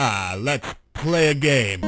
[0.00, 1.82] Ah, let's play a game.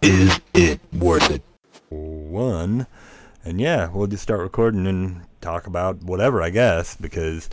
[0.00, 1.42] Is it worth it?
[1.90, 2.86] one.
[3.44, 5.22] And yeah, we'll just start recording and
[5.54, 7.48] talk about whatever, I guess, because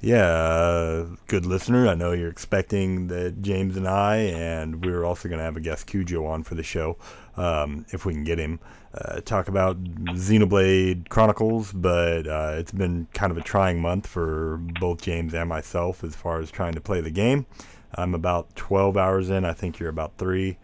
[0.00, 1.88] yeah, uh, good listener.
[1.88, 5.60] I know you're expecting that James and I, and we're also going to have a
[5.60, 6.96] guest Cujo on for the show,
[7.36, 8.60] um, if we can get him,
[8.94, 11.72] uh, talk about Xenoblade Chronicles.
[11.72, 16.14] But uh, it's been kind of a trying month for both James and myself as
[16.14, 17.46] far as trying to play the game.
[17.94, 19.44] I'm about 12 hours in.
[19.44, 20.58] I think you're about three.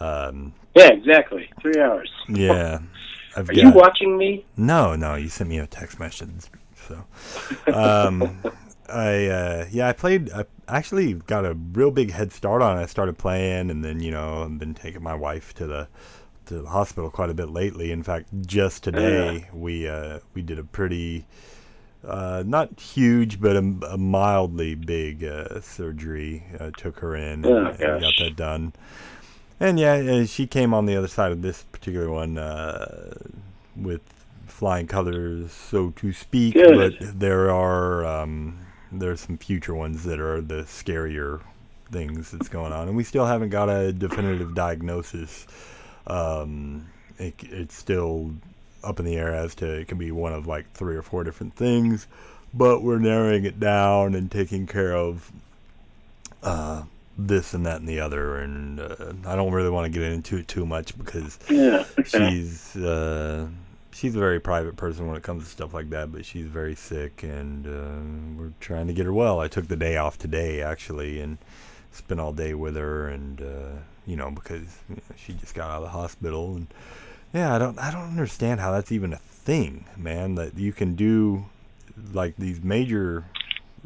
[0.00, 1.48] Um, Yeah, exactly.
[1.60, 2.10] Three hours.
[2.28, 2.80] yeah.
[3.36, 4.44] I've Are you watching me?
[4.56, 6.30] No, no, you sent me a text message.
[6.86, 7.04] So,
[7.72, 8.42] um,
[8.88, 10.30] I uh, yeah, I played.
[10.32, 12.82] I actually got a real big head start on it.
[12.82, 15.88] I started playing, and then you know, I've been taking my wife to the
[16.46, 17.90] to the hospital quite a bit lately.
[17.90, 21.26] In fact, just today we uh, we did a pretty.
[22.06, 26.44] Uh, not huge, but a, a mildly big uh, surgery.
[26.60, 28.74] Uh, took her in Oh, and got that done.
[29.60, 33.14] And yeah, uh, she came on the other side of this particular one uh,
[33.76, 34.02] with
[34.46, 36.54] flying colors, so to speak.
[36.54, 36.96] Good.
[36.98, 38.58] But there are um,
[38.90, 41.40] there's some future ones that are the scarier
[41.90, 45.46] things that's going on, and we still haven't got a definitive diagnosis.
[46.06, 46.86] Um,
[47.18, 48.34] it, it's still
[48.82, 51.24] up in the air as to it can be one of like three or four
[51.24, 52.06] different things,
[52.52, 55.32] but we're narrowing it down and taking care of
[56.42, 56.82] uh,
[57.16, 58.36] this and that and the other.
[58.38, 61.84] And uh, I don't really want to get into it too much because Yeah.
[61.98, 62.30] Okay.
[62.30, 63.46] she's uh,
[63.92, 66.12] she's a very private person when it comes to stuff like that.
[66.12, 69.40] But she's very sick, and uh, we're trying to get her well.
[69.40, 71.38] I took the day off today actually, and
[71.92, 75.70] spent all day with her, and uh, you know because you know, she just got
[75.70, 76.66] out of the hospital, and
[77.32, 80.34] yeah, I don't I don't understand how that's even a thing, man.
[80.34, 81.44] That you can do
[82.12, 83.24] like these major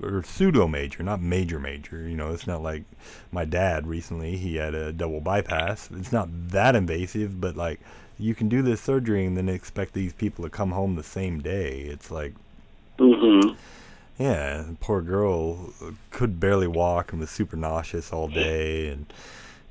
[0.03, 2.09] or pseudo major, not major major.
[2.09, 2.84] You know, it's not like
[3.32, 4.36] my dad recently.
[4.36, 5.88] He had a double bypass.
[5.92, 7.81] It's not that invasive, but like
[8.19, 11.41] you can do this surgery and then expect these people to come home the same
[11.41, 11.81] day.
[11.82, 12.34] It's like,
[12.98, 13.54] Mm-hmm.
[14.19, 15.72] yeah, poor girl
[16.10, 19.06] could barely walk and was super nauseous all day, and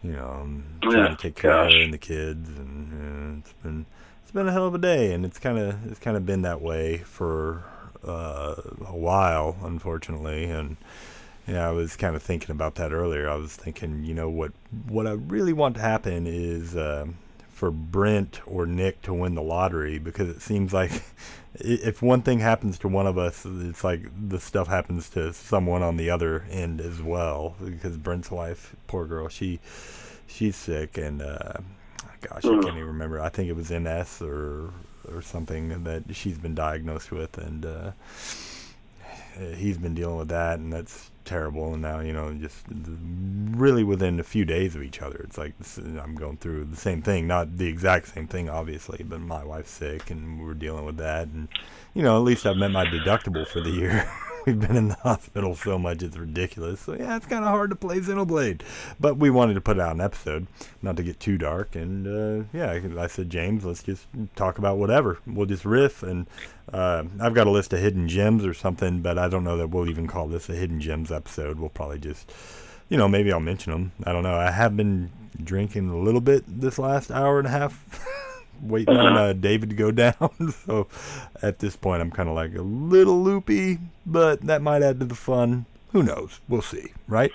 [0.04, 3.54] you know, trying Yeah, to take care of her and the kids, and uh, it's
[3.64, 3.86] been
[4.24, 6.44] it's been a hell of a day, and it's kind of it's kind of been
[6.44, 7.64] that way for
[8.06, 8.56] uh,
[8.88, 10.78] a while, unfortunately, and.
[11.48, 13.30] Yeah, I was kind of thinking about that earlier.
[13.30, 14.52] I was thinking, you know, what
[14.90, 17.16] what I really want to happen is um
[17.50, 20.92] for Brent or Nick to win the lottery because it seems like
[21.56, 25.82] if one thing happens to one of us, it's like the stuff happens to someone
[25.84, 27.56] on the other end as well.
[27.64, 29.62] Because Brent's wife, poor girl, she
[30.28, 31.54] she's sick and uh,
[32.20, 32.62] gosh, I Mm.
[32.64, 33.22] can't even remember.
[33.22, 34.72] I think it was MS or
[35.14, 37.92] or something that she's been diagnosed with, and uh,
[39.56, 41.74] he's been dealing with that, and that's terrible.
[41.74, 45.54] And now, you know, just really within a few days of each other, it's like
[46.02, 49.72] I'm going through the same thing, not the exact same thing, obviously, but my wife's
[49.72, 51.28] sick, and we're dealing with that.
[51.28, 51.48] And
[51.94, 54.12] you know, at least I've met my deductible for the year.
[54.48, 56.80] We've been in the hospital so much it's ridiculous.
[56.80, 58.62] So yeah, it's kind of hard to play Xenoblade,
[58.98, 60.48] but we wanted to put out an episode,
[60.82, 61.76] not to get too dark.
[61.76, 64.08] And uh, yeah, I said James, let's just
[64.38, 65.20] talk about whatever.
[65.28, 66.28] We'll just riff, and
[66.72, 69.68] uh, I've got a list of hidden gems or something, but I don't know that
[69.68, 71.60] we'll even call this a hidden gems episode.
[71.60, 72.32] We'll probably just,
[72.88, 73.92] you know, maybe I'll mention them.
[74.06, 74.36] I don't know.
[74.36, 75.12] I have been
[75.44, 77.84] drinking a little bit this last hour and a half.
[78.62, 80.88] Waiting on uh, David to go down, so
[81.42, 85.06] at this point I'm kind of like a little loopy, but that might add to
[85.06, 85.66] the fun.
[85.92, 86.42] Who knows?
[86.48, 87.32] We'll see, right?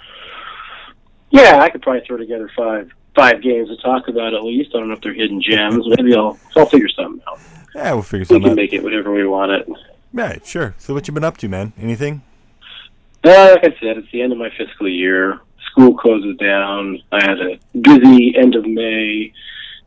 [1.31, 4.71] Yeah, I could probably throw together five five games to talk about at least.
[4.75, 5.87] I don't know if they're hidden gems.
[5.89, 7.41] Maybe I'll I'll figure something out.
[7.75, 8.43] Yeah, we'll figure something out.
[8.43, 8.57] We can out.
[8.57, 9.69] make it whatever we want it.
[10.13, 10.75] Right, sure.
[10.79, 11.73] So what you been up to, man?
[11.81, 12.23] Anything?
[13.25, 15.41] Uh, like I said, it's the end of my fiscal year.
[15.71, 17.01] School closes down.
[17.13, 19.33] I had a busy end of May,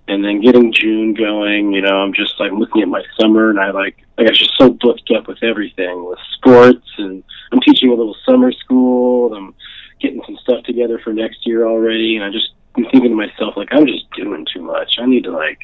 [0.07, 1.71] and then getting June going.
[1.71, 4.53] You know, I'm just like looking at my summer, and I like I got just
[4.57, 9.33] so booked up with everything, with sports, and I'm teaching a little summer school.
[9.33, 9.55] And I'm
[9.99, 13.55] getting some stuff together for next year already, and I just I'm thinking to myself
[13.57, 14.95] like I'm just doing too much.
[14.99, 15.59] I need to like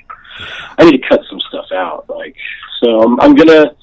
[0.78, 2.10] I need to cut some stuff out.
[2.10, 2.36] Like
[2.82, 3.76] so, I'm, I'm gonna.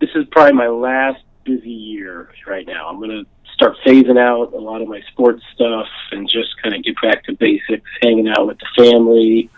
[0.00, 2.88] This is probably my last busy year right now.
[2.88, 3.24] I'm gonna
[3.54, 7.24] start phasing out a lot of my sports stuff and just kind of get back
[7.24, 9.50] to basics, hanging out with the family.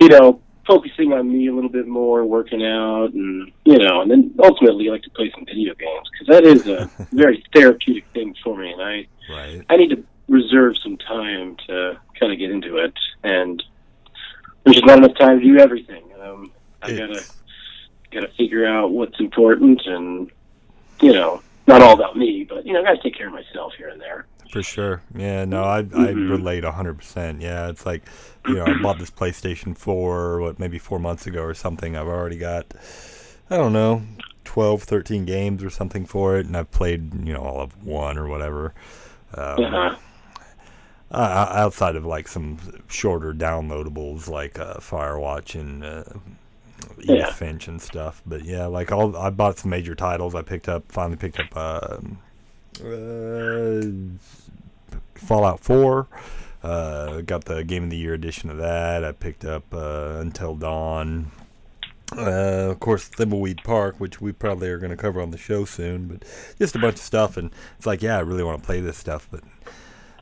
[0.00, 4.10] You know, focusing on me a little bit more, working out, and you know, and
[4.10, 8.04] then ultimately I like to play some video games because that is a very therapeutic
[8.12, 9.64] thing for me, and I Right.
[9.68, 13.62] I need to reserve some time to kind of get into it, and
[14.64, 16.04] there's just not enough time to do everything.
[16.20, 16.52] Um,
[16.82, 17.24] I gotta
[18.10, 20.30] gotta figure out what's important, and
[21.00, 23.72] you know, not all about me, but you know, I gotta take care of myself
[23.76, 24.26] here and there.
[24.48, 25.02] For sure.
[25.14, 26.28] Yeah, no, I I Mhm.
[26.28, 27.40] relate a hundred percent.
[27.42, 28.02] Yeah, it's like
[28.46, 31.96] you know, I bought this PlayStation four, what maybe four months ago or something.
[31.96, 32.72] I've already got
[33.50, 34.02] I don't know,
[34.44, 38.18] 12, 13 games or something for it, and I've played, you know, all of one
[38.18, 38.74] or whatever.
[39.34, 39.96] Um, Uh-huh.
[41.10, 42.58] uh, outside of like some
[42.88, 46.04] shorter downloadables like uh, Firewatch and uh,
[46.98, 47.32] Yeah.
[47.32, 48.22] Finch and stuff.
[48.26, 50.34] But yeah, like all I bought some major titles.
[50.34, 52.18] I picked up finally picked up um
[52.84, 53.82] uh,
[55.14, 56.06] Fallout Four.
[56.62, 59.04] Uh, got the Game of the Year edition of that.
[59.04, 61.30] I picked up uh, Until Dawn.
[62.16, 65.64] Uh, of course, Thimbleweed Park, which we probably are going to cover on the show
[65.64, 66.24] soon, but
[66.58, 67.36] just a bunch of stuff.
[67.36, 69.42] And it's like, yeah, I really want to play this stuff, but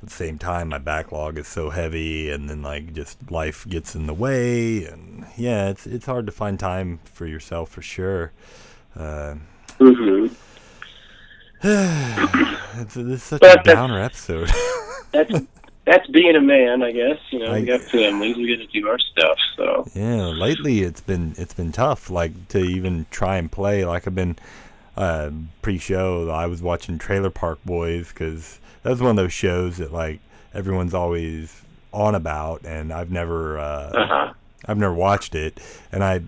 [0.07, 4.07] the same time, my backlog is so heavy, and then like just life gets in
[4.07, 8.33] the way, and yeah, it's it's hard to find time for yourself for sure.
[8.97, 9.35] Uh,
[9.79, 10.27] hmm
[11.63, 14.51] it's, it's such But a downer episode.
[15.13, 15.33] That's
[15.87, 17.19] that's being a man, I guess.
[17.31, 19.39] You know, I- we got families, we got to do our stuff.
[19.57, 22.11] So Yeah, lately it's been it's been tough.
[22.11, 23.85] Like to even try and play.
[23.85, 24.37] Like I've been
[24.97, 25.31] uh,
[25.63, 26.31] pre-show.
[26.31, 30.21] I was watching Trailer Park Boys because that was one of those shows that like
[30.53, 34.33] everyone's always on about, and I've never uh, uh-huh.
[34.67, 35.59] I've never watched it,
[35.91, 36.23] and I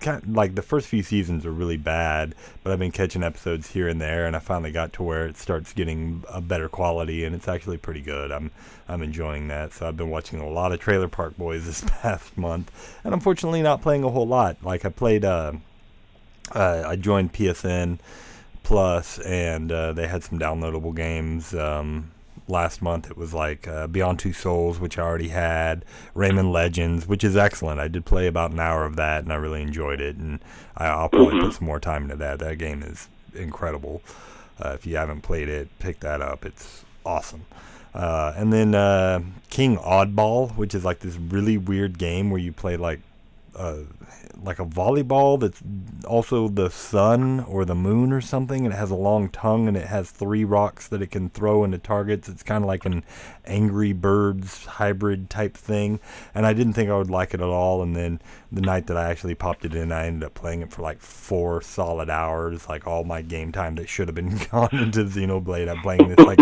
[0.00, 3.88] kind like the first few seasons are really bad, but I've been catching episodes here
[3.88, 7.34] and there, and I finally got to where it starts getting a better quality, and
[7.34, 8.30] it's actually pretty good.
[8.30, 8.52] I'm
[8.88, 12.38] I'm enjoying that, so I've been watching a lot of Trailer Park Boys this past
[12.38, 12.70] month,
[13.04, 14.58] and unfortunately not playing a whole lot.
[14.62, 15.52] Like I played, uh,
[16.54, 17.98] uh, I joined PSN
[18.62, 21.54] Plus, and uh, they had some downloadable games.
[21.54, 22.12] Um,
[22.50, 25.84] last month it was like uh, Beyond Two Souls, which I already had,
[26.14, 27.80] Rayman Legends, which is excellent.
[27.80, 30.16] I did play about an hour of that, and I really enjoyed it.
[30.16, 30.40] And
[30.76, 32.38] I, I'll probably put some more time into that.
[32.40, 34.02] That game is incredible.
[34.62, 36.44] Uh, if you haven't played it, pick that up.
[36.44, 37.46] It's awesome.
[37.94, 42.52] Uh, and then uh, King Oddball, which is like this really weird game where you
[42.52, 43.00] play like
[43.56, 43.78] uh,
[44.42, 45.62] like a volleyball that's
[46.06, 49.76] also the sun or the moon or something, and it has a long tongue and
[49.76, 52.28] it has three rocks that it can throw into targets.
[52.28, 53.04] It's kind of like an
[53.44, 56.00] Angry Birds hybrid type thing,
[56.34, 57.82] and I didn't think I would like it at all.
[57.82, 58.20] And then
[58.50, 61.00] the night that I actually popped it in, I ended up playing it for like
[61.00, 65.68] four solid hours, like all my game time that should have been gone into Xenoblade.
[65.68, 66.40] I'm playing this like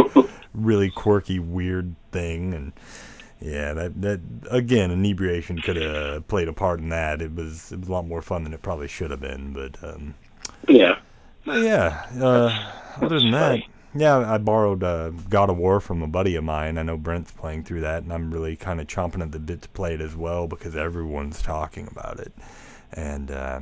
[0.54, 2.72] really quirky, weird thing, and
[3.40, 4.20] yeah, that that
[4.50, 7.22] again, inebriation could have played a part in that.
[7.22, 9.82] It was it was a lot more fun than it probably should have been, but
[9.82, 10.14] um,
[10.68, 10.98] Yeah.
[11.44, 12.06] but yeah.
[12.20, 13.60] Uh, other than that,
[13.94, 16.78] yeah, I borrowed uh, God of War from a buddy of mine.
[16.78, 19.62] I know Brent's playing through that, and I'm really kind of chomping at the bit
[19.62, 22.32] to play it as well because everyone's talking about it,
[22.92, 23.30] and.
[23.30, 23.60] Uh,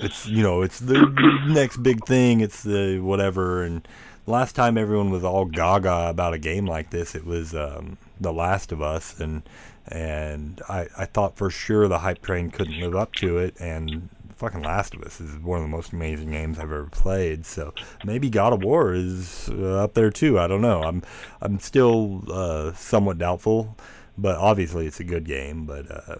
[0.00, 0.98] it's you know it's the
[1.46, 3.86] next big thing it's the whatever and
[4.26, 8.32] last time everyone was all gaga about a game like this it was um, the
[8.32, 9.42] last of us and
[9.88, 14.08] and I, I thought for sure the hype train couldn't live up to it and
[14.36, 17.74] fucking last of us is one of the most amazing games i've ever played so
[18.02, 21.00] maybe god of war is uh, up there too i don't know i'm
[21.40, 23.76] i'm still uh, somewhat doubtful
[24.18, 26.16] but obviously it's a good game but uh,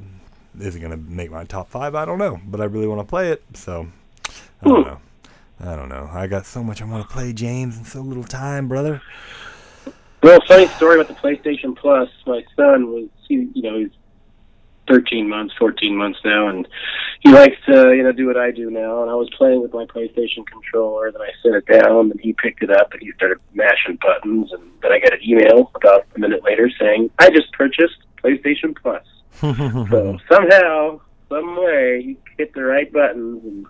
[0.59, 1.94] is it going to make my top five?
[1.94, 3.42] I don't know, but I really want to play it.
[3.54, 3.87] So
[4.62, 4.88] I don't Hmm.
[4.88, 5.00] know.
[5.61, 6.11] I don't know.
[6.12, 9.00] I got so much I want to play, James, and so little time, brother.
[10.23, 12.09] Well, funny story about the PlayStation Plus.
[12.26, 13.91] My son was, he, you know, he's
[14.88, 16.67] 13 months, 14 months now, and
[17.21, 19.02] he likes to, you know, do what I do now.
[19.02, 22.33] And I was playing with my PlayStation controller, then I set it down, and he
[22.35, 26.07] picked it up, and he started mashing buttons, and then I got an email about
[26.14, 29.05] a minute later saying, "I just purchased PlayStation Plus."
[29.91, 33.67] So somehow, some way, he hit the right buttons and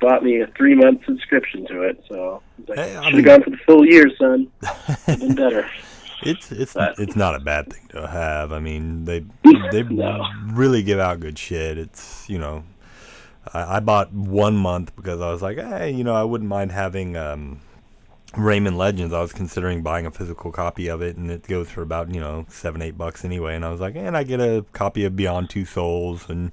[0.00, 2.04] bought me a three month subscription to it.
[2.08, 4.48] So I like, Hey, should have gone for the full year, son.
[5.08, 5.68] It'd been better.
[6.22, 8.52] It's it's But- it's not a bad thing to have.
[8.52, 9.24] I mean, they
[9.72, 10.24] they No.
[10.46, 11.78] really give out good shit.
[11.78, 12.64] It's you know,
[13.54, 16.72] I, I bought one month because I was like, hey, you know, I wouldn't mind
[16.72, 17.60] having um,
[18.32, 19.12] Rayman Legends.
[19.14, 22.20] I was considering buying a physical copy of it, and it goes for about you
[22.20, 23.54] know seven eight bucks anyway.
[23.54, 26.52] And I was like, and I get a copy of Beyond Two Souls and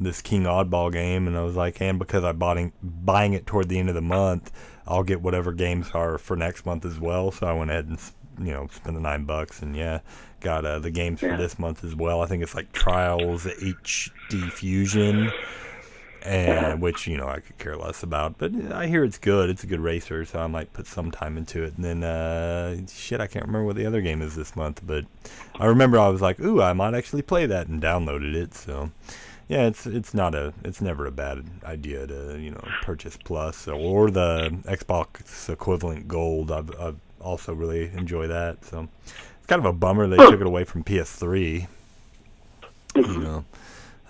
[0.00, 3.46] this King Oddball game, and I was like, and because I bought it, buying it
[3.46, 4.50] toward the end of the month,
[4.84, 7.30] I'll get whatever games are for next month as well.
[7.30, 8.00] So I went ahead and
[8.46, 10.00] you know spend the nine bucks and yeah,
[10.40, 11.36] got uh, the games Yeah.
[11.36, 12.22] for this month as well.
[12.22, 15.30] I think it's like Trials HD Fusion,
[16.24, 19.50] and which you know I could care less about, but I hear it's good.
[19.50, 21.74] It's a good racer, so I might put some time into it.
[21.76, 25.04] And then uh, shit, I can't remember what the other game is this month, but
[25.58, 28.54] I remember I was like, ooh, I might actually play that and downloaded it.
[28.54, 28.90] So
[29.48, 33.66] yeah, it's it's not a it's never a bad idea to you know purchase Plus
[33.66, 36.52] or the Xbox equivalent Gold.
[36.52, 38.64] I've, I've also really enjoy that.
[38.64, 41.66] So it's kind of a bummer they took it away from PS3.
[42.94, 43.44] You know,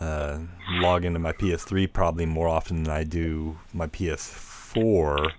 [0.00, 0.38] uh,
[0.70, 5.32] log into my PS3 probably more often than I do my PS4.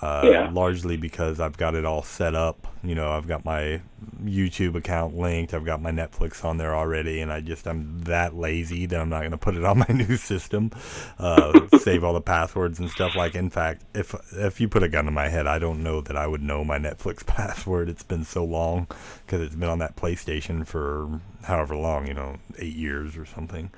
[0.00, 0.50] Uh, Yeah.
[0.52, 2.66] Largely because I've got it all set up.
[2.82, 3.80] You know, I've got my
[4.24, 5.54] YouTube account linked.
[5.54, 9.08] I've got my Netflix on there already, and I just I'm that lazy that I'm
[9.08, 10.72] not going to put it on my new system.
[11.18, 13.14] Uh, save all the passwords and stuff.
[13.14, 16.00] Like, in fact, if if you put a gun to my head, I don't know
[16.00, 17.88] that I would know my Netflix password.
[17.88, 18.88] It's been so long
[19.24, 22.08] because it's been on that PlayStation for however long.
[22.08, 23.70] You know, eight years or something.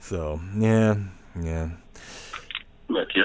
[0.00, 0.96] So yeah,
[1.40, 1.70] yeah.
[2.88, 3.24] But yeah.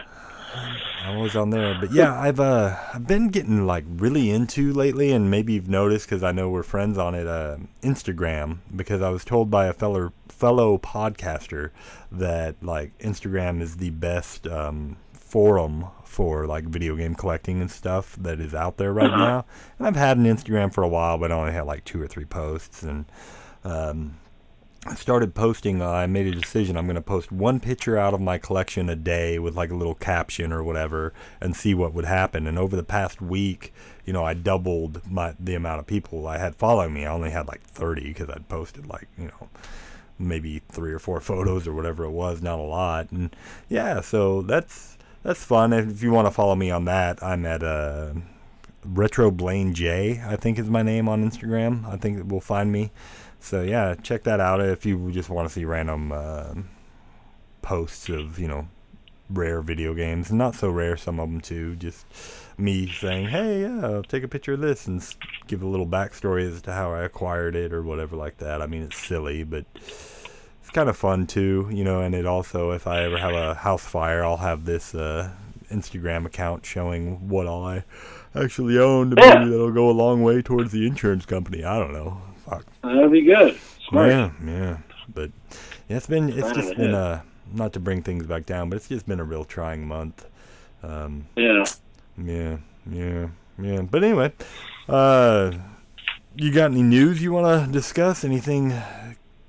[0.55, 5.11] I was on there, but yeah, I've uh I've been getting like really into lately,
[5.11, 7.27] and maybe you've noticed because I know we're friends on it.
[7.27, 11.71] Uh, Instagram, because I was told by a fellow fellow podcaster
[12.11, 18.15] that like Instagram is the best um, forum for like video game collecting and stuff
[18.17, 19.45] that is out there right now.
[19.79, 22.07] And I've had an Instagram for a while, but I only had like two or
[22.07, 23.05] three posts, and
[23.63, 24.17] um,
[24.85, 25.81] I started posting.
[25.81, 26.75] Uh, I made a decision.
[26.75, 29.75] I'm going to post one picture out of my collection a day with like a
[29.75, 32.47] little caption or whatever, and see what would happen.
[32.47, 33.73] And over the past week,
[34.05, 37.05] you know, I doubled my the amount of people I had following me.
[37.05, 39.49] I only had like 30 because I'd posted like you know
[40.19, 43.09] maybe three or four photos or whatever it was, not a lot.
[43.11, 43.33] And
[43.69, 45.71] yeah, so that's that's fun.
[45.71, 48.13] If you want to follow me on that, I'm at uh,
[48.83, 50.21] Retro Blaine J.
[50.25, 51.87] I think is my name on Instagram.
[51.87, 52.91] I think it will find me.
[53.43, 56.53] So yeah, check that out if you just want to see random uh,
[57.61, 58.69] posts of you know
[59.29, 60.31] rare video games.
[60.31, 61.75] Not so rare, some of them too.
[61.75, 62.05] Just
[62.57, 65.05] me saying, "Hey, yeah, I'll take a picture of this," and
[65.47, 68.61] give a little backstory as to how I acquired it or whatever like that.
[68.61, 71.99] I mean, it's silly, but it's kind of fun too, you know.
[71.99, 75.29] And it also, if I ever have a house fire, I'll have this uh,
[75.69, 77.83] Instagram account showing what all I
[78.33, 79.13] actually own.
[79.17, 79.39] Yeah.
[79.39, 81.65] Maybe that'll go a long way towards the insurance company.
[81.65, 82.21] I don't know.
[82.45, 82.65] Fuck.
[82.83, 83.57] That'd be good.
[83.89, 84.09] Smart.
[84.09, 84.77] Yeah, yeah.
[85.13, 85.31] But
[85.89, 87.21] yeah, it's been it's just been uh
[87.53, 90.25] not to bring things back down, but it's just been a real trying month.
[90.81, 91.63] Um, Yeah.
[92.17, 92.57] yeah,
[92.89, 93.27] yeah,
[93.61, 93.81] yeah.
[93.81, 94.33] But anyway,
[94.89, 95.51] uh,
[96.35, 98.23] you got any news you want to discuss?
[98.23, 98.73] Anything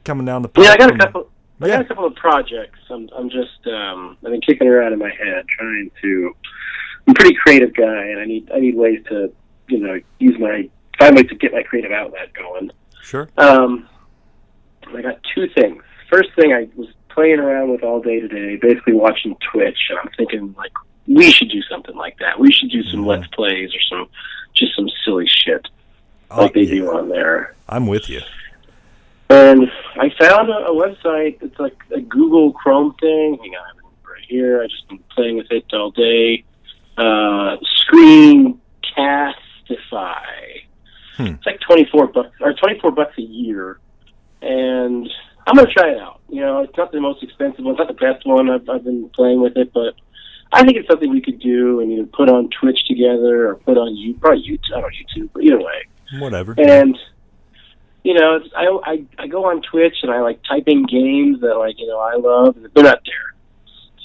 [0.05, 0.65] coming down the pipe?
[0.65, 1.31] Yeah, I got a couple.
[1.61, 2.79] I got a couple of projects.
[2.91, 6.35] I'm, I'm just, um, I've been kicking around in my head, trying to.
[7.07, 9.33] I'm a pretty creative guy, and I need, I need ways to,
[9.69, 12.71] you know, use my, find ways to get my creative outlet going.
[13.05, 13.29] Sure.
[13.37, 13.87] Um,
[14.95, 15.83] I got two things.
[16.11, 20.09] First thing, I was playing around with all day today, basically watching Twitch, and I'm
[20.17, 20.73] thinking like,
[21.07, 22.41] we should do something like that.
[22.41, 23.07] We should do some Mhm.
[23.07, 24.09] let's plays or some,
[24.55, 25.69] just some silly shit
[26.31, 27.55] Oh, like they yeah, do on there.
[27.69, 28.21] I'm with you.
[29.31, 33.39] And I found a, a website It's like a Google Chrome thing.
[33.41, 33.77] Hang on,
[34.11, 34.63] right here.
[34.63, 36.45] I just been playing with it all day.
[36.97, 37.57] Uh,
[38.97, 40.64] Screencastify.
[41.17, 41.27] Hmm.
[41.27, 43.79] It's like twenty four bucks or twenty four bucks a year,
[44.43, 45.09] and
[45.47, 46.21] I'm gonna try it out.
[46.29, 48.51] You know, it's not the most expensive one, it's not the best one.
[48.51, 49.95] I've, I've been playing with it, but
[50.53, 53.77] I think it's something we could do and either put on Twitch together or put
[53.77, 54.77] on you, probably YouTube.
[54.77, 55.87] I don't know YouTube, but either way.
[56.19, 56.55] Whatever.
[56.59, 56.99] And
[58.03, 61.41] you know, it's, I, I I go on Twitch and I like type in games
[61.41, 63.35] that like you know I love, and they're not there.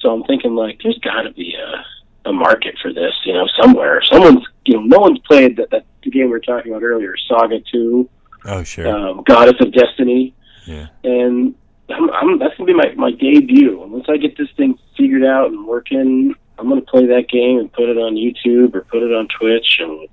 [0.01, 1.83] So I'm thinking like, there's got to be a
[2.25, 4.01] a market for this, you know, somewhere.
[4.03, 7.15] Someone's you know, no one's played that that the game we were talking about earlier,
[7.27, 8.09] Saga Two,
[8.45, 8.87] oh, sure.
[8.87, 10.33] um, Goddess of Destiny,
[10.65, 10.87] yeah.
[11.03, 11.55] and
[11.89, 13.81] I'm, I'm that's gonna be my my debut.
[13.83, 17.59] And once I get this thing figured out and working, I'm gonna play that game
[17.59, 20.07] and put it on YouTube or put it on Twitch and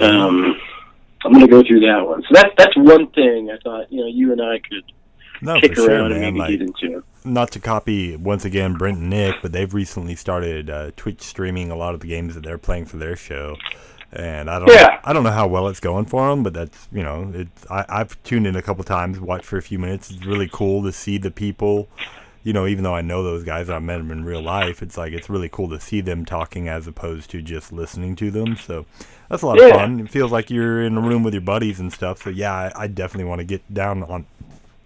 [0.00, 0.60] um,
[1.24, 2.22] I'm going to go through that one.
[2.22, 4.84] So that's that's one thing I thought you know you and I could
[5.40, 7.02] no, kick for sure, around and maybe Like, get into.
[7.24, 11.70] Not to copy once again Brent and Nick, but they've recently started uh, Twitch streaming
[11.70, 13.56] a lot of the games that they're playing for their show.
[14.12, 15.00] And I don't, Yeah.
[15.02, 17.84] I don't know how well it's going for them, but that's you know, it's I,
[17.88, 20.10] I've tuned in a couple times, watched for a few minutes.
[20.10, 21.88] It's really cool to see the people,
[22.44, 24.82] you know, even though I know those guys, I've met them in real life.
[24.82, 28.30] It's like it's really cool to see them talking as opposed to just listening to
[28.30, 28.54] them.
[28.56, 28.86] So
[29.28, 29.98] that's a lot of fun.
[30.00, 32.22] It feels like you're in a room with your buddies and stuff.
[32.22, 34.26] So yeah, I, I definitely want to get down on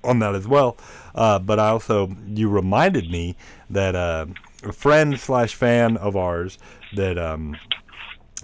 [0.05, 0.77] on that as well.
[1.15, 3.37] Uh, but I also, you reminded me
[3.71, 4.27] that uh,
[4.63, 6.59] a friend slash fan of ours
[6.95, 7.57] that um,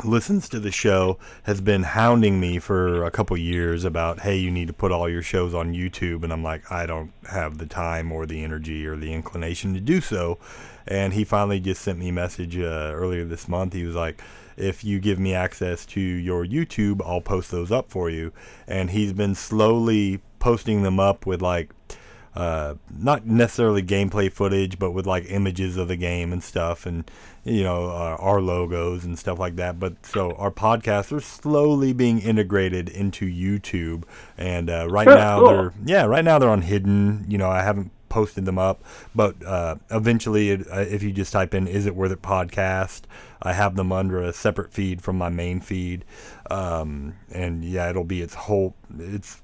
[0.03, 4.51] listens to the show has been hounding me for a couple years about hey you
[4.51, 6.25] need to put all your shows on YouTube.
[6.25, 9.81] And I'm like I don't have the time or the energy or the inclination to
[9.81, 10.39] do so.
[10.87, 13.73] And he finally just sent me a message uh, earlier this month.
[13.73, 14.21] He was like
[14.57, 18.33] if you give me access to your YouTube I'll post those up for you.
[18.67, 21.71] And he's been slowly posting them up with like
[22.37, 27.11] uh, not necessarily gameplay footage, but with like images of the game and stuff, and
[27.45, 29.81] you know uh, our logos and stuff like that.
[29.81, 34.05] But so our podcasts are slowly being integrated into YouTube,
[34.37, 35.49] and uh, right That's now cool.
[35.49, 37.25] they're yeah, right now they're on hidden.
[37.27, 38.85] You know, I haven't posted them up,
[39.15, 43.05] but uh, eventually, it, uh, if you just type in "Is it worth it?" podcast,
[43.41, 46.05] I have them under a separate feed from my main feed,
[46.51, 49.41] um, and yeah, it'll be its whole its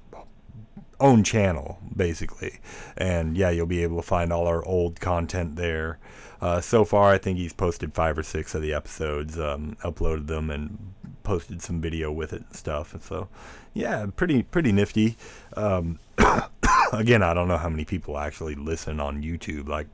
[1.01, 2.59] own channel basically.
[2.97, 5.99] And yeah you'll be able to find all our old content there.
[6.39, 10.27] Uh, so far i think he's posted five or six of the episodes um, uploaded
[10.27, 10.93] them and
[11.23, 12.93] posted some video with it and stuff.
[12.93, 13.27] And so
[13.73, 15.17] yeah pretty pretty nifty.
[15.55, 15.99] Um,
[16.93, 19.67] again i don't know how many people actually listen on youtube.
[19.67, 19.87] Like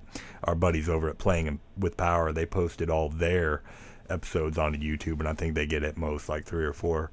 [0.43, 3.61] our buddies over at playing with power they posted all their
[4.09, 7.11] episodes onto youtube and i think they get at most like three or four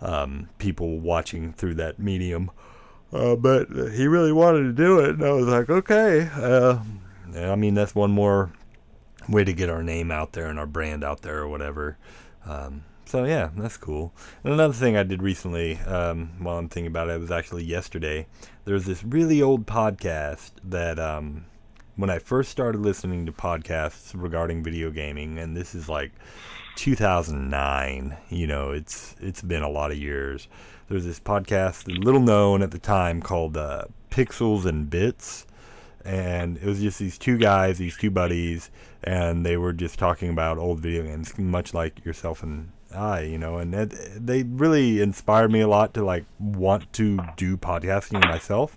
[0.00, 2.50] um, people watching through that medium
[3.12, 6.28] uh, but he really wanted to do it, and I was like, okay.
[6.34, 6.78] Uh,
[7.36, 8.52] I mean, that's one more
[9.28, 11.96] way to get our name out there and our brand out there or whatever.
[12.46, 14.12] Um, so yeah, that's cool.
[14.42, 17.64] And another thing I did recently, um, while I'm thinking about it, it was actually
[17.64, 18.26] yesterday.
[18.64, 21.44] There's this really old podcast that um,
[21.96, 26.12] when I first started listening to podcasts regarding video gaming, and this is like
[26.76, 28.16] 2009.
[28.30, 30.48] You know, it's it's been a lot of years.
[30.92, 35.46] There's this podcast, little known at the time, called uh, Pixels and Bits,
[36.04, 38.70] and it was just these two guys, these two buddies,
[39.02, 43.38] and they were just talking about old video games, much like yourself and I, you
[43.38, 48.22] know, and it, they really inspired me a lot to like want to do podcasting
[48.28, 48.76] myself.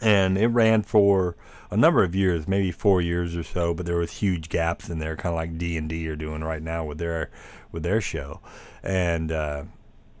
[0.00, 1.34] And it ran for
[1.72, 5.00] a number of years, maybe four years or so, but there was huge gaps in
[5.00, 7.32] there, kind of like D and D are doing right now with their
[7.72, 8.40] with their show,
[8.84, 9.64] and uh,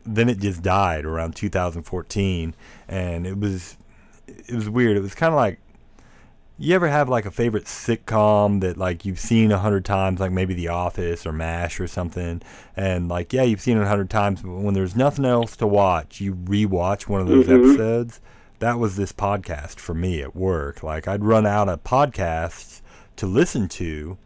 [0.06, 2.54] then it just died around 2014,
[2.88, 3.76] and it was
[4.26, 4.96] it was weird.
[4.96, 5.58] It was kind of like
[6.58, 10.32] you ever have like a favorite sitcom that like you've seen a hundred times, like
[10.32, 12.40] maybe The Office or MASH or something,
[12.76, 15.66] and like yeah, you've seen it a hundred times, but when there's nothing else to
[15.66, 17.58] watch, you rewatch one of those Mhm.
[17.70, 18.20] episodes.
[18.60, 20.82] That was this podcast for me at work.
[20.82, 22.80] Like I'd run out of podcasts
[23.16, 24.16] to listen to,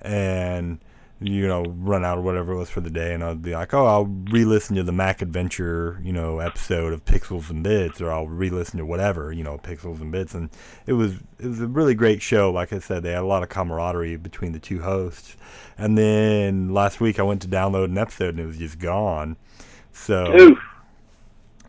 [0.00, 0.78] and
[1.20, 3.72] you know, run out or whatever it was for the day, and I'd be like,
[3.72, 8.12] oh, I'll re-listen to the Mac Adventure, you know, episode of Pixels and Bits, or
[8.12, 10.50] I'll re-listen to whatever, you know, Pixels and Bits, and
[10.86, 12.50] it was it was a really great show.
[12.50, 15.36] Like I said, they had a lot of camaraderie between the two hosts.
[15.78, 19.36] And then last week I went to download an episode, and it was just gone.
[19.92, 20.58] So Oof.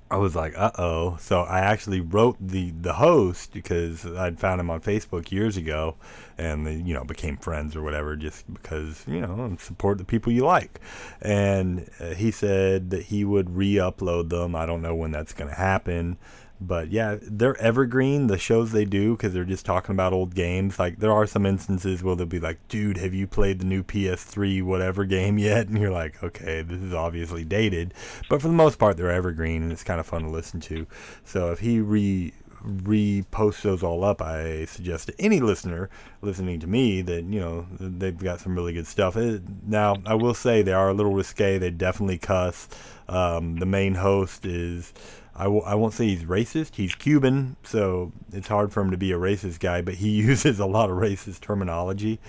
[0.10, 1.18] I was like, uh oh.
[1.18, 5.96] So I actually wrote the the host because I'd found him on Facebook years ago,
[6.38, 10.32] and they, you know became friends or whatever, just because you know support the people
[10.32, 10.80] you like.
[11.22, 14.56] And uh, he said that he would re-upload them.
[14.56, 16.18] I don't know when that's going to happen.
[16.62, 18.28] But yeah, they're evergreen.
[18.28, 20.80] The shows they do because they're just talking about old games.
[20.80, 23.84] Like there are some instances where they'll be like, "Dude, have you played the new
[23.84, 27.94] PS3 whatever game yet?" And you're like, "Okay, this is obviously dated."
[28.30, 30.88] But for the most part, they're evergreen, and it's kind of fun to listen to.
[31.26, 32.34] So if he re
[32.66, 35.90] reposts those all up, I suggest to any listener
[36.22, 39.16] listening to me that you know they've got some really good stuff.
[39.16, 41.58] It, now I will say they are a little risque.
[41.58, 42.68] They definitely cuss.
[43.08, 44.94] Um, the main host is.
[45.38, 46.76] I w- I won't say he's racist.
[46.76, 50.60] He's Cuban, so it's hard for him to be a racist guy, but he uses
[50.60, 52.20] a lot of racist terminology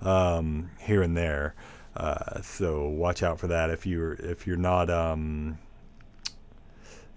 [0.00, 1.54] um, here and there.
[1.94, 5.58] Uh, so watch out for that if you're if you're not um,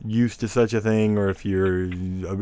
[0.05, 1.85] used to such a thing or if you're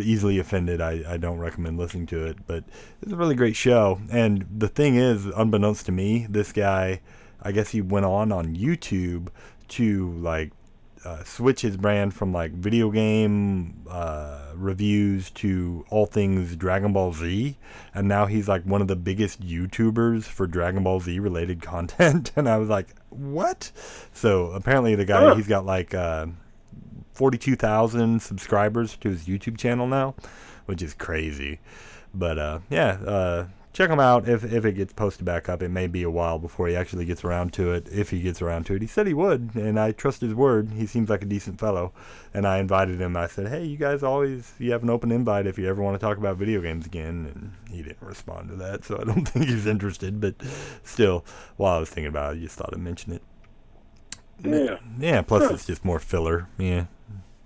[0.02, 0.82] easily offended.
[0.82, 2.64] I, I don't recommend listening to it, but
[3.02, 4.00] it's a really great show.
[4.12, 7.02] And the thing is, unbeknownst to me, this guy,
[7.42, 9.30] I guess he went on on YouTube
[9.70, 10.52] to like
[11.06, 17.14] uh, switch his brand from like video game uh, reviews to all things Dragon Ball
[17.14, 17.56] Z,
[17.94, 22.32] and now he's like one of the biggest YouTubers for Dragon Ball Z related content.
[22.36, 23.72] and I was like, what?
[24.14, 25.36] So apparently the guy Huh.
[25.36, 26.26] he's got like uh,
[27.16, 30.14] forty-two thousand subscribers to his YouTube channel now,
[30.68, 31.60] which is crazy.
[32.14, 35.62] But uh, yeah, uh, check him out if if it gets posted back up.
[35.62, 37.90] It may be a while before he actually gets around to it.
[37.92, 40.72] If he gets around to it, he said he would, and I trust his word.
[40.78, 41.92] He seems like a decent fellow,
[42.34, 43.18] and I invited him.
[43.18, 46.00] I said, "Hey, you guys always you have an open invite if you ever want
[46.00, 49.26] to talk about video games again." And he didn't respond to that, so I don't
[49.28, 50.22] think he's interested.
[50.22, 50.36] But
[50.84, 51.26] still,
[51.58, 53.24] while I was thinking about it, I just thought I'd mention it.
[54.44, 55.54] Yeah, Yeah, plus Huh.
[55.54, 56.48] it's just more filler.
[56.58, 56.86] Yeah,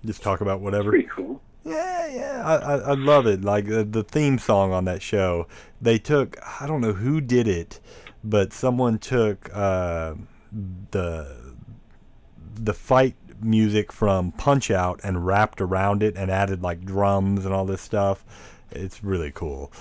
[0.04, 0.90] just talk about whatever.
[0.90, 1.40] pretty cool.
[1.64, 3.42] Yeah, yeah, I, I, I love it.
[3.42, 5.46] Like uh, the theme song on that show,
[5.80, 7.80] they took I don't know who did it,
[8.24, 10.14] but someone took uh,
[10.90, 11.54] the
[12.54, 17.54] the fight music from Punch Out and wrapped around it and added like drums and
[17.54, 18.24] all this stuff.
[18.70, 19.72] It's really cool.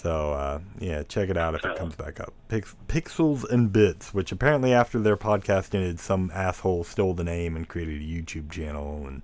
[0.00, 2.32] So uh, yeah, check it out if it comes back up.
[2.48, 7.54] Pix- Pixels and Bits, which apparently after their podcast ended, some asshole stole the name
[7.54, 9.20] and created a YouTube channel and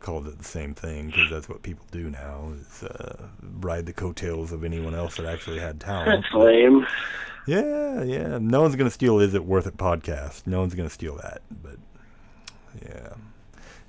[0.00, 3.26] called it the same thing because that's what people do now is uh,
[3.60, 6.22] ride the coattails of anyone else that actually had talent.
[6.22, 6.86] That's lame.
[7.46, 8.38] Yeah, yeah.
[8.38, 10.46] No one's gonna steal Is It Worth It podcast.
[10.46, 11.40] No one's gonna steal that.
[11.50, 11.76] But
[12.84, 13.14] yeah.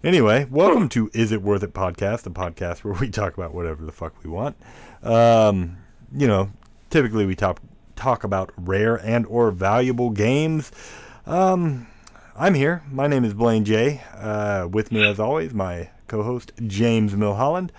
[0.06, 3.84] Anyway, welcome to Is It Worth It podcast, a podcast where we talk about whatever
[3.84, 4.56] the fuck we want.
[5.02, 5.78] Um,
[6.16, 6.52] you know,
[6.90, 7.60] typically we talk
[7.96, 10.72] talk about rare and or valuable games.
[11.26, 11.88] Um,
[12.36, 12.84] I'm here.
[12.92, 14.02] My name is Blaine J.
[14.16, 17.70] Uh, with me, as always, my co-host James Milholland.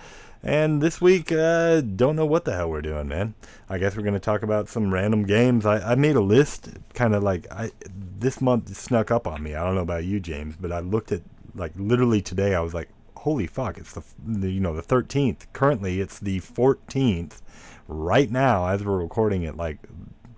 [0.43, 3.33] And this week, uh, don't know what the hell we're doing, man.
[3.67, 5.65] I guess we're gonna talk about some random games.
[5.65, 7.71] I, I made a list, kind of like I
[8.19, 9.55] this month snuck up on me.
[9.55, 11.21] I don't know about you, James, but I looked at
[11.55, 12.53] like literally today.
[12.53, 13.77] I was like, holy fuck!
[13.77, 15.47] It's the, the you know the 13th.
[15.53, 17.41] Currently, it's the 14th.
[17.87, 19.77] Right now, as we're recording at like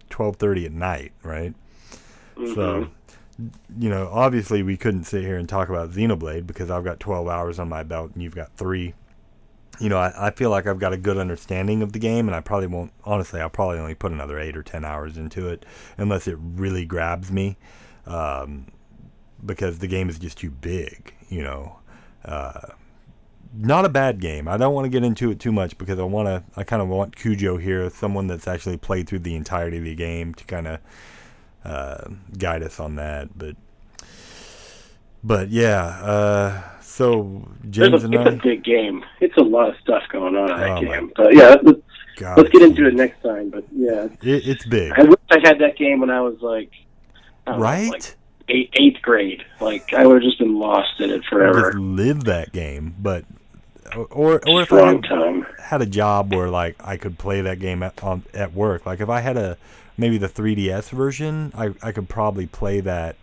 [0.09, 1.53] 12:30 at night, right?
[2.53, 2.87] So,
[3.79, 7.27] you know, obviously we couldn't sit here and talk about Xenoblade because I've got 12
[7.27, 8.93] hours on my belt and you've got three.
[9.79, 12.35] You know, I, I feel like I've got a good understanding of the game, and
[12.35, 12.91] I probably won't.
[13.05, 15.65] Honestly, I'll probably only put another eight or ten hours into it
[15.97, 17.57] unless it really grabs me,
[18.07, 18.67] um,
[19.45, 21.13] because the game is just too big.
[21.29, 21.79] You know,
[22.25, 22.69] uh,
[23.57, 24.47] not a bad game.
[24.47, 26.43] I don't want to get into it too much because I want to.
[26.59, 29.95] I kind of want Cujo here, someone that's actually played through the entirety of the
[29.95, 30.79] game, to kind of
[31.65, 33.37] uh, guide us on that.
[33.37, 33.55] But,
[35.23, 35.83] but yeah.
[35.85, 39.03] Uh, so James It's a, and it's a big game.
[39.19, 41.11] It's a lot of stuff going on in that Oh, game.
[41.15, 41.79] But yeah, let's,
[42.15, 43.49] God, let's get into it next time.
[43.49, 46.71] But yeah, It, it's big, I wish I had that game when I was like,
[47.45, 47.91] I don't know, right?
[47.91, 48.15] like
[48.49, 49.43] eight, eighth grade.
[49.61, 51.71] Like I would have just been lost in it forever.
[51.71, 53.25] Just live that game, but
[54.11, 55.45] or or if I wrong had, time.
[55.59, 58.99] had a job where like I could play that game at on at work, like
[59.01, 59.57] if I had a
[59.97, 63.15] maybe the 3DS version, I I could probably play that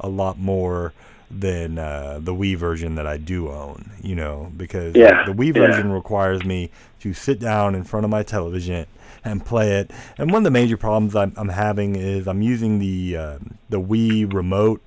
[0.00, 0.92] a lot more
[1.30, 3.90] than uh, the Wii version that I do own.
[4.02, 5.66] You know, because Yeah, the Wii yeah.
[5.66, 8.86] version requires me to sit down in front of my television
[9.24, 9.90] and play it.
[10.18, 13.38] And one of the major problems I'm, I'm having is I'm using the uh,
[13.70, 14.80] the Wii remote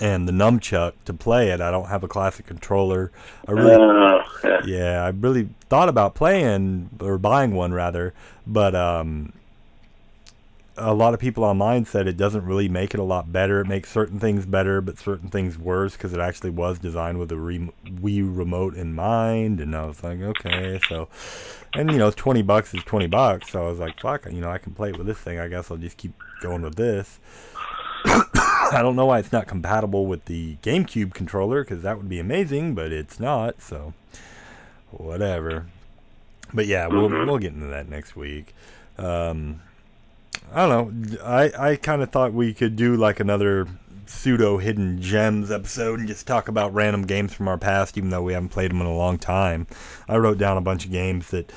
[0.00, 1.60] and the nunchuck to play it.
[1.60, 3.10] I don't have a classic controller.
[3.46, 4.60] I really Uh, yeah.
[4.64, 8.14] yeah, I really thought about playing or buying one rather,
[8.46, 9.32] but um,
[10.76, 13.60] a lot of people online said it doesn't really make it a lot better.
[13.60, 17.32] It makes certain things better, but certain things worse because it actually was designed with
[17.32, 19.60] a re- Wii remote in mind.
[19.60, 21.08] And I was like, okay, so,
[21.74, 24.50] and you know, twenty bucks is twenty bucks, so I was like, fuck, you know,
[24.50, 25.40] I can play it with this thing.
[25.40, 27.18] I guess I'll just keep going with this.
[28.70, 32.18] I don't know why it's not compatible with the GameCube controller because that would be
[32.18, 33.60] amazing, but it's not.
[33.62, 33.94] So,
[34.90, 35.66] whatever.
[36.52, 37.26] But yeah, we'll Mhm.
[37.26, 38.54] we'll get into that next week.
[38.98, 39.60] Um,
[40.52, 41.18] I don't know.
[41.24, 43.66] I I kind of thought we could do like another
[44.06, 48.22] pseudo hidden gems episode and just talk about random games from our past, even though
[48.22, 49.66] we haven't played them in a long time.
[50.08, 51.52] I wrote down a bunch of games that,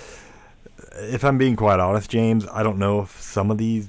[0.99, 3.87] if I'm being quite honest, James, I don't know if some of these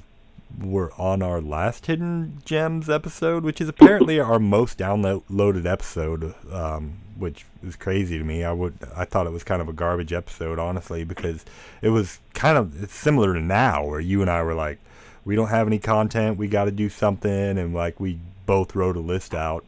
[0.61, 6.99] were on our last hidden gems episode, which is apparently our most downloaded episode, um,
[7.17, 8.45] which is crazy to me.
[8.45, 11.45] I would I thought it was kind of a garbage episode, honestly, because
[11.81, 14.79] it was kind of similar to now, where you and I were like,
[15.25, 18.97] we don't have any content, we got to do something, and like we both wrote
[18.97, 19.65] a list out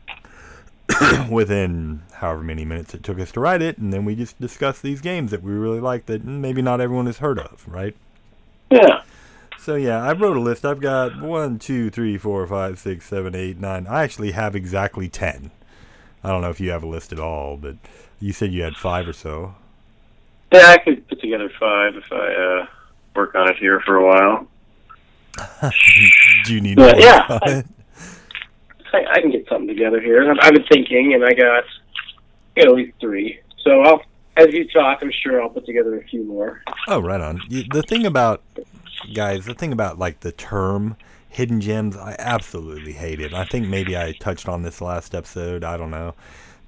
[1.31, 4.83] within however many minutes it took us to write it, and then we just discussed
[4.83, 7.97] these games that we really like that maybe not everyone has heard of, right?
[8.71, 9.03] yeah.
[9.65, 10.67] So yeah, I wrote a list.
[10.67, 13.87] I've got one, two, three, four, five, six, seven, eight, nine.
[13.87, 15.53] I actually have exactly ten.
[16.23, 17.77] I don't know if you have a list at all, but
[18.21, 19.55] you said you had five or so.
[20.53, 22.67] Yeah, I could put together five if I uh,
[23.17, 24.47] work on it here for a while.
[26.45, 27.25] Do you need more yeah.
[28.93, 30.31] I, I can get something together here.
[30.31, 31.65] I've, I've been thinking, and I got,
[32.55, 33.41] I got at least three.
[33.63, 34.03] So I'll,
[34.37, 36.63] as you talk, I'm sure I'll put together a few more.
[36.87, 37.41] Oh, right on.
[37.49, 38.43] The thing about
[39.13, 40.97] guys, the thing about like the term
[41.29, 43.35] hidden gems, I absolutely hate it.
[43.35, 45.65] I think maybe I touched on this last episode.
[45.65, 46.15] I don't know,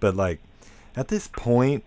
[0.00, 0.40] but like
[0.96, 1.84] at this point,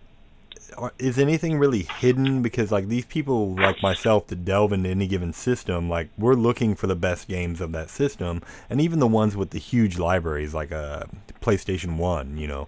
[0.98, 2.42] is anything really hidden?
[2.42, 6.76] Because like these people like myself that delve into any given system, like we're looking
[6.76, 10.54] for the best games of that system, and even the ones with the huge libraries,
[10.54, 11.04] like uh,
[11.42, 12.68] PlayStation One, you know,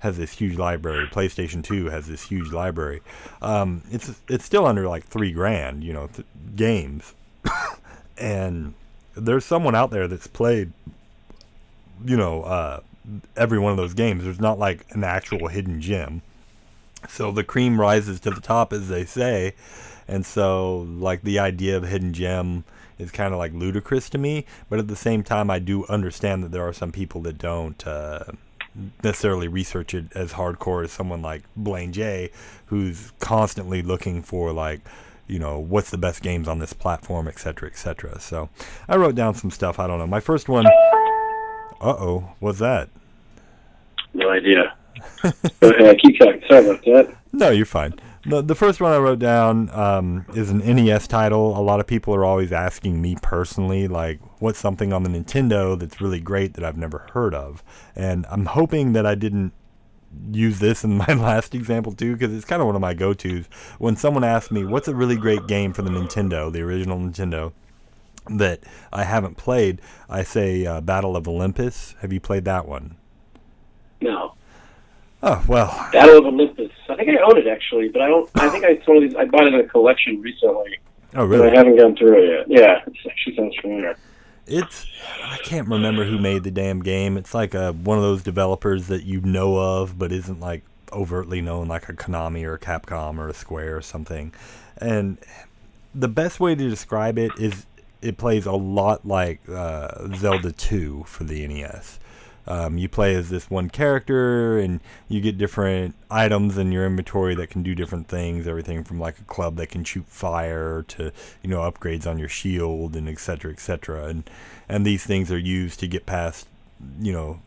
[0.00, 1.06] has this huge library.
[1.06, 3.00] PlayStation Two has this huge library.
[3.40, 7.14] Um, it's it's still under like three grand, you know, th- games,
[8.18, 8.74] and
[9.14, 10.72] there's someone out there that's played,
[12.04, 12.80] you know, uh,
[13.36, 14.24] every one of those games.
[14.24, 16.22] There's not like an actual hidden gem.
[17.08, 19.54] So the cream rises to the top, as they say,
[20.08, 22.64] and so like the idea of hidden gem
[22.98, 24.44] is kind of like ludicrous to me.
[24.68, 27.86] But at the same time, I do understand that there are some people that don't.
[27.86, 28.24] Uh,
[29.02, 32.30] necessarily research it as hardcore as someone like Blaine J,
[32.66, 34.80] who's constantly looking for like,
[35.26, 38.20] you know, what's the best games on this platform, et cetera, et cetera.
[38.20, 38.48] So
[38.88, 39.78] I wrote down some stuff.
[39.78, 40.06] I don't know.
[40.06, 40.66] My first one.
[40.66, 42.88] Uh oh, what's that?
[44.14, 44.74] No idea.
[45.62, 46.42] Ahead, keep talking.
[46.48, 47.14] Sorry about that.
[47.32, 47.94] No, you're fine.
[48.24, 51.56] The, the first one I wrote down um, is an NES title.
[51.56, 55.78] A lot of people are always asking me personally, like, what's something on the Nintendo
[55.78, 57.62] that's really great that I've never heard of?
[57.94, 59.52] And I'm hoping that I didn't
[60.30, 63.14] use this in my last example too, because it's kind of one of my go
[63.14, 63.46] tos.
[63.78, 67.52] When someone asks me, what's a really great game for the Nintendo, the original Nintendo,
[68.28, 68.60] that
[68.92, 71.94] I haven't played, I say uh, Battle of Olympus.
[72.00, 72.96] Have you played that one?
[74.00, 74.34] No.
[75.22, 76.70] Oh, well, Battle of Olympus.
[76.88, 78.30] I think I own it actually, but I don't.
[78.34, 79.16] I think I it's one of these.
[79.16, 80.78] I bought it in a collection recently,
[81.14, 81.48] oh, but really?
[81.50, 82.60] I haven't gone through it yet.
[82.60, 83.96] Yeah, it actually sounds familiar.
[84.46, 84.86] It's
[85.22, 87.16] I can't remember who made the damn game.
[87.16, 91.40] It's like a one of those developers that you know of, but isn't like overtly
[91.40, 94.32] known, like a Konami or a Capcom or a Square or something.
[94.78, 95.18] And
[95.94, 97.66] the best way to describe it is
[98.02, 101.98] it plays a lot like uh, Zelda 2 for the NES.
[102.46, 107.34] Um, you play as this one character, and you get different items in your inventory
[107.34, 108.46] that can do different things.
[108.46, 112.28] Everything from like a club that can shoot fire to you know upgrades on your
[112.28, 114.06] shield and et cetera, et cetera.
[114.06, 114.28] And
[114.68, 116.46] and these things are used to get past
[117.00, 117.40] you know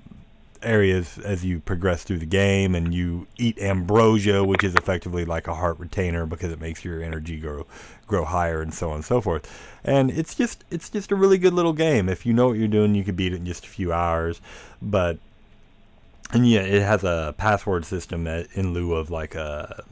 [0.62, 5.47] areas as you progress through the game and you eat ambrosia which is effectively like
[5.47, 7.65] a heart retainer because it makes your energy grow
[8.09, 9.49] grow higher and so on and so forth
[9.83, 12.67] and it's just it's just a really good little game if you know what you're
[12.67, 14.41] doing you can beat it in just a few hours
[14.81, 15.17] but
[16.33, 19.83] and yeah it has a password system that in lieu of like a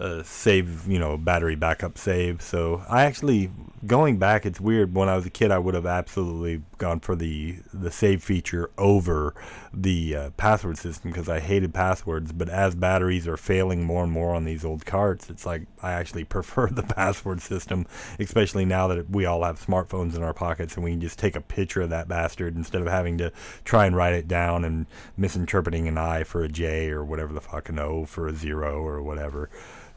[0.00, 2.40] uh, save, you know, battery backup save.
[2.40, 3.50] So I actually,
[3.86, 4.94] going back, it's weird.
[4.94, 8.70] When I was a kid, I would have absolutely gone for the the save feature
[8.76, 9.34] over
[9.72, 12.32] the uh, password system because I hated passwords.
[12.32, 15.92] But as batteries are failing more and more on these old carts, it's like I
[15.92, 17.86] actually prefer the password system,
[18.18, 21.36] especially now that we all have smartphones in our pockets and we can just take
[21.36, 23.30] a picture of that bastard instead of having to
[23.64, 27.40] try and write it down and misinterpreting an I for a J or whatever the
[27.40, 29.50] fuck an O for a zero or whatever.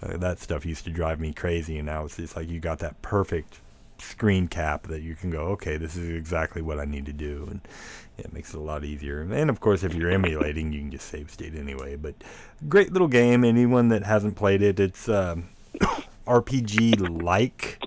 [0.04, 2.80] Uh, that stuff used to drive me crazy, and now it's just like you got
[2.80, 3.62] that perfect
[4.04, 7.48] screen cap that you can go, okay, this is exactly what I need to do,
[7.50, 7.62] and
[8.18, 9.22] it makes it a lot easier.
[9.22, 11.96] And of course, if you're emulating, you can just save state anyway.
[11.96, 12.16] But
[12.70, 13.44] great little game.
[13.44, 15.50] Anyone that hasn't played it, it's um,
[16.28, 17.82] RPG like.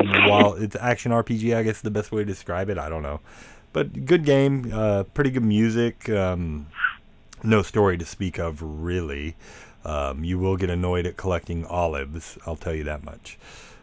[0.00, 2.76] While it's action RPG, I guess the best way to describe it.
[2.76, 3.20] I don't know,
[3.72, 4.72] but good game.
[4.72, 6.08] Uh, pretty good music.
[6.08, 6.66] Um,
[7.44, 9.36] no story to speak of, really.
[9.84, 12.36] Um, you will get annoyed at collecting olives.
[12.44, 13.38] I'll tell you that much.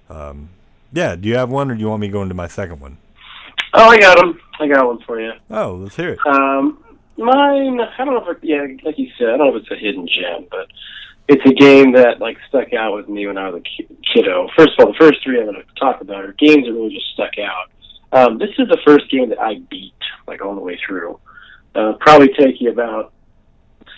[0.10, 0.50] Um,
[0.94, 1.16] yeah.
[1.16, 2.98] Do you have one, or do you want me to go into my second one?
[3.74, 4.40] Oh, I got them.
[4.60, 5.32] I got one for you.
[5.50, 6.20] Oh, let's hear it.
[6.26, 6.84] Um,
[7.18, 7.80] mine.
[7.82, 9.76] I don't know if it, yeah, like you said, I don't know if it's a
[9.76, 10.68] hidden gem, but
[11.28, 14.50] it's a game that like stuck out with me when I was a ki- kiddo.
[14.56, 16.94] First of all, the first three I'm going to talk about are games that really
[16.94, 17.72] just stuck out.
[18.12, 19.94] Um, this is the first game that I beat
[20.28, 21.20] like all the way through.
[21.74, 23.12] Uh, probably take you about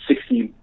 [0.07, 0.53] sixty,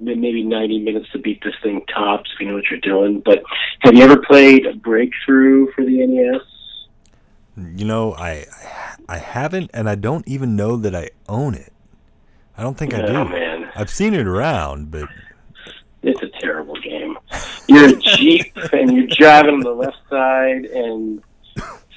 [0.00, 3.20] maybe ninety minutes to beat this thing tops if you know what you're doing.
[3.20, 3.42] But
[3.80, 6.42] have you ever played Break Thru for the NES?
[7.76, 8.46] You know, I
[9.08, 11.72] I haven't, and I don't even know that I own it.
[12.56, 13.30] I don't think I Oh do.
[13.30, 15.08] man, I've seen it around, but
[16.02, 17.16] it's a terrible game.
[17.68, 21.22] You're a jeep and you're driving on the left side, and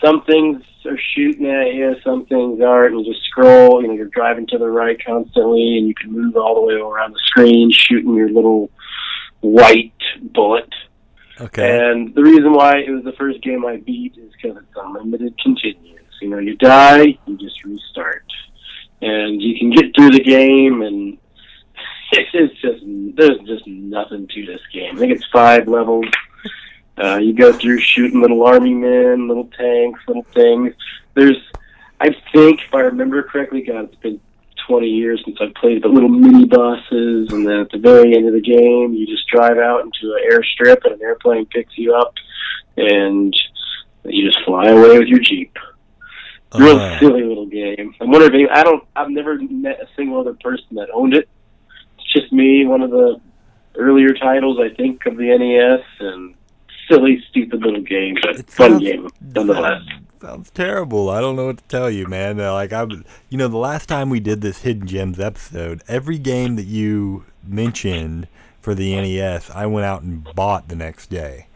[0.04, 2.96] some things are shooting at you, some things aren't.
[2.96, 3.82] And you just scroll.
[3.82, 6.74] You know, you're driving to the right constantly, and you can move all the way
[6.74, 8.70] around the screen, shooting your little
[9.42, 9.94] white
[10.34, 10.74] bullet.
[11.40, 11.80] okay.
[11.80, 15.38] And the reason why it was the first game I beat is because it's unlimited
[15.42, 16.02] continues.
[16.22, 18.26] You know, you die, you just restart,
[19.02, 21.18] and you can get through the game, and
[22.12, 22.84] it's just
[23.18, 24.96] there's just nothing to this game.
[24.96, 26.06] I think it's five levels.
[26.98, 30.74] Uh, you go through shooting little army men, little tanks, little things.
[31.14, 31.38] There's,
[32.00, 34.20] I think, if I remember correctly, God, it's been
[34.68, 38.28] 20 years since I've played the little mini bosses, and then at the very end
[38.28, 41.94] of the game, you just drive out into an airstrip, and an airplane picks you
[41.94, 42.14] up,
[42.78, 43.34] and
[44.06, 45.56] you just fly away with your jeep.
[46.58, 47.94] Real Uh, silly little game.
[48.00, 48.84] I'm wondering if any, I don't.
[48.96, 51.28] I've never met a single other person that owned it.
[51.98, 52.66] It's just me.
[52.66, 53.20] One of the
[53.76, 56.34] earlier titles, I think, of the NES, and
[56.90, 59.82] silly, stupid little game, but It fun sounds- game nonetheless.
[60.22, 61.10] Sounds, terrible.
[61.10, 62.40] I don't know what to tell you, man.
[62.40, 65.82] Uh, like I, was- you know, the last time we did this hidden gems episode,
[65.88, 68.28] every game that you mentioned
[68.62, 71.48] for the NES, I went out and bought the next day.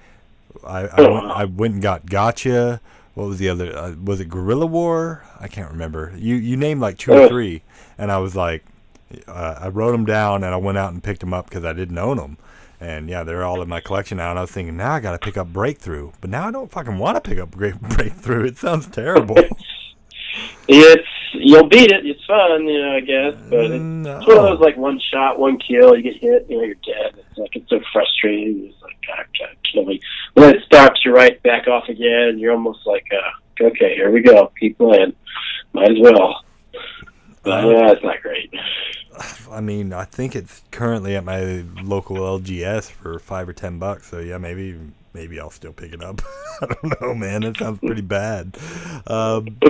[0.65, 1.25] I I, Oh, went.
[1.31, 2.81] I went and got Gotcha.
[3.15, 3.75] What was the other?
[3.75, 5.23] Uh, was it Guerrilla War?
[5.39, 6.13] I can't remember.
[6.15, 7.27] You you named like two or Oh.
[7.29, 7.63] three,
[7.97, 8.63] and I was like,
[9.27, 11.73] uh, I wrote them down and I went out and picked them up because I
[11.73, 12.37] didn't own them.
[12.81, 14.29] And yeah, they're all in my collection now.
[14.29, 16.51] And I was thinking, now I got to pick up Break Thru, but now I
[16.51, 18.45] don't fucking want to pick up Great Break Thru.
[18.45, 19.35] It sounds terrible.
[20.71, 22.05] It's you'll beat it.
[22.05, 22.95] It's fun, you know.
[22.95, 24.17] I guess, but it's, No.
[24.19, 25.97] it's one of those like one shot, one kill.
[25.97, 27.15] You get hit, you know, you're dead.
[27.29, 28.67] It's like it's so frustrating.
[28.71, 29.99] It's like God, God, kill me.
[30.35, 32.37] When it stops, you're right back off again.
[32.37, 34.51] You're almost like, uh, okay, here we go.
[34.59, 35.13] Keep playing.
[35.73, 36.43] Might as well.
[37.49, 38.53] But yeah, it's not great.
[39.51, 44.07] I mean, I think it's currently at my local LGS for five or ten bucks.
[44.07, 44.79] So yeah, maybe
[45.13, 46.21] maybe I'll still pick it up.
[46.61, 47.41] I don't know, man.
[47.41, 48.57] That sounds pretty bad.
[49.07, 49.57] Um,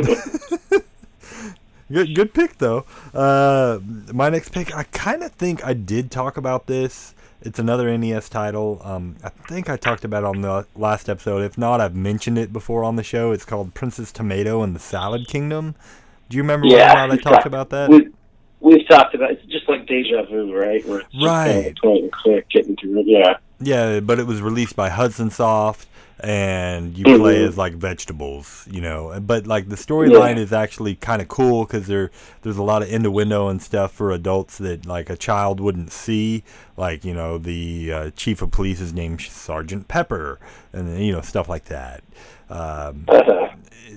[1.92, 2.86] good good pick though.
[3.14, 3.80] Uh,
[4.14, 7.16] my next pick, I kind of think I did talk about this.
[7.42, 8.82] It's another NES title.
[8.84, 11.42] Um, I think I talked about it on the last episode.
[11.42, 13.32] If not, I've mentioned it before on the show.
[13.32, 15.76] It's called Princess Tomato and the Salad Kingdom.
[16.30, 17.90] Do you remember Yeah, not I talked talked- about that?
[17.90, 18.08] We,
[18.60, 20.86] we've talked about it's just like deja vu, right?
[20.88, 21.78] Where it's just kind of Right.
[21.82, 23.06] point and click, getting through it.
[23.08, 23.34] Yeah.
[23.62, 25.86] Yeah, but it was released by Hudson Soft,
[26.22, 27.20] and you Mhm.
[27.20, 29.20] play as like vegetables, you know.
[29.20, 30.44] But like the storyline Yeah.
[30.44, 32.10] is actually kind of cool because there
[32.44, 36.44] there's a lot of innuendo and stuff for adults that like a child wouldn't see.
[36.78, 40.40] Like you know the uh, chief of police is named Sergeant Pepper,
[40.72, 42.02] and you know stuff like that.
[42.50, 43.50] Um, Uh,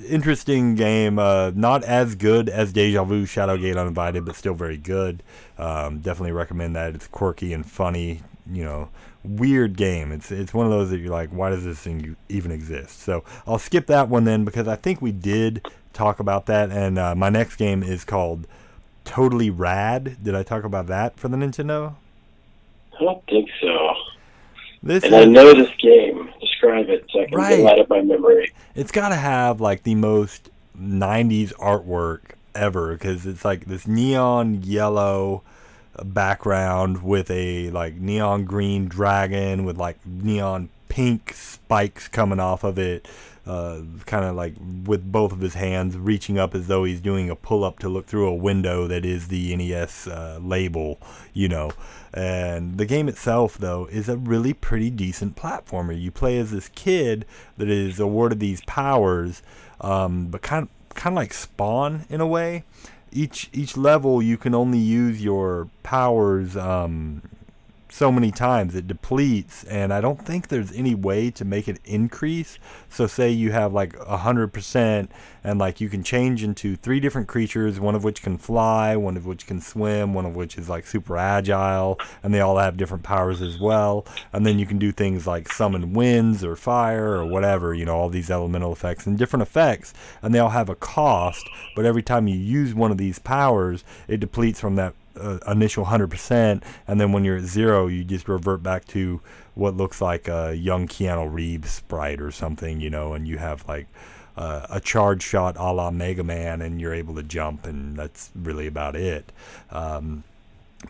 [0.09, 1.19] interesting game.
[1.19, 5.23] Uh, not as good as Deja Vu Shadowgate Uninvited, but still very good.
[5.59, 6.95] Um, definitely recommend that.
[6.95, 8.23] It's quirky and funny.
[8.51, 8.89] You know,
[9.25, 10.13] weird game.
[10.13, 13.01] It's it's one of those that you're like, why does this thing even exist?
[13.01, 16.71] So I'll skip that one then because I think we did talk about that.
[16.71, 18.47] And uh, my next game is called
[19.05, 20.23] Totally Rad.
[20.23, 21.95] Did I talk about that for the Nintendo?
[22.99, 23.95] I don't think so.
[24.83, 26.29] This And I know this game.
[26.41, 27.51] Describe it so I can Right.
[27.57, 28.53] get it out of my memory.
[28.75, 32.21] it's got to have like the most 90s artwork
[32.55, 35.43] ever because it's like this neon yellow
[36.05, 42.79] background with a like neon green dragon with like neon pink spikes coming off of
[42.79, 43.07] it
[43.47, 47.29] uh, kind of like with both of his hands reaching up as though he's doing
[47.29, 51.01] a pull up to look through a window that is the NES uh, label,
[51.33, 51.73] you know.
[52.15, 55.99] And the game itself, though, is a really pretty decent platformer.
[55.99, 57.25] You play as this kid
[57.57, 59.43] that is awarded these powers,
[59.81, 62.65] um, but kind of, kind of like Spawn in a way.
[63.11, 67.23] Each each level, you can only use your powers um,
[67.93, 71.79] so many times it depletes and i don't think there's any way to make it
[71.85, 72.59] increase.
[72.89, 75.11] So say you have like a hundred percent
[75.45, 79.17] and like you can change into three different creatures one of which can fly one
[79.17, 82.77] of which can swim one of which is like super agile and they all have
[82.77, 84.07] different powers as well.
[84.33, 87.97] And then you can do things like summon winds or fire or whatever you know
[87.97, 92.03] all these elemental effects and different effects and they all have a cost but every
[92.03, 97.01] time you use one of these powers it depletes from that uh, initial 100% and
[97.01, 99.21] then when you're at zero you just revert back to
[99.55, 103.67] what looks like a young Keanu Reeves sprite or something you know and you have
[103.69, 103.87] like
[104.37, 108.31] uh, a charge shot a la Mega Man and you're able to jump and that's
[108.35, 109.31] really about it.
[109.71, 110.25] Um,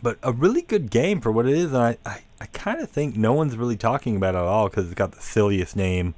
[0.01, 2.89] but a really good game for what it is and I, I, I kind of
[2.89, 6.15] think no one's really talking about it at all because it's got the silliest name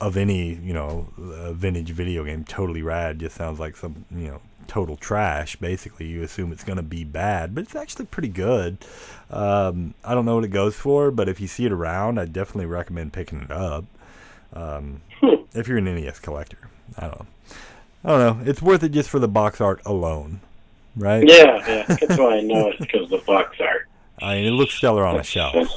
[0.00, 2.44] of any you know uh, vintage video game.
[2.44, 6.76] Totally rad just sounds like some you know total trash basically you assume it's going
[6.76, 8.78] to be bad but it's actually pretty good
[9.30, 12.24] um, i don't know what it goes for but if you see it around i
[12.24, 13.84] definitely recommend picking it up
[14.52, 15.00] um,
[15.54, 17.26] if you're an nes collector i don't know
[18.04, 20.40] i don't know it's worth it just for the box art alone
[20.96, 21.82] right Yeah, yeah.
[21.86, 23.86] That's why I know it's because of the box art.
[24.20, 25.68] I mean, it looks stellar on a shelf.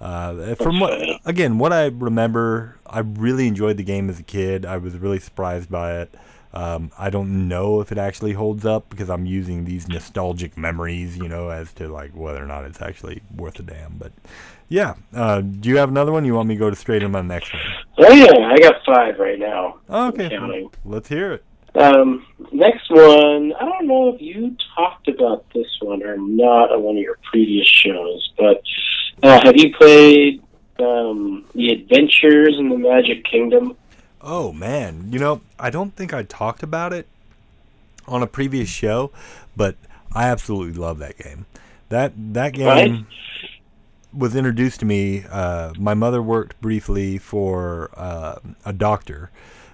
[0.00, 4.64] Uh, from what again, what I remember, I really enjoyed the game as a kid.
[4.66, 6.12] I was really surprised by it.
[6.52, 11.16] Um, I don't know if it actually holds up because I'm using these nostalgic memories,
[11.16, 13.96] you know, as to like whether or not it's actually worth a damn.
[13.98, 14.12] But
[14.68, 16.24] yeah, uh, do you have another one?
[16.24, 17.62] You want me to go to straight into my next one?
[17.98, 19.78] Oh yeah, I got five right now.
[19.88, 20.70] Okay, Counting.
[20.84, 21.44] let's hear it.
[21.76, 23.52] Um, next one.
[23.52, 27.18] I don't know if you talked about this one or not on one of your
[27.30, 28.62] previous shows, but
[29.22, 30.42] uh, have you played
[30.80, 33.76] um, the Adventures in the Magic Kingdom?
[34.20, 37.06] Oh man, you know, I don't think I talked about it
[38.06, 39.10] on a previous show,
[39.56, 39.76] but
[40.12, 41.46] I absolutely love that game.
[41.88, 43.50] That that game Right.
[44.12, 45.24] was introduced to me.
[45.30, 49.30] Uh, my mother worked briefly for uh, a doctor,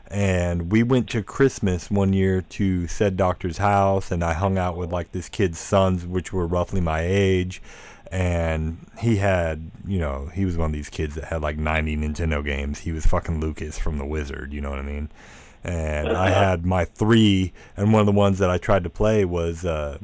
[0.09, 4.77] and we went to Christmas one year to said doctor's house, and I hung out
[4.77, 7.63] with like this kid's sons, which were roughly my age.
[8.11, 11.97] And he had, you know, he was one of these kids that had like 90
[11.97, 12.81] Nintendo games.
[12.81, 15.11] He was fucking Lucas from The Wizard, you know what I mean?
[15.65, 19.25] And I had my three, and one of the ones that I tried to play
[19.25, 19.99] was uh,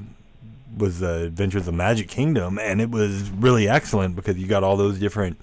[0.77, 4.77] was uh, Adventures of Magic Kingdom, and it was really excellent because you got all
[4.77, 5.39] those different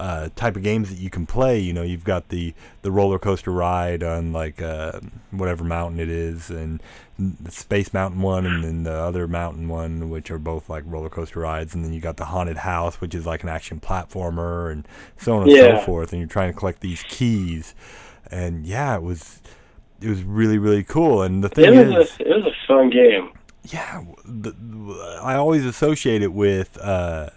[0.00, 1.58] uh, type of games that you can play.
[1.58, 6.08] You know, you've got the the roller coaster ride on like uh, whatever mountain it
[6.08, 6.82] is, and
[7.18, 11.10] the Space Mountain one, and then the other mountain one, which are both like roller
[11.10, 14.72] coaster rides, and then you got the haunted house, which is like an action platformer,
[14.72, 14.88] and
[15.18, 15.62] so on and Yeah.
[15.62, 16.12] so forth.
[16.12, 17.74] And you're trying to collect these keys,
[18.30, 19.40] and yeah, it was.
[20.02, 22.66] It was really, really cool, and the It thing was is, a it was a
[22.66, 23.30] fun game.
[23.64, 24.52] yeah, the,
[25.22, 27.30] I always associate it with uh,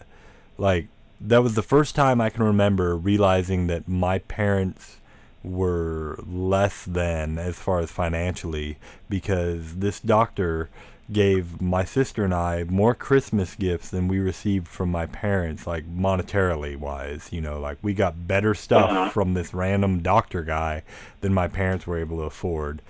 [0.57, 0.87] like
[1.25, 4.97] that was the first time I can remember realizing that my parents
[5.43, 8.77] were less than as far as financially
[9.09, 10.69] because this doctor
[11.11, 15.83] gave my sister and I more Christmas gifts than we received from my parents like
[15.93, 19.09] monetarily wise you know like we got better stuff Uh-huh.
[19.09, 20.83] from this random doctor guy
[21.19, 22.81] than my parents were able to afford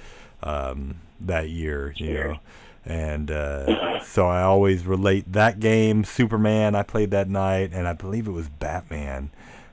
[0.44, 2.28] um, that year you Sure.
[2.34, 2.40] know
[2.86, 6.76] and uh, so I always relate that game, Superman.
[6.76, 9.32] I played that night, and I believe it was Batman,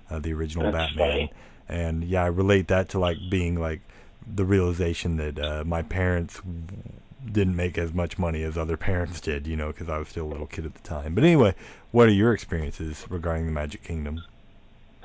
[0.09, 1.11] uh, the original That's Batman.
[1.11, 1.33] funny.
[1.69, 3.81] And yeah, I relate that to like being like
[4.27, 6.41] the realization that uh, my parents
[7.31, 10.27] didn't make as much money as other parents did, you know, because I was still
[10.27, 11.15] a little kid at the time.
[11.15, 11.55] But anyway,
[11.91, 14.23] what are your experiences regarding the Magic Kingdom?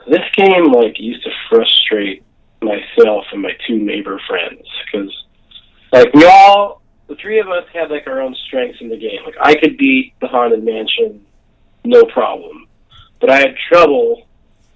[0.07, 2.23] This game like used to frustrate
[2.61, 5.11] myself and my two neighbor friends because
[5.91, 9.19] like we all the three of us had like our own strengths in the game.
[9.25, 11.25] Like I could beat the Haunted Mansion,
[11.83, 12.67] no problem,
[13.19, 14.27] but I had trouble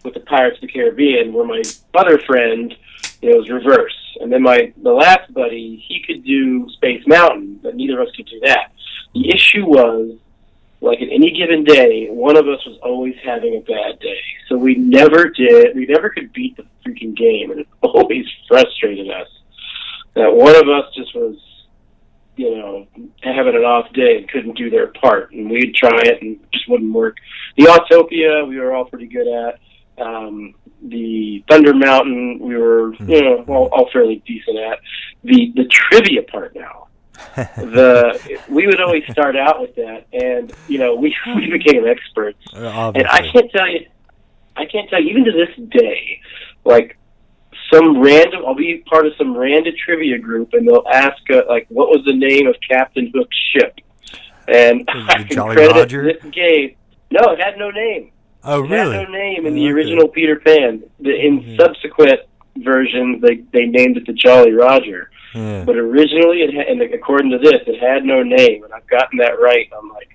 [0.04, 1.62] with the Pirates of the Caribbean, where my
[1.96, 2.74] other friend,
[3.22, 3.96] you know, was reverse.
[4.22, 8.16] And then my the last buddy, he could do Space Mountain, but neither of us
[8.16, 8.72] could do that.
[9.14, 10.18] The issue was
[10.82, 14.22] like at any given day, one of us was always having a bad day.
[14.48, 19.10] So we never did, we never could beat the freaking game, and it always frustrated
[19.10, 19.28] us
[20.16, 21.38] that one of us just was,
[22.40, 22.88] you know,
[23.22, 26.52] having an off day and couldn't do their part, and we'd try it and it
[26.54, 27.18] just wouldn't work.
[27.58, 29.60] The Autopia, we were all pretty good at.
[30.02, 34.80] Um, the Thunder Mountain, we were, you know, all, all fairly decent at.
[35.26, 36.88] The the trivia part now
[37.58, 42.40] the we would always start out with that, and you know we we became experts.
[42.54, 43.86] Uh, And I can't tell you,
[44.56, 46.22] I can't tell you even to this day,
[46.64, 46.98] like
[47.74, 48.44] some random.
[48.46, 52.04] I'll be part of some random trivia group, and they'll ask uh, like, "What was
[52.06, 53.76] the name of Captain Hook's ship?"
[54.48, 56.04] And I can Jolly credit Roger?
[56.14, 56.76] this game.
[57.12, 58.12] No, it had no name.
[58.44, 58.98] oh, It really?
[58.98, 59.72] had no name in Oh, the okay.
[59.74, 60.84] original Peter Pan.
[61.00, 61.58] The, in Mhm.
[61.58, 62.20] subsequent
[62.58, 65.10] versions, they they named it the Jolly Roger.
[65.36, 65.64] Yeah.
[65.64, 69.20] But originally, it had, and according to this, it had no name, and I've gotten
[69.20, 69.70] that right.
[69.78, 70.10] I'm like,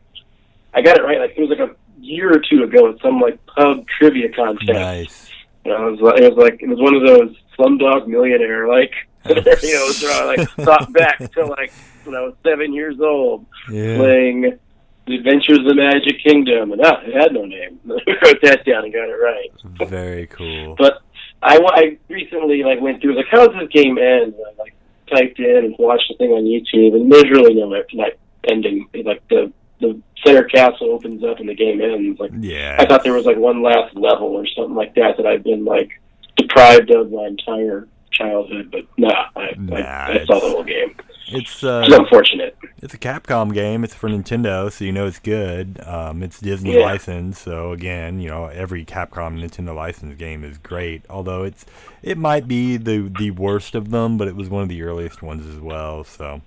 [0.72, 1.20] I got it right.
[1.20, 4.72] Like it was like a year or two ago at some like pub trivia contest.
[4.72, 5.30] Nice.
[5.64, 8.92] And I was like, it was like it was one of those Slumdog Millionaire like,
[9.28, 9.42] you know,
[9.86, 11.72] was uh, like thought back to like
[12.04, 13.96] when I was seven years old Yeah.
[13.96, 14.58] playing
[15.06, 17.80] The Adventures of the Magic Kingdom, and ah, it had no name.
[17.88, 17.92] I
[18.24, 19.88] wrote that down and got it right.
[19.88, 20.74] Very cool.
[20.76, 20.98] But
[21.42, 24.34] I, I recently like went through like how does this game end?
[24.34, 24.74] And I like
[25.10, 28.86] typed in and watched the thing on YouTube, and there's really no like, like ending.
[29.04, 32.18] Like the the center castle opens up and the game ends.
[32.18, 32.76] Like Yeah.
[32.78, 35.64] I thought there was like one last level or something like that that I've been
[35.64, 35.90] like
[36.36, 40.94] deprived of my entire childhood, but nah, I, Nah, I, I saw the whole game.
[41.28, 42.56] It's uh, It's unfortunate.
[42.82, 43.82] It's a Capcom game.
[43.82, 45.80] It's for Nintendo, so you know it's good.
[45.86, 46.82] Um, it's Disney Yeah.
[46.82, 51.02] licensed, so again, you know every Capcom Nintendo licensed game is great.
[51.08, 51.64] Although it's
[52.02, 55.22] it might be the the worst of them, but it was one of the earliest
[55.22, 56.04] ones as well.
[56.04, 56.42] So,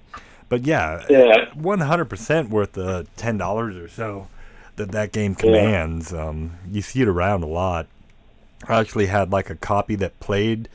[0.47, 1.49] but yeah, Yeah.
[1.55, 4.27] one hundred percent worth the ten dollars or so
[4.75, 6.13] that that game commands.
[6.13, 7.87] Um, you see it around a lot.
[8.67, 10.69] I actually had like a copy that played,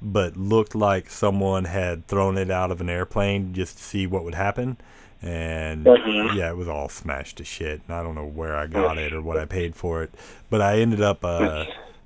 [0.00, 4.24] but looked like someone had thrown it out of an airplane just to see what
[4.24, 4.76] would happen.
[5.22, 6.34] And Uh-huh.
[6.34, 7.80] yeah, it was all smashed to shit.
[7.86, 10.10] And I don't know where I got it or what I paid for it,
[10.50, 11.64] but I ended up uh,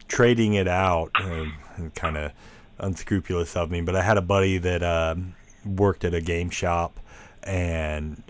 [0.09, 1.11] trading it out.
[1.15, 1.47] Uh,
[1.95, 2.33] kind of
[2.79, 6.99] unscrupulous of me, but I had a buddy that um worked at a game shop,
[7.43, 8.23] and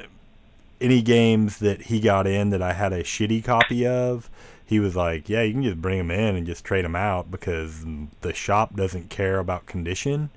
[0.81, 4.29] any games that he got in that I had a shitty copy of,
[4.71, 7.29] he was like, "Yeah, you can just bring them in and just trade them out
[7.29, 7.85] because
[8.21, 10.31] the shop doesn't care about condition,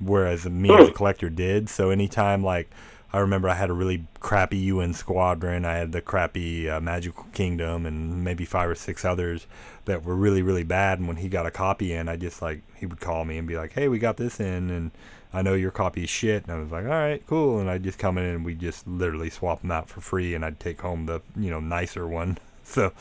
[0.00, 1.68] whereas me as a collector did.
[1.70, 2.68] So anytime like."
[3.12, 5.64] I remember I had a really crappy UN Squadron.
[5.64, 9.46] I had the crappy uh, Magical Kingdom and maybe five or six others
[9.86, 10.98] that were really, really bad.
[10.98, 13.48] And when he got a copy in, I just like, he would call me and
[13.48, 14.68] be like, hey, we got this in.
[14.70, 14.90] And
[15.32, 16.42] I know your copy is shit.
[16.42, 17.60] And I was like, all right, cool.
[17.60, 20.34] And I'd just come in and we just literally swap them out for free.
[20.34, 22.38] And I'd take home the, you know, nicer one.
[22.68, 22.92] So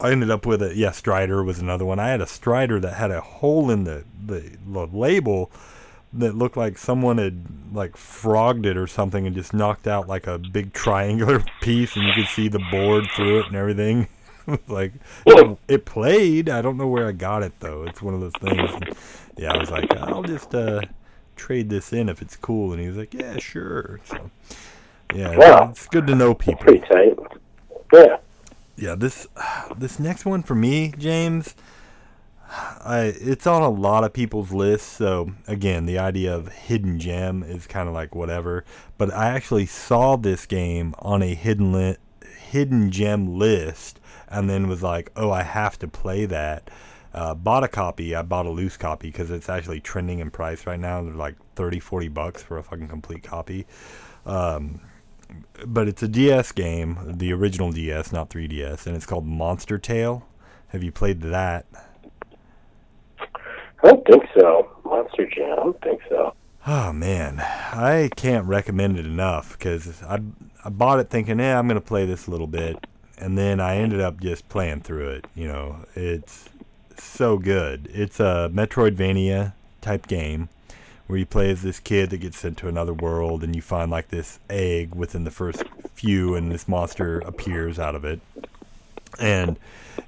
[0.00, 1.98] I ended up with a, yeah, Strider was another one.
[1.98, 5.50] I had a Strider that had a hole in the, the, the label
[6.12, 10.26] that looked like someone had like frogged it or something and just knocked out like
[10.26, 14.08] a big triangular piece and you could see the board through it and everything.
[14.68, 14.92] like
[15.68, 16.48] it played.
[16.48, 17.84] I don't know where I got it though.
[17.84, 18.70] It's one of those things.
[18.72, 18.96] And,
[19.36, 20.80] yeah, I was like, I'll just uh,
[21.36, 24.00] trade this in if it's cool, and he was like, Yeah, sure.
[24.04, 24.30] So
[25.14, 25.68] yeah, Wow.
[25.70, 26.62] it's good to know people.
[26.64, 27.16] Pretty tight.
[27.92, 28.16] Yeah.
[28.80, 29.26] Yeah, this
[29.76, 31.54] this next one for me, James,
[32.48, 34.90] I it's on a lot of people's lists.
[34.90, 38.64] So again, the idea of hidden gem is kind of like whatever.
[38.96, 41.98] But I actually saw this game on a hidden li-
[42.50, 46.70] hidden gem list, and then was like, oh, I have to play that.
[47.12, 48.14] Uh, bought a copy.
[48.14, 51.02] I bought a loose copy because it's actually trending in price right now.
[51.02, 53.66] They're like 30, 40 bucks for a fucking complete copy.
[54.24, 54.80] Um,
[55.66, 60.26] but it's a DS game, the original DS, not 3DS, and it's called Monster Tale.
[60.68, 61.66] Have you played that?
[63.82, 64.70] I don't think so.
[64.84, 65.52] Monster Jam.
[65.52, 66.34] I don't think so.
[66.66, 70.20] Oh man, I can't recommend it enough because I
[70.64, 72.86] I bought it thinking, eh, I'm gonna play this a little bit,
[73.18, 75.26] and then I ended up just playing through it.
[75.34, 76.50] You know, it's
[76.98, 77.88] so good.
[77.92, 80.50] It's a Metroidvania type game
[81.10, 83.90] where you play as this kid that gets sent to another world, and you find
[83.90, 88.20] like this egg within the first few, and this monster appears out of it,
[89.18, 89.56] and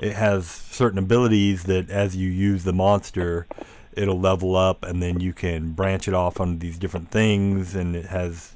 [0.01, 3.47] it has certain abilities that as you use the monster
[3.95, 7.95] it'll level up and then you can branch it off on these different things and
[7.95, 8.55] it has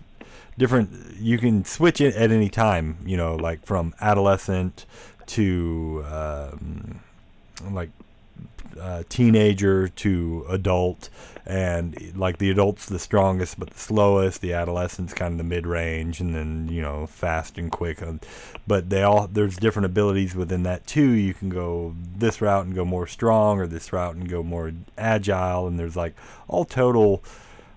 [0.57, 4.87] different you can switch it at any time you know like from adolescent
[5.27, 7.01] to um,
[7.71, 7.91] like
[8.81, 11.11] uh, teenager to adult
[11.47, 16.21] and like the adult's the strongest but the slowest the adolescent's kind of the mid-range
[16.21, 18.21] and then you know fast and quick Um,
[18.67, 21.11] but they all there's different abilities within that too.
[21.11, 24.73] You can go this route and go more strong or this route and go more
[24.99, 26.15] agile and there's like
[26.49, 27.23] all total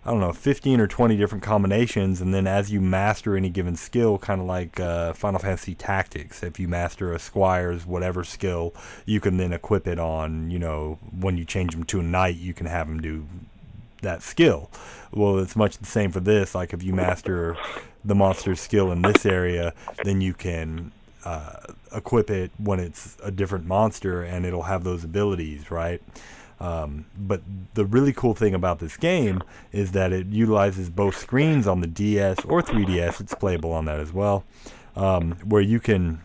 [0.06, 3.76] I don't know, 15 or 20 different combinations, and then as you master any given
[3.76, 8.74] skill, kind of like uh, Final Fantasy Tactics, if you master a squire's whatever skill,
[9.06, 12.38] you can then equip it on, you know, when you change them to a knight,
[12.38, 13.28] you can have them do
[14.02, 14.70] that skill.
[15.12, 16.56] Well, it's much the same for this.
[16.56, 17.58] Like if you master
[18.04, 19.74] the monster's skill in this area,
[20.04, 20.92] then you can
[21.26, 21.58] uh,
[21.94, 26.02] equip it when it's a different monster, and it'll have those abilities, right?
[26.60, 27.42] Um, but
[27.74, 29.42] the really cool thing about this game
[29.72, 33.22] is that it utilizes both screens on the DS or 3DS.
[33.22, 34.44] It's playable on that as well,
[34.96, 36.22] um, where you can,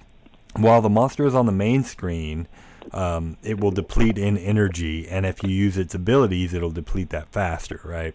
[0.57, 2.49] while the monster is on the main screen,
[2.93, 7.28] um, it will deplete in energy, and if you use its abilities, it'll deplete that
[7.28, 8.14] faster, right?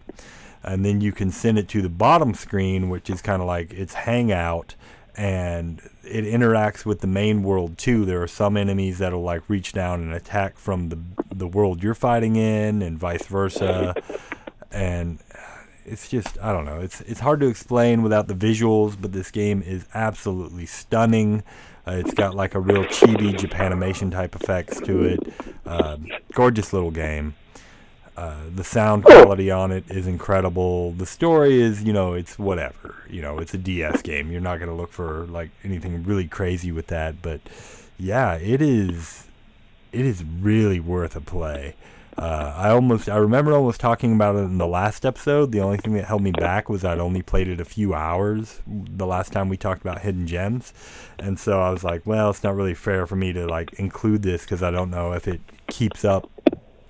[0.62, 3.72] And then you can send it to the bottom screen, which is kind of like
[3.72, 4.74] its hangout,
[5.16, 8.04] and it interacts with the main world too.
[8.04, 10.98] There are some enemies that'll like reach down and attack from the
[11.34, 13.94] the world you're fighting in, and vice versa.
[14.72, 15.18] And
[15.84, 16.80] it's just I don't know.
[16.80, 21.42] It's it's hard to explain without the visuals, but this game is absolutely stunning.
[21.90, 25.34] Uh, it's got like a real chibi Japanimation type effects to it.
[25.66, 27.34] Um, gorgeous little game.
[28.16, 30.92] Uh, the sound quality on it is incredible.
[30.92, 32.94] The story is, you know, it's whatever.
[33.08, 34.30] You know, it's a DS game.
[34.30, 37.40] You're not going to look for like anything really crazy with that, but
[37.98, 39.26] yeah, it is.
[39.90, 41.74] It is really worth a play.
[42.18, 45.52] Uh, I almost, I remember almost talking about it in the last episode.
[45.52, 48.60] The only thing that held me back was I'd only played it a few hours
[48.66, 50.74] the last time we talked about hidden gems,
[51.18, 54.22] and so I was like, well, it's not really fair for me to like include
[54.22, 56.28] this because I don't know if it keeps up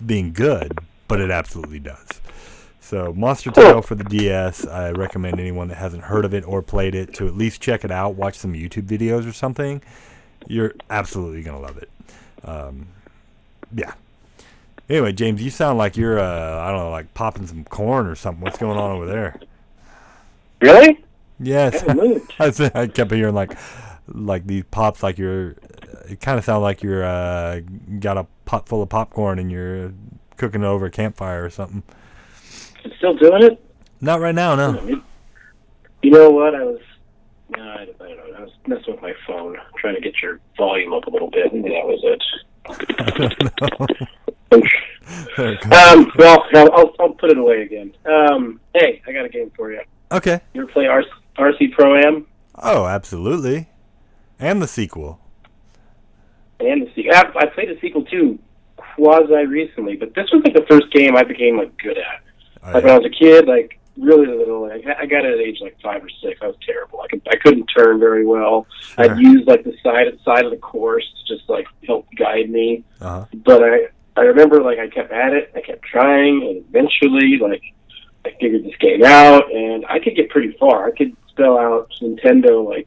[0.05, 2.21] being good, but it absolutely does.
[2.81, 6.61] So, Monster Tale for the DS, I recommend anyone that hasn't heard of it or
[6.61, 9.81] played it to at least check it out, watch some YouTube videos or something.
[10.49, 11.91] You're absolutely going to love it.
[12.43, 12.89] Um,
[13.73, 13.93] yeah.
[14.91, 18.17] Anyway, James, you sound like you're, uh, I don't know, like popping some corn or
[18.17, 18.43] something.
[18.43, 19.39] What's going on over there?
[20.61, 21.05] Really?
[21.39, 21.85] Yes.
[22.41, 23.57] I I kept hearing like,
[24.09, 25.55] like these pops, like you're.
[26.09, 27.61] It kind of sounds like you're uh,
[28.01, 29.93] got a pot full of popcorn and you're
[30.37, 31.85] cooking it over a campfire or something.
[32.97, 33.65] Still doing it?
[34.01, 35.03] Not right now, no.
[36.03, 36.57] You know what?
[36.57, 36.81] I was,
[37.57, 38.39] no, I, I don't know.
[38.39, 41.55] I was messing with my phone, trying to get your volume up a little bit.
[41.55, 42.25] Maybe that was it.
[43.63, 44.09] It goes.
[44.53, 47.93] Um, well, I'll, I'll, I'll put it away again.
[48.05, 49.81] Um, hey, I got a game for you.
[50.13, 50.41] okay.
[50.55, 51.05] You ever play RC,
[51.39, 52.27] RC Pro Am?
[52.57, 53.69] Oh, absolutely.
[54.39, 55.19] And the sequel.
[56.61, 57.13] And the sequel.
[57.15, 58.39] I, I played the sequel too,
[58.77, 62.21] quasi recently, but this was like the first game I became like good at.
[62.63, 64.63] Oh, Like when I was a kid, like really little.
[64.69, 66.41] Like I got it at age like five or six.
[66.43, 67.01] I was terrible.
[67.01, 68.67] I could I couldn't turn very well.
[68.81, 69.05] Sure.
[69.05, 72.85] I'd use like the side side of the course to just like help guide me.
[73.01, 73.25] Uh-huh.
[73.45, 73.79] But I
[74.17, 75.53] I remember like I kept at it.
[75.55, 77.63] I kept trying, and eventually like
[78.25, 80.87] I figured this game out, and I could get pretty far.
[80.87, 82.87] I could spell out Nintendo like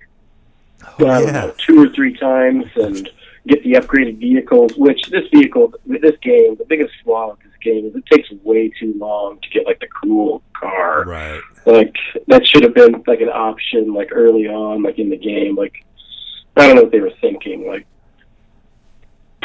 [1.00, 1.32] Oh, yeah.
[1.32, 3.10] know, two or three times and
[3.48, 4.74] get the upgraded vehicles.
[4.76, 8.70] Which this vehicle, this game, the biggest flaw with this game is it takes way
[8.80, 11.06] too long to get like the cool car.
[11.06, 11.42] Right.
[11.66, 11.96] Like
[12.28, 15.56] that should have been like an option like early on, like in the game.
[15.56, 15.86] Like
[16.58, 17.66] I don't know what they were thinking.
[17.68, 17.88] Like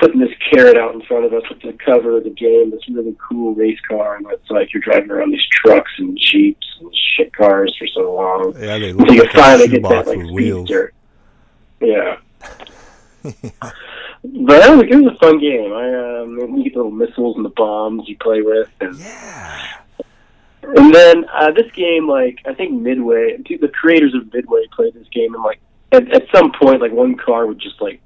[0.01, 2.89] putting this carrot out in front of us with the cover of the game, this
[2.89, 6.91] really cool race car, and it's like you're driving around these trucks and jeeps and
[7.17, 8.55] shit cars for so long.
[8.59, 10.69] Yeah, they So look you like finally get that like wheels.
[10.69, 10.93] speedster.
[11.81, 12.17] Yeah.
[14.25, 15.73] But it was, it was a fun game.
[15.73, 19.67] I um, you get the little missiles and the bombs you play with, and Yeah.
[20.63, 25.07] and then uh, this game, like I think Midway, the creators of Midway played this
[25.13, 25.61] game, and like
[25.93, 28.01] at, at some point, like one car would just like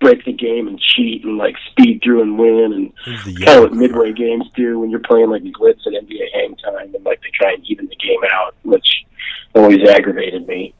[0.00, 3.72] break the game and cheat and like speed through and win, and kind of what.
[3.74, 7.30] Midway games do when you're playing like Blitz and NBA Hang Time, and like they
[7.32, 9.04] try and even the game out, which
[9.54, 10.74] always aggravated me.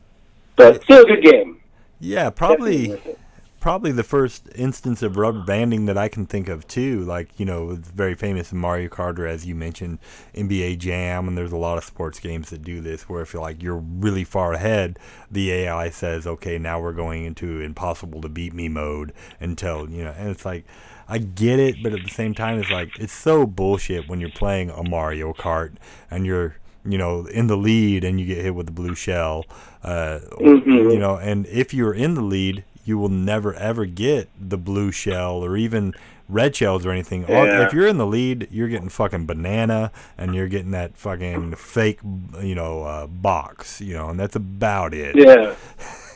[0.57, 1.61] But still a good game.
[2.01, 3.19] Yeah, probably Definitely worth it.
[3.65, 7.01] Probably the first instance of rubber banding that I can think of too.
[7.01, 10.01] Like you know, it's very famous in Mario Kart, or as you mentioned,
[10.35, 13.09] NBA Jam, and there's a lot of sports games that do this.
[13.09, 14.99] Where if you're like you're really far ahead,
[15.31, 20.05] the AI says, "Okay, now we're going into impossible to beat me mode," until you
[20.05, 20.67] know, and it's like.
[21.07, 24.31] I get it, but at the same time, it's like it's so bullshit when you're
[24.31, 25.73] playing a Mario Kart
[26.11, 29.45] and you're, you know, in the lead and you get hit with the blue shell,
[29.83, 30.95] uh, Mhm.
[30.95, 34.91] you know, and if you're in the lead, you will never ever get the blue
[34.93, 35.95] shell or even
[36.28, 37.24] red shells or anything.
[37.28, 37.66] Yeah.
[37.66, 42.01] If you're in the lead, you're getting fucking banana and you're getting that fucking fake,
[42.41, 45.14] you know, uh, box, you know, and that's about it.
[45.16, 45.55] Yeah.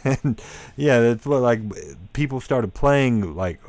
[0.22, 0.40] and
[0.76, 1.60] yeah, that's what like
[2.14, 3.60] people started playing like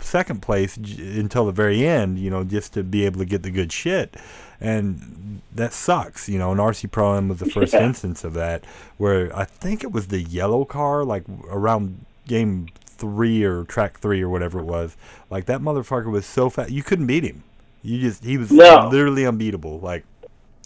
[0.00, 3.42] second place j- until the very end, you know, just to be able to get
[3.42, 4.14] the good shit.
[4.60, 6.50] And that sucks, you know.
[6.50, 7.84] And RC Pro Am was the first Yeah.
[7.86, 8.64] instance of that,
[8.96, 14.22] where I think it was the yellow car, like around game three or track three
[14.22, 14.96] or whatever it was.
[15.30, 17.42] Like that motherfucker was so fast, you couldn't beat him.
[17.82, 18.88] You just he was No.
[18.92, 19.80] literally unbeatable.
[19.80, 20.04] Like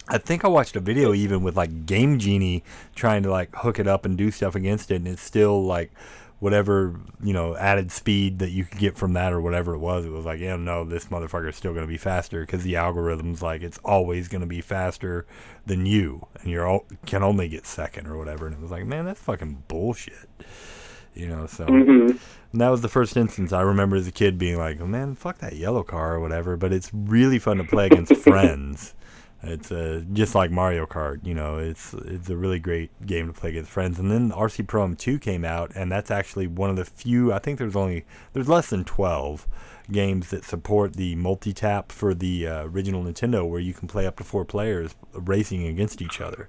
[0.09, 3.79] I think I watched a video even with like Game Genie trying to like hook
[3.79, 5.93] it up and do stuff against it, and it's still like
[6.41, 10.05] whatever you know added speed that you could get from that or whatever it was.
[10.05, 13.43] It was like, yeah, no, this motherfucker's still going to be faster because the algorithm's
[13.43, 15.25] like it's always going to be faster
[15.67, 18.47] than you, and you are all, can only get second or whatever.
[18.47, 20.29] And it was like, man, that's fucking bullshit.
[21.15, 22.13] You know, so hmm
[22.53, 25.15] and that was the first instance I remember as a kid being like, oh, man,
[25.15, 26.57] fuck that yellow car or whatever.
[26.57, 28.95] But it's really fun to play against friends.
[29.43, 31.59] It's uh, just like Mario Kart, you know.
[31.59, 33.99] It's it's a really great game to play against friends.
[33.99, 37.33] And then RC Pro Am 2 came out, and that's actually one of the few.
[37.33, 38.05] I think there's only
[38.35, 39.49] there's less than 12
[39.91, 44.07] games that support the multi tap for the uh, original Nintendo, where you can play
[44.07, 46.49] up to four players racing against each other.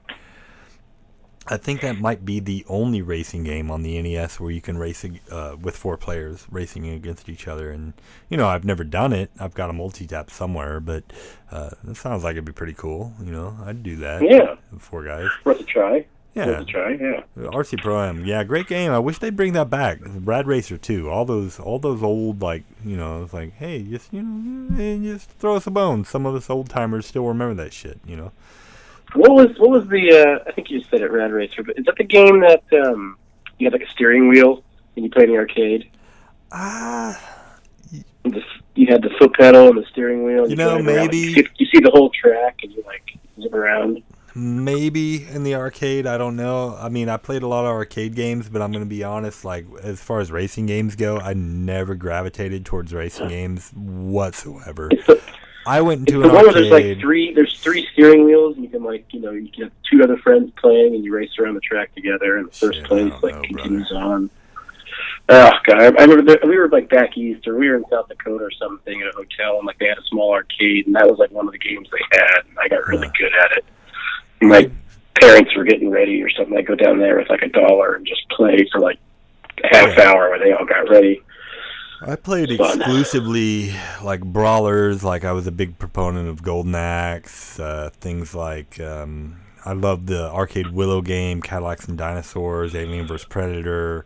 [1.48, 4.78] I think that might be the only racing game on the NES where you can
[4.78, 7.70] race uh, with four players racing against each other.
[7.70, 7.94] And
[8.30, 9.30] you know, I've never done it.
[9.40, 11.04] I've got a multi-tap somewhere, but
[11.52, 13.14] uh, it sounds like it'd be pretty cool.
[13.22, 14.22] You know, I'd do that.
[14.22, 14.56] Yeah.
[14.80, 15.30] four guys.
[15.44, 16.06] Worth a try.
[16.34, 16.92] Yeah, Worth a try.
[16.94, 17.22] Yeah.
[17.38, 18.26] RC Pro Am.
[18.26, 18.92] Yeah, great game.
[18.92, 20.00] I wish they'd bring that back.
[20.02, 21.10] Rad Racer too.
[21.10, 25.30] All those, all those old like, you know, it's like, hey, just you know, just
[25.32, 26.06] throw us a bone.
[26.06, 28.00] Some of us old timers still remember that shit.
[28.06, 28.32] You know.
[29.16, 30.12] What was what was the?
[30.44, 31.64] Uh, I think you said it, Rad Racer.
[31.64, 33.18] But is that the game that um,
[33.60, 34.64] you had like a steering wheel
[34.96, 35.90] and you played in the arcade?
[36.52, 37.20] Ah.
[38.24, 38.42] The,
[38.76, 40.44] you had the foot pedal and the steering wheel.
[40.44, 43.54] And You know, maybe- you see, you see the whole track and you like zip
[43.54, 44.02] around.
[44.36, 46.76] Maybe in the arcade, I don't know.
[46.80, 49.46] I mean, I played a lot of arcade games, but I'm going to be honest,
[49.46, 54.90] like as far as racing games go, I never gravitated towards racing games whatsoever.
[55.66, 57.34] I went It's into the an one where there's like three.
[57.34, 60.18] There's three steering wheels, and you can like you know you can have two other
[60.18, 63.36] friends playing, and you race around the track together, and the first Shit, place like
[63.36, 64.30] know, continues on.
[65.30, 67.86] Oh god, I, I remember that we were like back east, or we were in
[67.90, 70.96] South Dakota or something at a hotel, and like they had a small arcade, and
[70.96, 73.58] that was like one of the games they had, and I got really good at
[73.58, 73.66] it.
[74.42, 74.70] my
[75.22, 78.06] parents were getting ready or something, I'd go down there with like a dollar and
[78.06, 79.00] just play for like
[79.64, 80.10] a half Yeah.
[80.12, 81.22] hour when they all got ready.
[82.06, 82.82] I played Fun.
[82.82, 83.74] exclusively
[84.04, 85.04] like brawlers.
[85.04, 87.60] Like I was a big proponent of Golden Axe.
[87.60, 93.26] Uh, things like um, I loved the arcade Willow game, Cadillacs and Dinosaurs, Alien vs
[93.28, 94.06] Predator,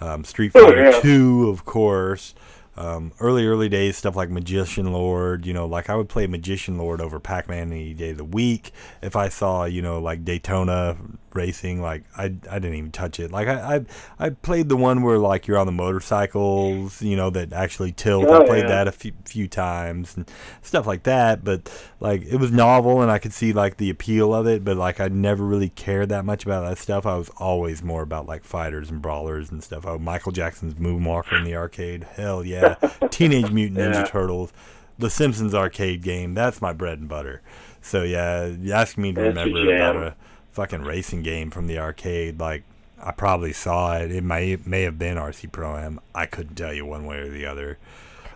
[0.00, 1.00] um, Street Oh, Fighter yeah.
[1.00, 2.34] Two, of course.
[2.76, 5.44] Um, early early days stuff like Magician Lord.
[5.46, 8.24] You know, like I would play Magician Lord over Pac Man any day of the
[8.24, 8.70] week.
[9.02, 10.96] If I saw you know like Daytona
[11.38, 13.30] racing, like I I didn't even touch it.
[13.30, 17.30] Like I I, I played the one where like you're on the motorcycles, you know,
[17.30, 18.28] that actually tilt.
[18.28, 18.68] I Oh, played yeah.
[18.68, 20.30] that a few, few times and
[20.62, 21.44] stuff like that.
[21.44, 21.70] But
[22.00, 24.64] like it was novel and I could see like the appeal of it.
[24.64, 27.06] But like I never really cared that much about that stuff.
[27.06, 29.86] I was always more about like fighters and brawlers and stuff.
[29.86, 32.74] Oh, Michael Jackson's Moonwalker in the arcade, hell yeah.
[33.10, 34.52] Teenage Mutant Ninja Turtles,
[34.98, 36.34] The Simpsons arcade game.
[36.34, 37.42] That's my bread and butter.
[37.80, 40.14] So yeah, you ask me to That's remember about a
[40.58, 42.40] fucking racing game from the arcade.
[42.40, 42.64] Like
[43.00, 44.10] I probably saw it.
[44.10, 46.00] It may it may have been RC Pro Am.
[46.16, 47.78] I couldn't tell you one way or the other.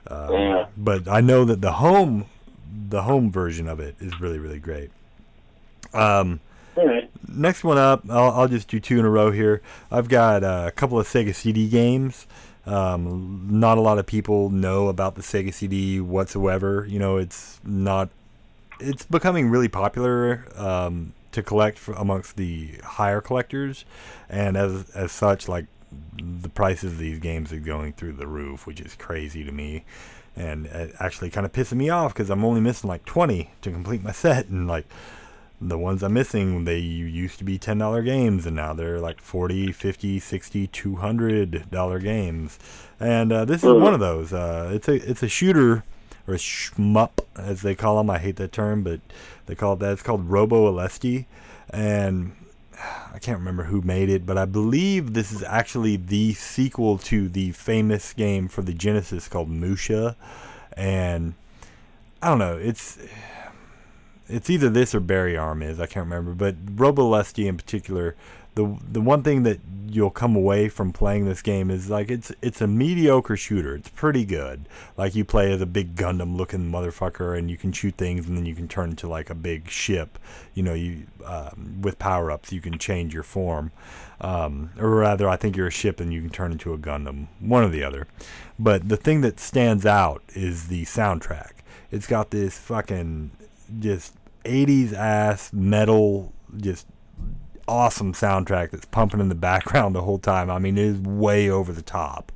[0.06, 0.66] Um, Yeah.
[0.76, 2.26] But I know that the home
[2.88, 4.92] the home version of it is really really great.
[5.92, 6.38] Um,
[6.76, 7.10] right.
[7.26, 9.60] next one up, I'll, I'll just do two in a row here.
[9.90, 12.28] I've got uh, a couple of Sega CD games.
[12.66, 16.86] Um, not a lot of people know about the Sega CD whatsoever.
[16.88, 18.10] You know, it's not.
[18.78, 23.84] It's becoming really popular um, to collect amongst the higher collectors,
[24.28, 25.66] and as as such, like
[26.16, 29.84] the prices of these games are going through the roof, which is crazy to me,
[30.36, 33.70] and it actually kind of pissing me off because I'm only missing like 20 to
[33.70, 34.86] complete my set, and like
[35.60, 39.70] the ones I'm missing, they used to be $10 games and now they're like 40,
[39.70, 42.58] 50, 60, 200 dollar games.
[42.98, 43.80] And uh, this is Mhm.
[43.80, 44.32] one of those.
[44.32, 45.84] Uh, it's a it's a shooter
[46.26, 48.10] or a shmup as they call them.
[48.10, 48.98] I hate that term, but
[49.46, 49.92] they call it that.
[49.92, 51.26] It's called Robo Aleste
[51.70, 52.32] and
[53.12, 57.28] I can't remember who made it, but I believe this is actually the sequel to
[57.28, 60.16] the famous game for the Genesis called Musha
[60.76, 61.34] and
[62.22, 62.98] I don't know, it's
[64.28, 65.78] it's either this or Bari-Arm is.
[65.78, 68.16] I can't remember, but Robo Aleste in particular,
[68.54, 72.32] the the one thing that you'll come away from playing this game is like it's
[72.40, 73.74] it's a mediocre shooter.
[73.74, 74.68] It's pretty good.
[74.96, 78.36] Like you play as a big Gundam looking motherfucker, and you can shoot things, and
[78.36, 80.18] then you can turn into like a big ship.
[80.54, 83.72] You know, you um, with power ups, you can change your form.
[84.20, 87.26] Um, or rather, I think you're a ship and you can turn into a Gundam,
[87.40, 88.06] one or the other.
[88.56, 91.54] But the thing that stands out is the soundtrack.
[91.90, 93.32] It's got this fucking
[93.80, 96.86] just 80s ass metal, just
[97.68, 100.50] awesome soundtrack that's pumping in the background the whole time.
[100.50, 102.32] I mean, it is way over the top.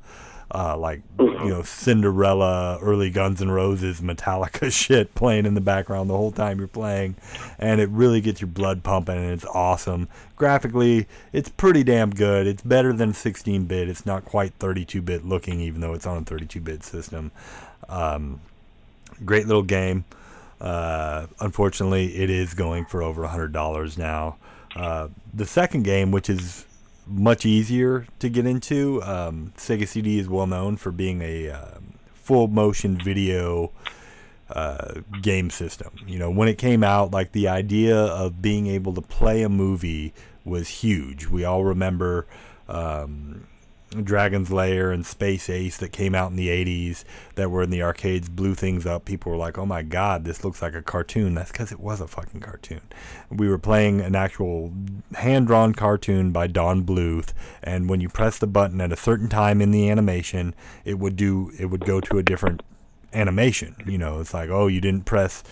[0.49, 6.09] Uh, like, you know, Cinderella, early Guns N' Roses, Metallica shit playing in the background
[6.09, 7.15] the whole time you're playing.
[7.59, 10.07] And it really gets your blood pumping and it's awesome.
[10.37, 12.47] Graphically, it's pretty damn good.
[12.47, 13.89] It's better than 16 bit.
[13.89, 17.31] It's not quite 32 bit looking, even though it's on a 32 bit system.
[17.89, 18.39] Um,
[19.25, 20.05] great little game.
[20.59, 24.37] Uh, unfortunately, it is going for over a hundred dollars now.
[24.77, 26.65] Uh, the second game, which is
[27.07, 31.93] much easier to get into, um, Sega CD is well known for being a um
[32.13, 33.71] full motion video
[34.49, 35.91] uh, game system.
[36.05, 39.49] You know, when it came out, like the idea of being able to play a
[39.49, 40.13] movie
[40.43, 41.27] was huge.
[41.27, 42.27] We all remember.
[42.67, 43.47] Um,
[44.03, 47.81] Dragon's Lair and Space Ace that came out in the 80s that were in the
[47.81, 49.05] arcades blew things up.
[49.05, 51.35] People were like, oh my god, this looks like a cartoon.
[51.35, 52.81] That's because it was a fucking cartoon.
[53.29, 54.73] We were playing an actual
[55.15, 57.31] hand drawn cartoon by Don Bluth,
[57.63, 61.15] and when you press the button at a certain time in the animation, it would
[61.15, 62.63] do it would go to a different
[63.13, 63.75] animation.
[63.85, 65.43] You know, it's like, oh, you didn't press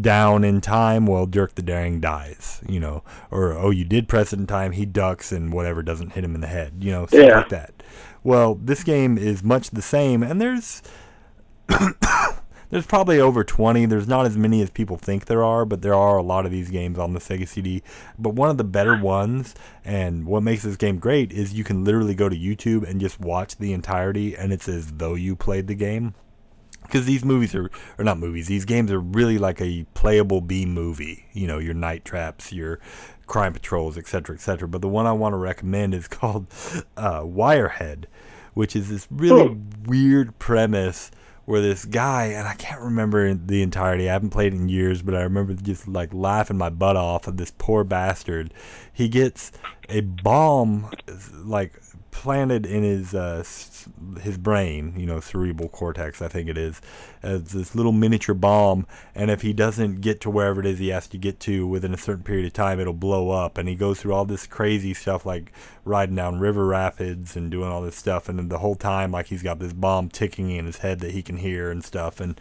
[0.00, 4.32] down in time, well, Dirk the Daring dies, you know, or oh, you did press
[4.32, 7.06] it in time, he ducks and whatever doesn't hit him in the head, you know,
[7.06, 7.36] stuff Yeah.
[7.38, 7.82] like that.
[8.24, 10.82] Well, this game is much the same, and there's
[12.70, 13.86] there's probably over 20.
[13.86, 16.50] There's not as many as people think there are, but there are a lot of
[16.52, 17.82] these games on the Sega CD.
[18.18, 21.84] But one of the better ones, and what makes this game great, is you can
[21.84, 25.68] literally go to YouTube and just watch the entirety, and it's as though you played
[25.68, 26.14] the game
[26.86, 30.64] because these movies are or not movies these games are really like a playable b
[30.64, 32.80] movie you know your night traps your
[33.26, 36.46] crime patrols etc etc but the one i want to recommend is called
[36.96, 38.04] uh, wirehead
[38.54, 39.56] which is this really
[39.86, 41.10] weird premise
[41.44, 45.02] where this guy and i can't remember the entirety i haven't played it in years
[45.02, 48.52] but i remember just like laughing my butt off at this poor bastard.
[48.92, 49.52] He gets
[49.88, 50.90] a bomb
[51.44, 51.80] like
[52.16, 53.44] implanted in his uh,
[54.20, 56.80] his brain, you know, cerebral cortex, I think it is,
[57.22, 58.86] as this little miniature bomb.
[59.14, 61.92] And if he doesn't get to wherever it is he has to get to within
[61.92, 63.58] a certain period of time, it'll blow up.
[63.58, 65.52] And he goes through all this crazy stuff like
[65.84, 68.28] riding down river rapids and doing all this stuff.
[68.28, 71.12] And then the whole time, like he's got this bomb ticking in his head that
[71.12, 72.18] he can hear and stuff.
[72.18, 72.40] And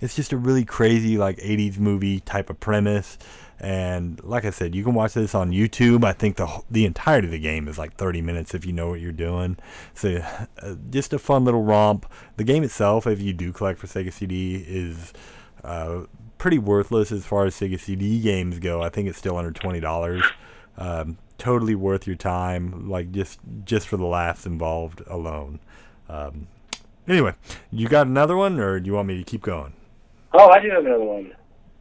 [0.00, 3.18] it's just a really crazy like 80s movie type of premise
[3.62, 6.04] and like I said, you can watch this on YouTube.
[6.04, 8.88] I think the the entirety of the game is like 30 minutes if you know
[8.88, 9.56] what you're doing.
[9.94, 10.20] So
[10.62, 12.10] uh, just a fun little romp.
[12.36, 15.12] The game itself, if you do collect for Sega CD, is
[15.62, 16.02] uh,
[16.38, 18.82] pretty worthless as far as Sega CD games go.
[18.82, 20.24] I think it's still under twenty dollars.
[20.76, 25.60] Um, totally worth your time, like just just for the laughs involved alone.
[26.08, 26.48] Um,
[27.06, 27.34] anyway,
[27.70, 29.72] you got another one, or do you want me to keep going?
[30.32, 31.32] Oh, I do have another one.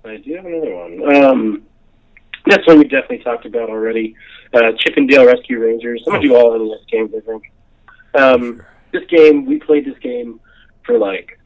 [0.05, 1.15] I do have another one.
[1.15, 1.63] Um,
[2.45, 4.15] this one we definitely talked about already.
[4.53, 6.03] Uh, Chip 'n Dale Rescue Rangers.
[6.05, 7.51] I'm gonna do all NES games, I think.
[8.13, 10.39] Um, this game, we played this game
[10.85, 11.39] for like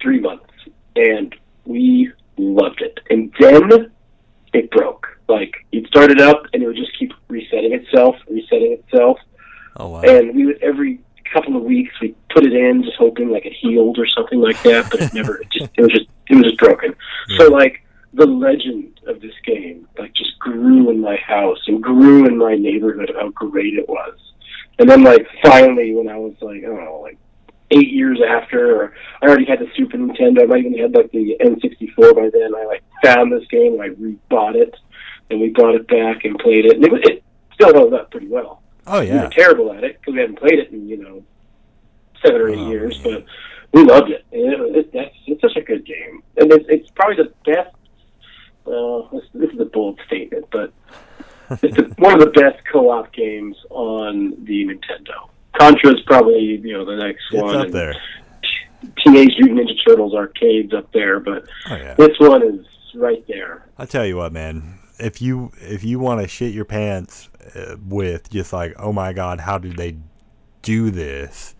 [0.00, 0.52] three months,
[0.96, 1.34] and
[1.64, 3.00] we loved it.
[3.10, 3.90] And then
[4.52, 5.06] it broke.
[5.28, 9.18] Like it started up, and it would just keep resetting itself, resetting itself.
[9.76, 10.00] Oh wow!
[10.02, 11.00] And we would every
[11.32, 14.60] couple of weeks we put it in, just hoping like it healed or something like
[14.62, 14.90] that.
[14.90, 15.36] But it never.
[15.40, 16.94] It just it was just it was just broken.
[17.38, 17.82] So like
[18.12, 22.54] the legend of this game like just grew in my house and grew in my
[22.54, 24.14] neighborhood of how great it was.
[24.78, 27.18] And then like finally when I was like I don't know like
[27.72, 30.42] eight years after, or I already had the Super Nintendo.
[30.42, 32.54] I might even had like the N64 by then.
[32.54, 34.74] I like found this game and I rebought it,
[35.30, 37.22] and we bought it back and played it, and it, was- it
[37.54, 39.24] still held up pretty well oh we yeah.
[39.24, 41.22] were terrible at it because we hadn't played it in you know
[42.24, 43.14] seven or eight Oh, years, man.
[43.14, 43.24] but
[43.78, 44.24] we loved it.
[44.32, 47.74] And it, it that's it's such a good game, and it's, it's probably the best.
[48.64, 50.72] Well, this, this is a bold statement, but
[51.62, 55.28] it's the, one of the best co-op games on the Nintendo.
[55.58, 57.56] Contra is probably you know the next It's one.
[57.56, 57.94] up there.
[59.04, 61.94] Teenage Mutant Ninja Turtles arcades up there, but Oh yeah.
[61.94, 63.66] this one is right there.
[63.76, 64.78] I tell you what, man.
[64.98, 69.12] If you if you want to shit your pants uh, with just like, oh my
[69.12, 69.96] god, how did they
[70.62, 71.54] do this?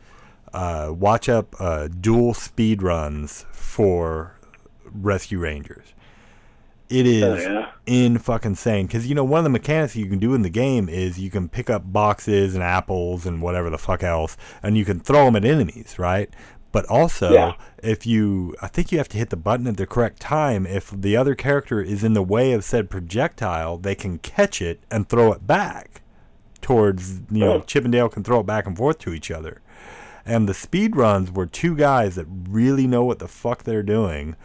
[0.52, 4.34] Uh, watch up uh, dual speed runs for
[4.84, 5.94] Rescue Rangers.
[6.90, 7.66] It is Oh, yeah.
[7.86, 10.50] in fucking insane because you know one of the mechanics you can do in the
[10.50, 14.76] game is you can pick up boxes and apples and whatever the fuck else, and
[14.76, 16.28] you can throw them at enemies, right?
[16.72, 17.52] But also, Yeah.
[17.82, 20.66] if you, I think you have to hit the button at the correct time.
[20.66, 24.80] If the other character is in the way of said projectile, they can catch it
[24.90, 26.02] and throw it back
[26.60, 27.60] towards you know Oh.
[27.60, 29.60] Chip 'n Dale can throw it back and forth to each other.
[30.26, 34.36] And the speed runs were two guys that really know what the fuck they're doing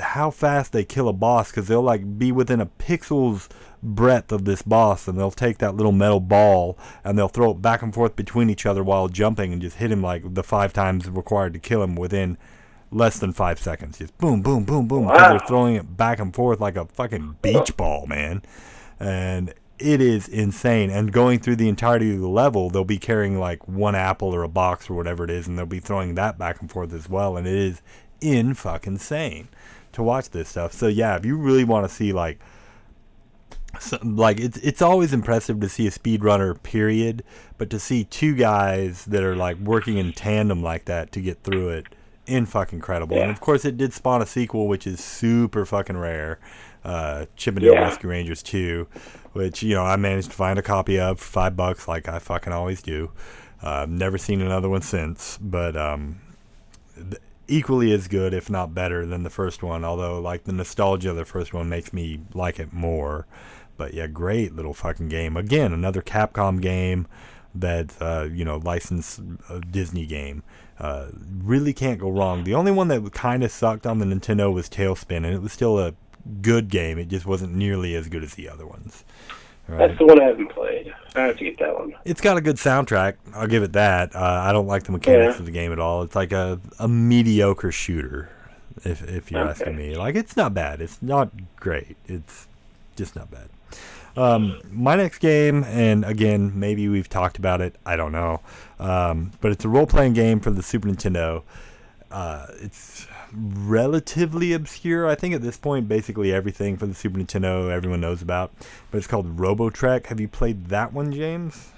[0.00, 3.48] how fast they kill a boss because they'll like be within a pixel's
[3.82, 7.62] breadth of this boss and they'll take that little metal ball and they'll throw it
[7.62, 10.72] back and forth between each other while jumping and just hit him like the five
[10.72, 12.36] times required to kill him within
[12.90, 13.98] less than five seconds.
[13.98, 15.28] Just boom boom boom boom Wow.
[15.30, 18.42] they're throwing it back and forth like a fucking beach ball man.
[18.98, 20.90] And it is insane.
[20.90, 24.42] And going through the entirety of the level they'll be carrying like one apple or
[24.42, 27.08] a box or whatever it is and they'll be throwing that back and forth as
[27.08, 27.80] well and it is
[28.20, 29.46] in fucking insane
[29.92, 30.72] to watch this stuff.
[30.72, 32.38] So yeah if you really want to see like
[33.80, 37.22] so, like it's it's always impressive to see a speedrunner period
[37.58, 41.42] but to see two guys that are like working in tandem like that to get
[41.42, 41.86] through it
[42.26, 45.96] in fucking incredible and of course it did spawn a sequel which is super fucking
[45.98, 46.38] rare
[46.84, 47.80] uh chip 'n dale Yeah.
[47.82, 48.86] rescue rangers 2
[49.34, 52.18] which you know i managed to find a copy of for five bucks like i
[52.18, 53.10] fucking always do.
[53.62, 56.20] Uh, never seen another one since but um
[56.96, 61.10] th- equally as good if not better than the first one although like the nostalgia
[61.10, 63.26] of the first one makes me like it more.
[63.76, 65.36] But yeah great little fucking game.
[65.36, 67.06] Again another capcom game
[67.54, 70.42] that uh, you know licensed uh, disney game.
[70.78, 71.08] Uh,
[71.42, 72.44] really can't go wrong.
[72.44, 75.52] The only one that kind of sucked on the nintendo was TaleSpin and it was
[75.52, 75.94] still a
[76.40, 76.98] good game.
[76.98, 79.04] It just wasn't nearly as good as the other ones
[79.68, 79.86] Right.
[79.86, 80.94] That's the one I haven't played.
[81.14, 81.94] I have to get that one.
[82.06, 83.16] It's got a good soundtrack.
[83.34, 84.16] I'll give it that.
[84.16, 85.40] Uh, I don't like the mechanics Yeah.
[85.40, 86.02] of the game at all.
[86.02, 88.30] It's like a, a mediocre shooter,
[88.84, 89.50] if if you're Okay.
[89.50, 89.94] asking me.
[89.94, 90.80] Like it's not bad.
[90.80, 91.96] It's not great.
[92.06, 92.46] It's
[92.96, 93.48] just not bad.
[94.16, 97.76] Um, my next game, and again, maybe we've talked about it.
[97.84, 98.40] I don't know,
[98.80, 101.42] um, but it's a role-playing game for the Super Nintendo.
[102.10, 105.06] Uh, it's relatively obscure.
[105.06, 108.52] I think at this point, basically everything for the Super Nintendo everyone knows about.
[108.90, 110.06] But it's called Robotrek.
[110.06, 111.72] Have you played that one, James?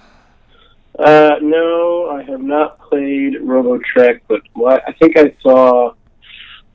[0.98, 5.94] Uh, no, I have not played Robotrek, but what I think I saw,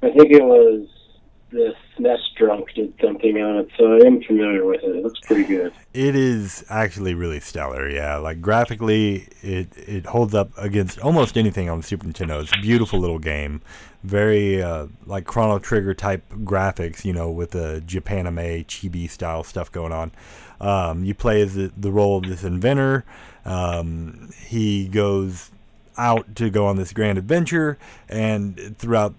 [0.02, 0.88] I think it was
[1.52, 4.96] the SNES Drunk did something on it, so I am familiar with it.
[4.96, 5.74] It looks pretty good.
[5.94, 7.90] It is actually really stellar.
[7.90, 12.42] Yeah, like graphically, it it holds up against almost anything on the Super Nintendo.
[12.42, 13.62] It's a beautiful little game,
[14.06, 17.04] very uh, like Chrono Trigger type graphics.
[17.04, 20.12] You know, with the Japanime chibi style stuff going on.
[20.62, 23.04] Um, you play as the, the role of this inventor.
[23.44, 25.52] Um, he goes
[25.98, 27.78] out to go on this grand adventure,
[28.10, 29.14] and throughout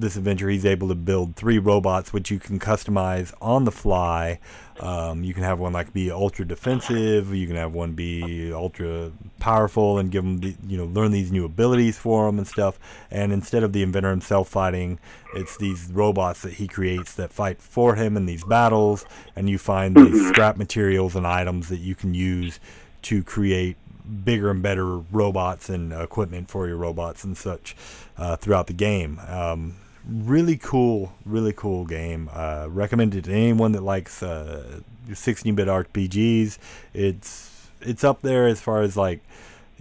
[0.00, 4.38] this adventure, he's able to build three robots which you can customize on the fly.
[4.80, 7.34] Um, you can have one like be ultra defensive.
[7.34, 11.30] You can have one be ultra powerful and give them, the, you know, learn these
[11.30, 12.78] new abilities for them and stuff.
[13.10, 14.98] And instead of the inventor himself fighting,
[15.34, 19.06] it's these robots that he creates that fight for him in these battles.
[19.36, 22.58] And you find these scrap materials and items that you can use
[23.02, 23.76] to create
[24.24, 27.76] bigger and better robots and equipment for your robots and such
[28.18, 29.20] uh, throughout the game.
[29.28, 29.76] Um,
[30.08, 32.30] really cool, really cool game.
[32.32, 36.58] Uh, recommended to anyone that likes uh, 16-bit RPGs.
[36.92, 37.50] It's
[37.80, 39.20] it's up there as far as like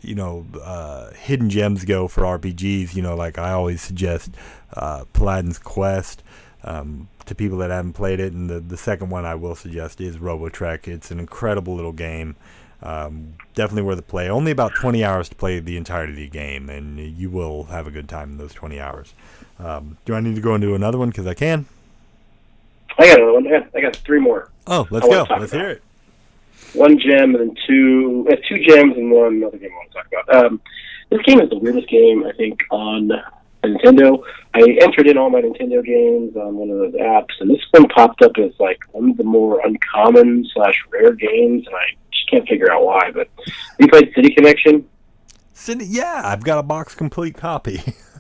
[0.02, 2.96] you know uh, hidden gems go for RPGs.
[2.96, 4.32] You know, like I always suggest
[4.74, 6.24] uh, Paladin's Quest.
[6.66, 10.00] Um, to people that haven't played it, and the, the second one I will suggest
[10.02, 10.88] is Robotrek.
[10.88, 12.36] It's an incredible little game.
[12.82, 14.30] Um, definitely worth a play.
[14.30, 17.88] Only about 20 hours to play the entirety of the game, and you will have
[17.88, 19.14] a good time in those 20 hours.
[19.64, 21.10] Um, do I need to go into another one?
[21.10, 21.66] Because I can.
[23.00, 23.48] I got another one.
[23.48, 24.50] I got, I got three more.
[24.68, 25.26] Oh, let's go.
[25.30, 25.84] Let's about hear it.
[26.74, 29.98] One gem and then two, uh, two gems and one other game I want to
[29.98, 30.46] talk about.
[30.46, 30.62] Um,
[31.10, 33.12] this game is the weirdest game I think on
[33.64, 34.24] Nintendo.
[34.54, 37.88] I entered in all my Nintendo games on one of those apps, and this one
[37.90, 42.30] popped up as like one of the more uncommon slash rare games, and I just
[42.30, 43.12] can't figure out why.
[43.12, 43.30] But
[43.80, 44.88] you played City Connection?
[45.54, 47.82] City, yeah, I've got a box complete copy.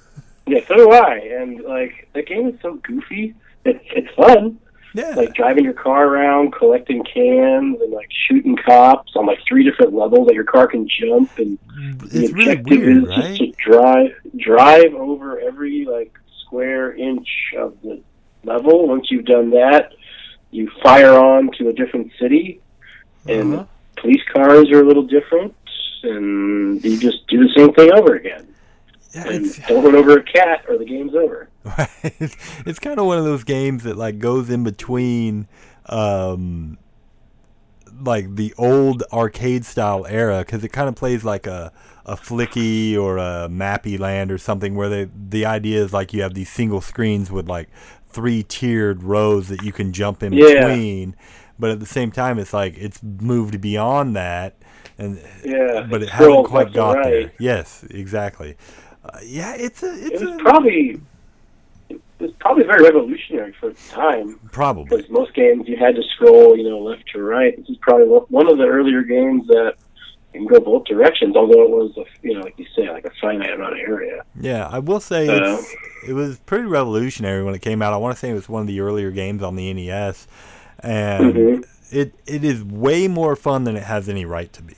[0.46, 1.16] Yeah, so do I.
[1.40, 3.34] And like the game is so goofy.
[3.66, 4.60] It's it's fun.
[4.94, 5.14] yeah.
[5.16, 9.94] Like driving your car around, collecting cans, and like shooting cops on like three different
[9.94, 11.32] levels that your car can jump.
[11.38, 11.58] And
[12.00, 16.14] the it's really objective weird, is just to drive drive over every like
[16.46, 18.02] square inch of the
[18.44, 18.88] level.
[18.88, 19.94] Once you've done that,
[20.52, 22.60] you fire on to a different city,
[23.28, 23.66] and Uh-huh.
[23.96, 25.56] police cars are a little different,
[26.04, 28.46] and you just do the same thing over again.
[29.14, 31.50] Yeah, And it's, don't run over a cat, or the game's over.
[32.04, 32.36] it's,
[32.66, 35.48] it's kind of one of those games that like goes in between
[35.88, 36.78] um
[38.02, 41.72] like the old arcade style era because it kind of plays like a
[42.06, 46.34] a Flicky or a Mappy-Land or something where they the idea is like you have
[46.34, 47.70] these single screens with like
[48.10, 50.68] three tiered rows that you can jump in Yeah.
[50.68, 51.16] between
[51.60, 54.56] but at the same time it's like it's moved beyond that
[54.98, 57.04] and Yeah, but it hasn't quite got right.
[57.04, 58.58] there yes exactly
[59.06, 61.02] uh, yeah it's a it's It was a probably
[61.90, 66.04] it was probably very revolutionary for its time probably because most games you had to
[66.16, 67.56] scroll, you know, left to right.
[67.58, 69.74] This is probably one- of the earlier games that
[70.32, 71.36] can go both directions.
[71.36, 74.24] Although it was, a, you know, like you say, like a finite amount of area.
[74.40, 75.58] Yeah, I will say Uh,
[76.08, 77.94] it was pretty revolutionary when it came out.
[77.94, 80.28] I want to say it was one of the earlier games on the NES,
[80.80, 81.66] and Mhm.
[81.92, 84.76] it it is way more fun than it has any right to be.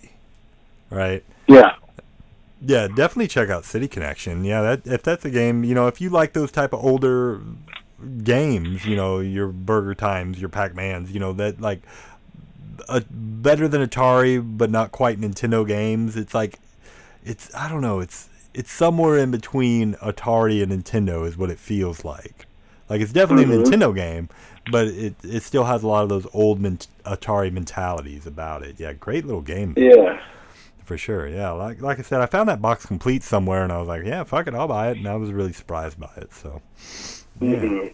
[0.89, 1.23] Right?
[1.47, 1.73] Yeah,
[2.67, 4.43] Yeah, definitely check out City Connection.
[4.43, 7.41] Yeah, that if that's a game, you know, if you like those type of older
[8.23, 11.81] games, you know, your Burger Times, your Pac Mans, you know, that like
[12.89, 16.17] a, better than Atari, but not quite Nintendo games.
[16.17, 16.59] It's like
[17.23, 21.59] it's I don't know, it's it's somewhere in between Atari and Nintendo is what it
[21.59, 22.45] feels like.
[22.89, 23.65] Like it's definitely a Mhm.
[23.65, 24.29] Nintendo game,
[24.71, 28.79] but it it still has a lot of those old Atari mentalities about it.
[28.79, 30.19] Yeah, great little game yeah.
[30.85, 31.27] For sure.
[31.27, 34.05] Yeah, like like I said, I found that box complete somewhere, and I was like,
[34.05, 36.31] yeah, fuck it, I'll buy it, and I was really surprised by it.
[36.33, 36.61] So,
[37.41, 37.93] yeah, Mhm.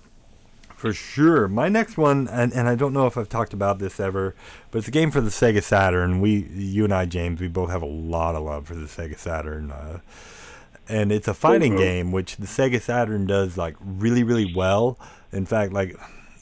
[0.75, 1.47] for sure.
[1.47, 4.35] My next one, and, and I don't know if I've talked about this ever,
[4.69, 6.21] but it's a game for the Sega Saturn.
[6.21, 9.17] We, you and I, James, we both have a lot of love for the Sega
[9.17, 9.71] Saturn.
[9.71, 9.99] Uh,
[10.89, 11.77] and it's a fighting Mhm.
[11.77, 14.97] game, which the Sega Saturn does like really, really well.
[15.31, 15.95] In fact, like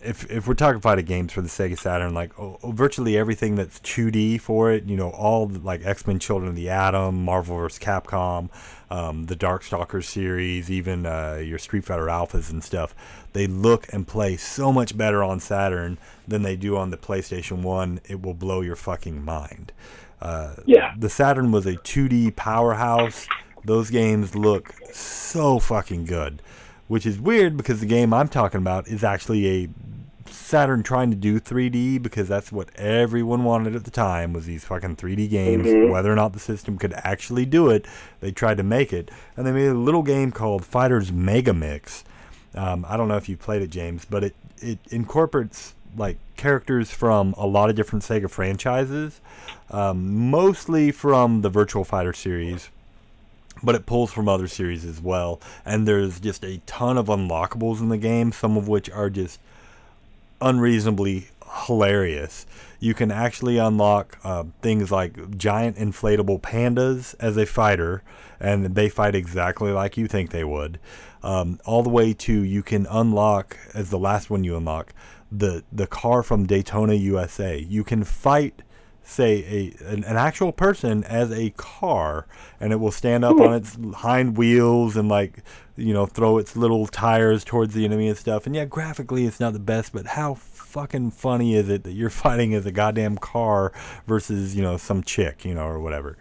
[0.03, 3.55] if if we're talking fighting games for the Sega Saturn, like oh, oh, virtually everything
[3.55, 7.23] that's 2D for it, you know, all the, like X Men: Children of the Atom,
[7.25, 7.79] Marvel vs.
[7.79, 8.49] Capcom,
[8.89, 12.95] um, the Darkstalkers series, even uh, your Street Fighter Alphas and stuff,
[13.33, 15.97] they look and play so much better on Saturn
[16.27, 17.99] than they do on the PlayStation One.
[18.07, 19.71] It will blow your fucking mind.
[20.21, 20.93] Uh, Yeah.
[20.97, 23.27] the Saturn was a 2D powerhouse.
[23.63, 26.41] Those games look so fucking good,
[26.87, 29.69] which is weird because the game I'm talking about is actually a
[30.31, 34.63] Saturn trying to do 3D because that's what everyone wanted at the time was these
[34.65, 35.67] fucking 3D games.
[35.67, 35.89] Mhm.
[35.91, 37.85] Whether or not the system could actually do it,
[38.19, 42.03] they tried to make it, and they made a little game called Fighters Megamix,
[42.55, 46.89] Um, I don't know if you played it, James, but it it incorporates like characters
[46.91, 49.21] from a lot of different Sega franchises,
[49.69, 52.69] um, mostly from the Virtua Fighter series,
[53.61, 55.39] but it pulls from other series as well.
[55.65, 59.39] And there's just a ton of unlockables in the game, some of which are just
[60.41, 61.29] unreasonably
[61.65, 62.45] hilarious.
[62.79, 68.03] You can actually unlock uh, things like giant inflatable pandas as a fighter,
[68.39, 70.79] and they fight exactly like you think they would.
[71.21, 74.93] Um, all the way to you can unlock as the last one you unlock
[75.31, 77.57] the the car from Daytona USA.
[77.57, 78.63] You can fight
[79.09, 82.27] say a an, an, actual person as a car
[82.59, 83.53] and it will stand up on hmm.
[83.53, 85.39] its hind wheels and like
[85.75, 88.45] you know throw its little tires towards the enemy and stuff.
[88.45, 92.09] And yeah graphically it's not the best but how fucking funny is it that you're
[92.25, 93.73] fighting as a goddamn car
[94.07, 96.17] versus you know some chick you know or whatever?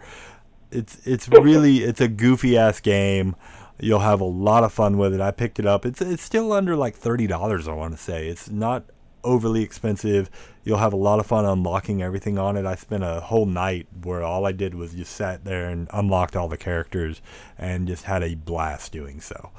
[0.71, 3.35] It's it's really it's a goofy ass game.
[3.81, 5.21] You'll have a lot of fun with it.
[5.21, 5.85] I picked it up.
[5.85, 8.27] It's it's still under like $30 i want to say.
[8.27, 8.83] It's not
[9.23, 10.29] overly expensive.
[10.63, 12.65] You'll have a lot of fun unlocking everything on it.
[12.65, 16.35] I spent a whole night where all I did was just sat there and unlocked
[16.35, 17.21] all the characters
[17.57, 19.51] and just had a blast doing so.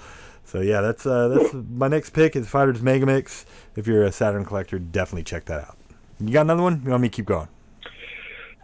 [0.45, 3.45] So yeah, that's uh, that's my next pick is Fighters Megamix.
[3.77, 5.79] If you're a Saturn collector, definitely check that out.
[6.19, 6.83] You got another one?
[6.85, 7.49] You want me to keep going?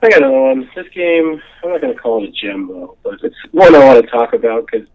[0.03, 0.71] I got another one.
[0.75, 3.85] This game, I'm not going to call it a gem though, but it's one I
[3.85, 4.87] want to talk about because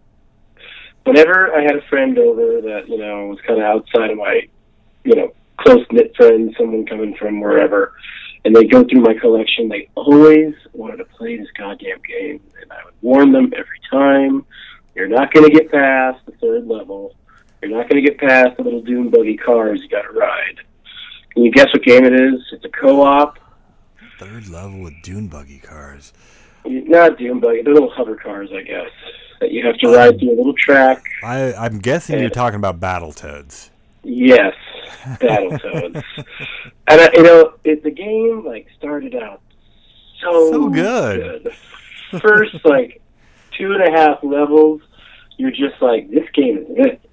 [1.04, 4.48] whenever I had a friend over that you know was kind of outside of my
[5.04, 7.94] you know close knit friend, someone coming from wherever,
[8.44, 9.68] and they go through my collection.
[9.68, 14.44] They always wanted to play this goddamn game, and I would warn them every time:
[14.94, 17.14] you're not going to get past the third level.
[17.62, 20.60] You're not going to get past the little dune buggy cars you got to ride.
[21.32, 22.40] Can you guess what game it is?
[22.52, 23.38] It's a co-op.
[24.18, 26.12] Third level with dune buggy cars.
[26.64, 27.62] Not dune buggy.
[27.62, 28.90] They're little hover cars, I guess,
[29.40, 31.02] that you have to ride um, through a little track.
[31.24, 33.70] I, I'm guessing and, you're talking about Battletoads.
[34.04, 34.54] Yes,
[35.04, 36.02] Battletoads.
[36.88, 39.40] and uh, you know, it, the game like started out
[40.20, 41.44] so so good.
[41.44, 42.20] good.
[42.20, 43.00] First like
[43.56, 44.82] two and a half levels,
[45.36, 47.10] you're just like, this game is it.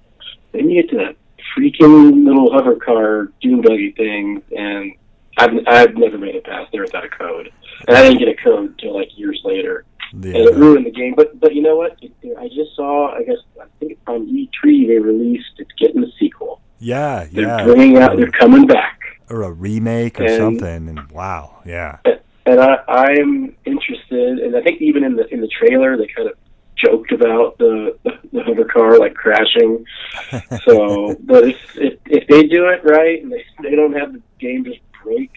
[0.52, 1.16] Then you get to that
[1.56, 4.92] freaking little hover car dune buggy thing, and
[5.38, 7.52] I've I've never made it past there without a code,
[7.86, 9.84] and I didn't get a code until like years later.
[10.12, 10.34] Yeah.
[10.34, 11.96] And it ruined the game, but but you know what?
[12.38, 13.14] I just saw.
[13.14, 16.59] I guess I think on E3 they released it's getting a sequel.
[16.80, 17.64] Yeah, they're yeah.
[17.64, 18.16] bringing out.
[18.16, 18.98] They're coming back.
[19.28, 20.88] Or a remake or and, something.
[20.88, 21.98] And wow, yeah.
[22.46, 26.28] And I, I'm interested, and I think even in the in the trailer they kind
[26.28, 26.36] of
[26.76, 29.84] joked about the the, the hover car like crashing.
[30.64, 34.22] so, but if, if if they do it right and they they don't have the
[34.40, 35.30] game just break,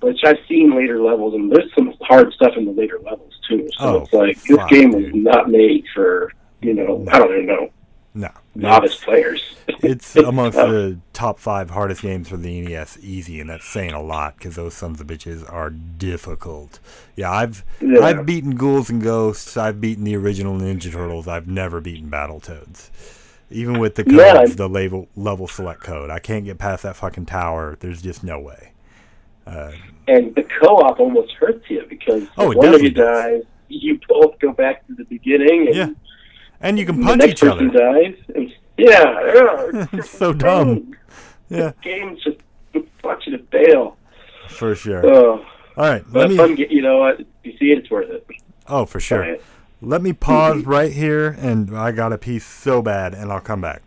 [0.00, 3.68] which I've seen later levels, and there's some hard stuff in the later levels too.
[3.76, 5.12] So oh, it's like fuck, this game dude.
[5.12, 7.70] was not made for you know I don't even know
[8.14, 9.42] no novice players.
[9.82, 14.02] it's amongst the top five hardest games for the NES, easy, and that's saying a
[14.02, 16.80] lot because those sons of bitches are difficult.
[17.16, 18.00] Yeah, I've yeah.
[18.00, 19.56] I've beaten Ghouls and Ghosts.
[19.56, 21.28] I've beaten the original Ninja Turtles.
[21.28, 22.90] I've never beaten Battletoads.
[23.52, 24.46] Even with the codes, yeah.
[24.46, 27.76] the level level select code, I can't get past that fucking tower.
[27.80, 28.72] There's just no way.
[29.46, 29.72] Uh,
[30.06, 34.52] and the co-op almost hurts you because oh, one of you dies, you both go
[34.52, 35.66] back to the beginning.
[35.66, 35.90] And yeah,
[36.60, 37.68] and you can punch each other.
[37.68, 40.94] Dies, and yeah, it's so dumb.
[41.48, 42.38] Yeah, the game's just
[43.02, 43.96] watching it bail.
[44.48, 45.06] For sure.
[45.06, 45.44] Uh, All
[45.76, 46.36] right, let me.
[46.36, 47.20] Fun, you know what?
[47.44, 48.26] You see it, it's worth it.
[48.66, 49.36] Oh, for sure.
[49.82, 53.60] Let me pause right here, and I got a piece so bad, and I'll come
[53.60, 53.82] back.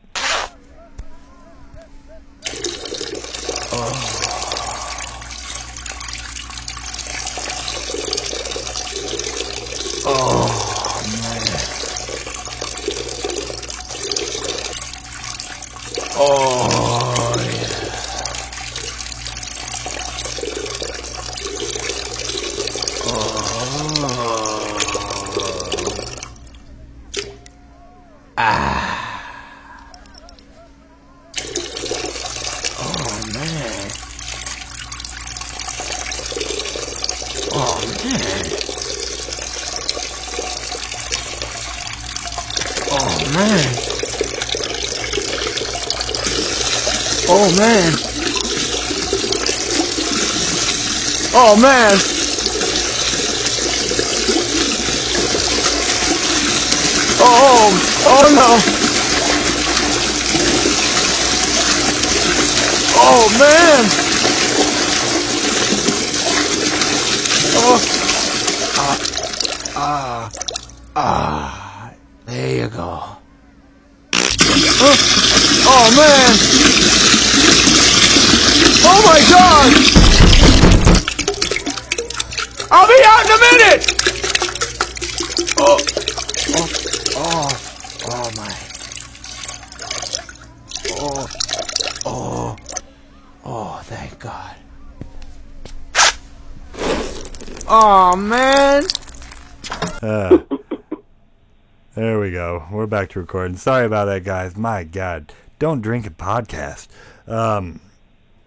[102.93, 103.57] Back to recording.
[103.57, 104.55] Sorry about that, guys.
[104.55, 106.89] My God, don't drink a podcast.
[107.27, 107.81] Um,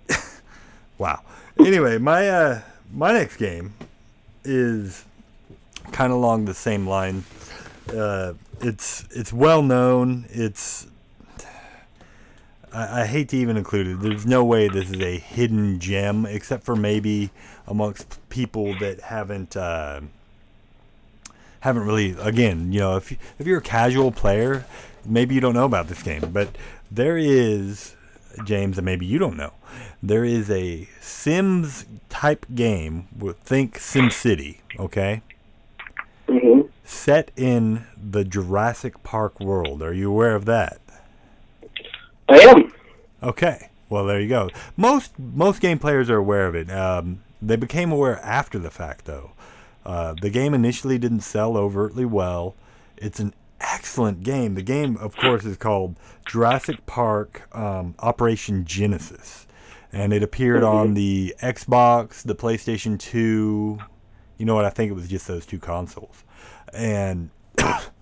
[0.99, 1.21] wow.
[1.59, 2.61] Anyway, my uh,
[2.93, 3.75] my next game
[4.45, 5.05] is
[5.91, 7.25] kind of along the same line.
[7.93, 10.27] Uh, it's it's well known.
[10.29, 10.87] It's
[12.73, 14.01] I, I hate to even include it.
[14.01, 17.31] There's no way this is a hidden gem, except for maybe
[17.67, 19.57] amongst people that haven't.
[19.57, 20.03] Uh,
[21.61, 24.65] haven't really again you know if you, if you're a casual player
[25.05, 26.49] maybe you don't know about this game but
[26.91, 27.95] there is
[28.45, 29.53] James and maybe you don't know
[30.03, 35.23] there is a Sims type game with think SimCity okay
[36.29, 40.81] hmm set in the Jurassic Park world are you aware of that
[42.29, 42.73] I am.
[43.23, 43.71] Okay.
[43.89, 44.51] Well, there you go.
[44.77, 46.71] Most most game players are aware of it.
[46.71, 49.33] Um, they became aware after the fact, though.
[49.87, 52.57] Uh, the game initially didn't sell overtly well.
[52.97, 54.57] It's an excellent game.
[54.57, 55.97] The game, of course, is called
[56.27, 59.47] Jurassic Park um, Operation Genesis,
[59.93, 63.79] and it appeared on the Xbox, the PlayStation 2.
[64.39, 64.65] You know what?
[64.65, 66.25] I think it was just those two consoles,
[66.75, 67.31] and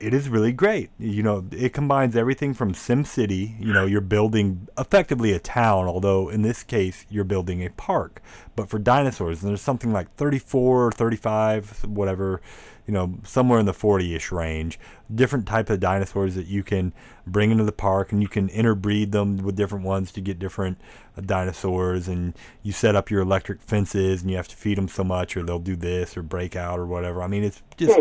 [0.00, 0.90] it is really great.
[0.98, 3.58] You know, it combines everything from SimCity.
[3.60, 8.22] You know, you're building effectively a town, although in this case you're building a park,
[8.54, 9.42] but for dinosaurs.
[9.42, 12.40] And there's something like 34 or 35, whatever,
[12.86, 14.78] you know, somewhere in the 40-ish range.
[15.12, 16.92] Different type of dinosaurs that you can
[17.26, 20.78] bring into the park, and you can interbreed them with different ones to get different
[21.16, 22.08] uh, dinosaurs.
[22.08, 25.36] And you set up your electric fences, and you have to feed them so much,
[25.36, 27.22] or they'll do this or break out or whatever.
[27.22, 27.98] I mean, it's just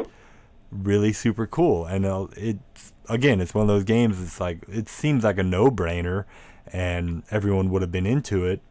[0.71, 1.85] really super cool.
[1.85, 4.21] And uh, it's again, it's one of those games.
[4.21, 6.25] It's like it seems like a no-brainer,
[6.71, 8.61] and everyone would have been into it.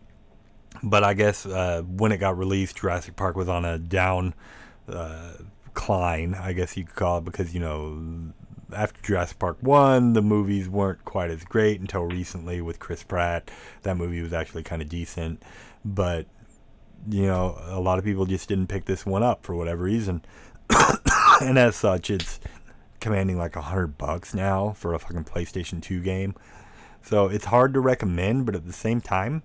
[0.83, 4.35] But I guess uh, when it got released, Jurassic Park was on a down
[4.89, 5.35] uh,
[5.73, 8.33] cline, I guess you could call it, because you know
[8.75, 13.51] after Jurassic Park one, the movies weren't quite as great until recently with Chris Pratt.
[13.83, 15.43] That movie was actually kind of decent,
[15.85, 16.27] but
[17.09, 20.25] you know a lot of people just didn't pick this one up for whatever reason
[21.41, 22.41] and as such, it's
[23.01, 26.35] commanding like a hundred bucks now for a fucking PlayStation 2 game.
[27.03, 29.43] So it's hard to recommend, but at the same time,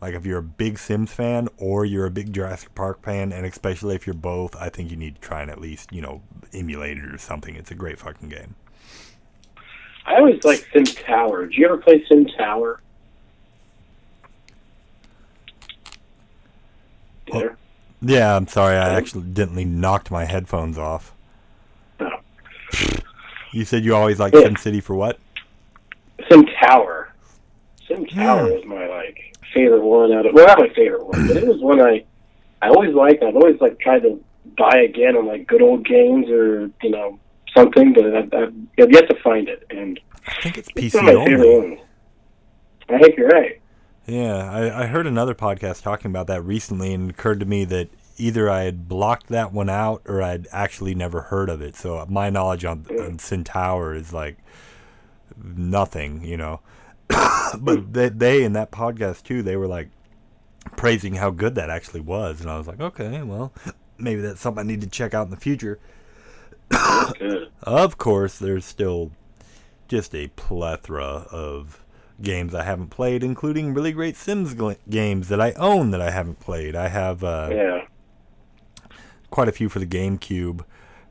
[0.00, 3.44] like if you're a big Sims fan or you're a big Jurassic Park fan, and
[3.44, 6.22] especially if you're both, I think you need to try and at least you know
[6.54, 7.56] emulate it or something.
[7.56, 8.54] It's a great fucking game.
[10.06, 11.46] I always like Sim Tower.
[11.46, 12.80] Did you ever play Sim Tower?
[17.32, 17.50] Oh.
[18.02, 21.14] Yeah, I'm sorry, I accidentally knocked my headphones off.
[23.52, 24.42] You said you always like Yeah.
[24.42, 25.18] SimCity for what?
[26.30, 27.12] Sim Tower.
[27.88, 28.52] Sim Tower Hmm.
[28.54, 29.18] was my like
[29.52, 32.04] favorite one out of well, not my favorite one, but it was one I
[32.62, 33.24] I always liked.
[33.24, 34.22] I've always like tried to
[34.56, 37.18] buy again on like good old games or you know
[37.56, 39.98] something, but I've, I've I've yet to find it, and
[40.28, 41.82] I think it's it's PC one of my favorite only.
[42.88, 43.60] I think you're right.
[44.06, 47.64] Yeah, I, I heard another podcast talking about that recently, and it occurred to me
[47.64, 47.88] that
[48.20, 51.74] either I had blocked that one out or I'd actually never heard of it.
[51.76, 54.38] So my knowledge on, on Sim Tower is like
[55.42, 56.60] nothing, you know.
[57.58, 59.88] but they, they in that podcast too, they were like
[60.76, 63.52] praising how good that actually was, and I was like, okay, well,
[63.98, 65.78] maybe that's something I need to check out in the future.
[67.62, 69.12] Of course, there's still
[69.86, 71.84] just a plethora of
[72.22, 74.54] games I haven't played, including really great Sims
[74.88, 76.74] games that I own that I haven't played.
[76.74, 77.86] I have uh, Yeah.
[79.30, 80.64] Quite a few for the GameCube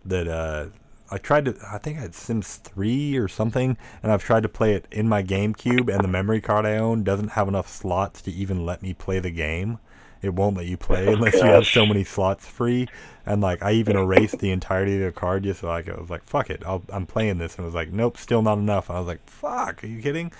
[0.05, 0.67] that uh,
[1.11, 1.57] I tried to.
[1.71, 5.07] I think I had Sims 3 or something, and I've tried to play it in
[5.07, 8.81] my GameCube, and the memory card I own doesn't have enough slots to even let
[8.81, 9.79] me play the game.
[10.21, 12.87] It won't let you play Oh, unless you have so many slots free.
[13.25, 16.09] And like, I even erased the entirety of the card just so like I was
[16.09, 18.89] like, "Fuck it, I'll, I'm playing this." And it was like, "Nope, still not enough."
[18.89, 20.31] And I was like, "Fuck, are you kidding?"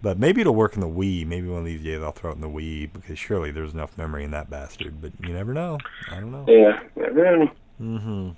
[0.00, 1.26] But maybe it'll work in the Wii.
[1.26, 3.98] Maybe one of these days I'll throw it in the Wii because surely there's enough
[3.98, 5.00] memory in that bastard.
[5.00, 5.78] But you never know.
[6.10, 6.44] I don't know.
[6.46, 6.80] Yeah.
[6.96, 7.46] yeah.
[7.80, 8.30] Mm-hmm.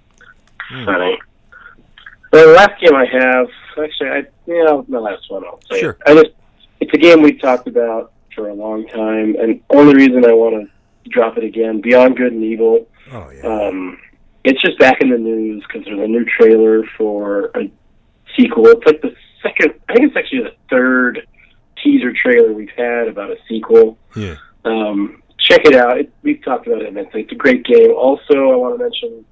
[0.85, 1.19] Funny.
[2.33, 3.49] Well, the last game I have,
[3.83, 5.81] actually, I you know, the last one I'll say.
[5.81, 5.99] Sure.
[6.07, 6.31] I just,
[6.81, 10.55] it's a game we've talked about for a long time, and only reason I want
[10.55, 12.87] to drop it again, Beyond Good and Evil.
[13.13, 13.43] Oh yeah.
[13.43, 13.99] Um,
[14.45, 17.71] it's just back in the news because there's a new trailer for a
[18.37, 18.67] sequel.
[18.69, 19.75] It's like the second.
[19.89, 21.27] I think it's actually the third
[21.83, 23.99] teaser trailer we've had about a sequel.
[24.17, 24.37] Yeah.
[24.65, 25.99] Um, check it out.
[25.99, 27.23] It, we've talked about it immensely.
[27.23, 27.93] It's a great game.
[27.93, 29.25] Also, I want to mention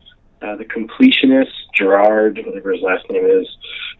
[0.42, 3.46] uh, the completionist Jirard, whatever his last name is.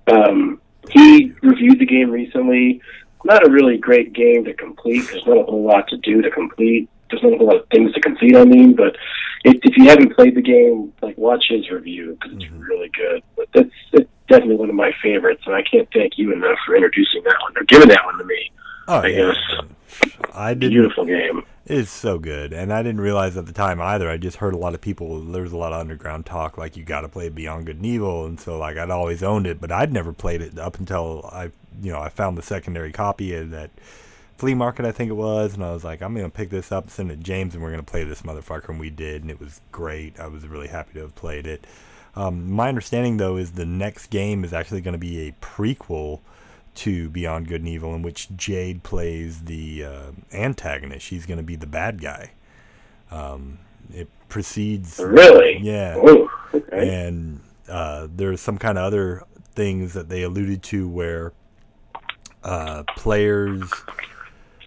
[0.06, 0.60] Um,
[0.90, 2.80] he reviewed the game recently.
[3.24, 5.06] Not a really great game to complete.
[5.10, 6.88] There's not a whole lot to do to complete.
[7.10, 8.36] There's not a whole lot of things to complete.
[8.36, 8.96] I mean, but
[9.44, 12.60] if, if you haven't played the game, like watch his review because it's Mhm.
[12.68, 13.22] really good.
[13.36, 13.68] But that's it's
[14.28, 17.52] definitely one of my favorites, and I can't thank you enough for introducing that one
[17.56, 18.50] or giving that one to me.
[18.86, 19.32] Oh I yeah.
[19.32, 20.16] guess.
[20.34, 20.72] I didn't.
[20.72, 21.42] Beautiful game.
[21.66, 24.09] It's so good, and I didn't realize at the time either.
[24.09, 25.20] I just heard a lot of people.
[25.20, 27.84] There was a lot of underground talk, like you got to play Beyond Good and
[27.84, 31.28] Evil, and so like I'd always owned it, but I'd never played it up until
[31.30, 31.50] I,
[31.82, 33.70] you know, I found the secondary copy at that
[34.38, 36.88] flea market, I think it was, and I was like, I'm gonna pick this up,
[36.88, 39.40] send it to James, and we're gonna play this motherfucker, and we did, and it
[39.40, 40.18] was great.
[40.18, 41.66] I was really happy to have played it.
[42.19, 46.19] Um, my understanding though is the next game is actually going to be a prequel
[46.74, 51.07] to Beyond Good and Evil, in which Jade plays the uh, antagonist.
[51.07, 52.32] She's going to be the bad guy.
[53.12, 53.59] Um,
[53.95, 54.99] it precedes.
[54.99, 55.59] Really?
[55.62, 55.95] Yeah.
[55.97, 57.07] Oh, okay.
[57.07, 59.23] And uh, there's some kind of other
[59.55, 61.32] things that they alluded to where
[62.43, 63.62] uh, players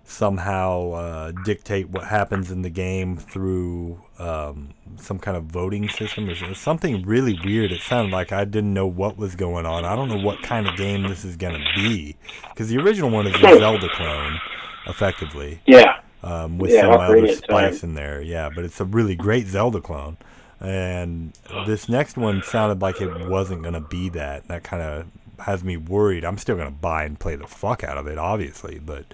[0.06, 6.30] somehow uh, dictate what happens in the game through um, some kind of voting system
[6.30, 7.72] or something really weird.
[7.72, 9.86] It sounded like I didn't know what was going on.
[9.86, 12.16] I don't know what kind of game this is going to be
[12.50, 14.40] because the original one is a Zelda clone,
[14.88, 16.00] effectively Yeah.
[16.24, 18.22] um, with Yeah, some other spice in there.
[18.22, 20.18] Yeah, but it's a really great Zelda clone.
[20.60, 21.34] And
[21.66, 24.48] this next one sounded like it wasn't going to be that.
[24.48, 25.06] That kind of
[25.40, 26.24] has me worried.
[26.24, 29.06] I'm still going to buy and play the fuck out of it, obviously, but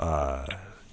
[0.00, 0.44] uh,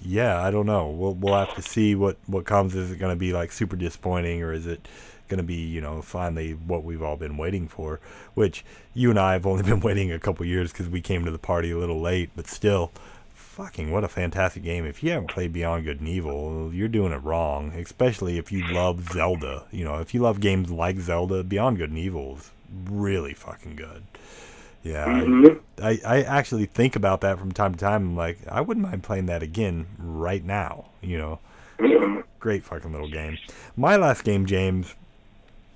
[0.06, 0.88] yeah, I don't know.
[0.88, 2.74] We'll we'll have to see what what comes.
[2.74, 4.86] Is it going to be like super disappointing, or is it
[5.28, 8.00] going to be you know finally what we've all been waiting for?
[8.34, 8.64] Which
[8.94, 11.38] you and I have only been waiting a couple years because we came to the
[11.38, 12.92] party a little late, but still.
[13.34, 14.84] Fucking what a fantastic game.
[14.84, 17.72] If you haven't played Beyond Good and Evil, you're doing it wrong.
[17.72, 19.64] Especially if you love Zelda.
[19.70, 22.50] You know, if you love games like Zelda, Beyond Good and Evil is
[22.84, 24.02] really fucking good.
[24.86, 25.60] Yeah, I- Mhm.
[25.82, 28.02] I, I actually think about that from time to time.
[28.10, 30.86] I'm like, I wouldn't mind playing that again right now.
[31.02, 31.38] You know,
[31.78, 32.22] Mhm.
[32.40, 33.36] great fucking little game.
[33.76, 34.94] My last game, James,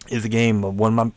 [0.08, 1.10] is a game when my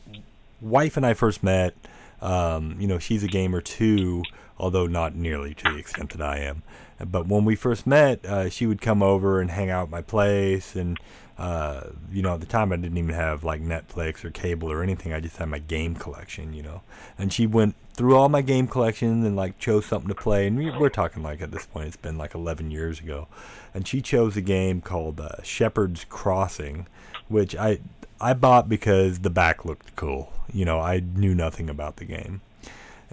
[0.62, 1.74] wife and I first met.
[2.22, 4.24] Um, you know, she's a gamer too,
[4.58, 6.64] although not nearly to the extent that I am.
[7.06, 10.02] But when we first met, uh, she would come over and hang out at my
[10.02, 10.98] place, and
[11.38, 14.84] uh, you know, at the time I didn't even have like Netflix or cable or
[14.84, 15.14] anything.
[15.14, 16.82] I just had my game collection, you know.
[17.18, 20.48] And she went through all my game collection and like chose something to play.
[20.48, 23.28] And we, we're talking like at this point, it's been like 11 years ago.
[23.74, 26.88] And she chose a game called uh, Shepherd's Crossing,
[27.28, 27.80] which I
[28.22, 30.32] I bought because the back looked cool.
[30.52, 32.42] You know, I knew nothing about the game.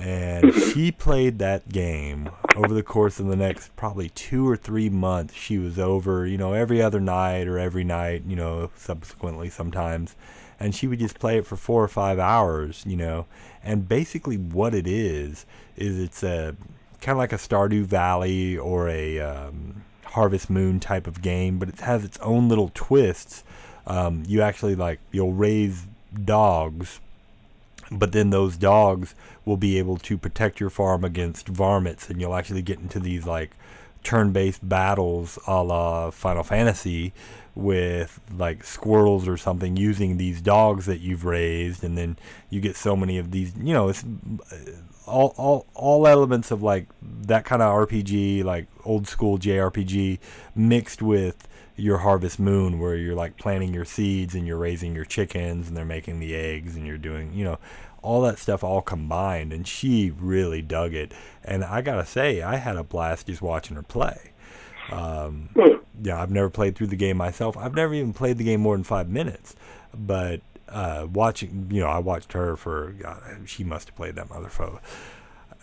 [0.01, 4.89] And she played that game over the course of the next probably two or three
[4.89, 5.35] months.
[5.35, 10.17] She was over, you know, every other night or every night, you know, subsequently sometimes.
[10.59, 13.27] And she would just play it for four or five hours, you know.
[13.63, 15.45] And basically, what it is,
[15.77, 16.57] is it's a
[17.03, 21.69] kind of like a Stardew Valley or a um, Harvest Moon type of game, but
[21.69, 23.45] it has its own little twists.
[23.87, 25.87] Um, you actually like, you'll raise
[26.25, 27.01] dogs
[27.91, 29.15] but then those dogs
[29.51, 33.27] will be able to protect your farm against varmints, and you'll actually get into these
[33.27, 33.51] like
[34.05, 37.13] turn-based battles a la Final Fantasy
[37.57, 42.17] with like squirrels or something using these dogs that you've raised, and then
[42.49, 43.53] you get so many of these.
[43.57, 44.57] You know, it's uh,
[45.05, 50.21] all all all elements of like that kind of RPG, like old school JRPG,
[50.55, 51.49] mixed with
[51.81, 55.77] your harvest moon where you're like planting your seeds and you're raising your chickens and
[55.77, 57.59] they're making the eggs and you're doing you know
[58.03, 59.53] all that stuff all combined.
[59.53, 61.13] And she really dug it.
[61.45, 64.33] And i gotta say i had a blast just watching her play.
[64.91, 65.77] Um, Hmm.
[66.03, 67.57] yeah i've never played through the game myself.
[67.57, 69.55] I've never even played the game more than five minutes.
[69.95, 74.29] But uh, watching you know i watched her for God, she must have played that
[74.29, 74.79] motherfucker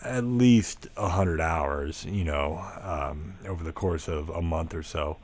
[0.04, 4.82] at least a hundred hours you know um, over the course of a month or
[4.82, 5.16] so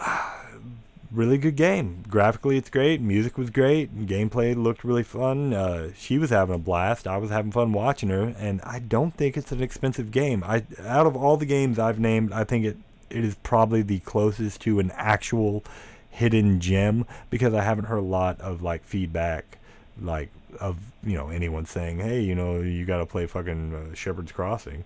[1.10, 2.04] really good game.
[2.08, 3.00] Graphically, it's great.
[3.00, 4.06] Music was great.
[4.06, 5.52] Gameplay looked really fun.
[5.52, 7.06] Uh, she was having a blast.
[7.06, 10.44] I was having fun watching her, and I don't think it's an expensive game.
[10.44, 12.76] I out of all the games I've named, I think it
[13.10, 15.64] it is probably the closest to an actual
[16.10, 19.58] hidden gem because I haven't heard a lot of like feedback
[20.00, 23.94] like of you know anyone saying, hey, you know, you got to play fucking uh,
[23.94, 24.84] Shepherd's Crossing.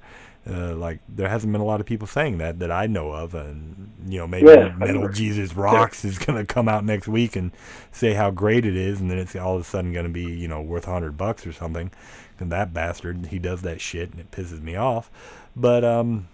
[0.49, 3.35] Uh, like there hasn't been a lot of people saying that that I know of,
[3.35, 5.09] and you know maybe Yeah, Metal.
[5.13, 7.53] Jesus Rocks is gonna come out next week and
[7.93, 10.49] say how great it is, and then it's all of a sudden gonna be you
[10.49, 11.91] know worth a hundred bucks or something.
[12.39, 15.11] And that bastard, he does that shit, and it pisses me off.
[15.55, 16.29] But um,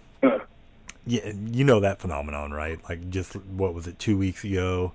[1.05, 2.79] yeah, you know that phenomenon, right?
[2.87, 4.93] Like just what was it two weeks ago?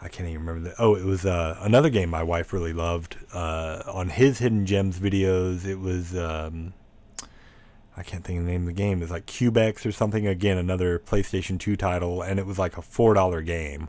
[0.00, 0.76] I can't even remember that.
[0.78, 3.16] Oh, it was uh, another game my wife really loved.
[3.32, 6.74] Uh, on his hidden gems videos, it was um,
[7.96, 9.02] I can't think of the name of the game.
[9.02, 10.26] It's like Cubex or something.
[10.26, 13.88] Again, another PlayStation 2 title, and it was like a four dollar game.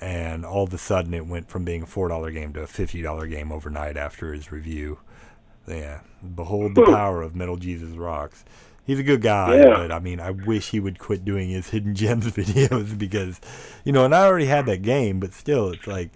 [0.00, 2.66] And all of a sudden, it went from being a four dollar game to a
[2.66, 4.98] fifty dollar game overnight after his review.
[5.66, 6.00] Yeah,
[6.34, 8.44] behold the power of Metal Jesus Rocks.
[8.84, 9.76] He's a good guy, Yeah.
[9.76, 13.40] but I mean, I wish he would quit doing his hidden gems videos because,
[13.84, 16.10] you know, and I already had that game, but still, it's like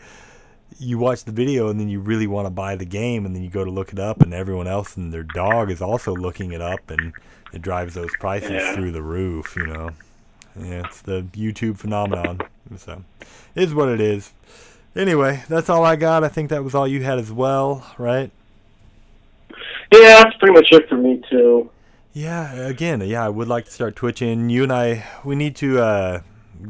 [0.78, 3.42] you watch the video and then you really want to buy the game, and then
[3.42, 6.52] you go to look it up, and everyone else and their dog is also looking
[6.52, 7.12] it up, and
[7.52, 8.74] it drives those prices Yeah.
[8.74, 9.90] through the roof, you know.
[10.58, 12.40] Yeah, it's the YouTube phenomenon.
[12.76, 13.02] So,
[13.54, 14.32] it is what it is.
[14.96, 16.24] Anyway, that's all I got.
[16.24, 18.30] I think that was all you had as well, right?
[19.92, 21.70] Yeah, that's pretty much it for me too.
[22.12, 24.48] Yeah, again, yeah, I would like to start twitching.
[24.50, 26.20] You and I, we need to uh,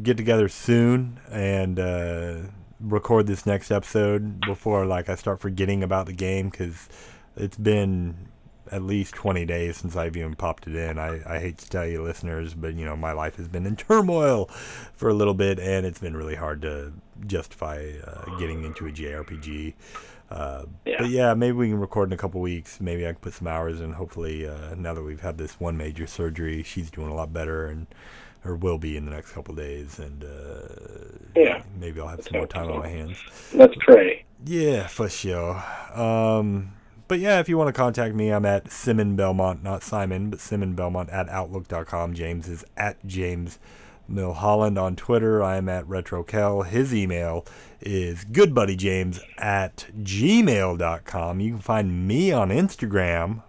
[0.02, 2.36] get together soon and uh,
[2.80, 6.88] record this next episode before, like, I start forgetting about the game because
[7.36, 8.28] it's been
[8.72, 10.98] at least 20 days since I've even popped it in.
[10.98, 13.76] I, I hate to tell you, listeners, but you know, my life has been in
[13.76, 14.46] turmoil
[14.94, 16.92] for a little bit, and it's been really hard to
[17.26, 19.74] justify uh, getting into a JRPG.
[20.30, 20.96] Uh, Yeah.
[20.98, 22.80] But yeah, maybe we can record in a couple weeks.
[22.80, 23.92] Maybe I can put some hours in.
[23.92, 27.66] Hopefully, uh, now that we've had this one major surgery, she's doing a lot better,
[27.66, 27.86] and
[28.46, 29.98] or will be in the next couple days.
[29.98, 31.62] And uh, Yeah.
[31.78, 33.16] maybe I'll have some more time on my hands.
[33.52, 34.24] Let's pray.
[34.44, 35.62] Yeah, for sure.
[35.94, 36.72] Um,
[37.08, 40.40] but yeah, if you want to contact me, I'm at Simon Belmont, not Simon, but
[40.40, 42.14] Simon Belmont at Outlook.com.
[42.14, 43.58] James is at James
[44.10, 45.42] Milholland on Twitter.
[45.42, 46.66] I am at RetroKel.
[46.66, 47.44] His email
[47.80, 51.40] is goodbuddyjames at gmail.com.
[51.40, 53.42] You can find me on Instagram.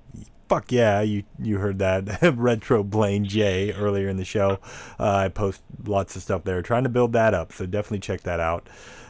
[0.47, 4.59] Fuck yeah, you you heard that retro Blaine J earlier in the show.
[4.99, 7.51] Uh, I post lots of stuff there, trying to build that up.
[7.51, 8.67] So definitely check that out.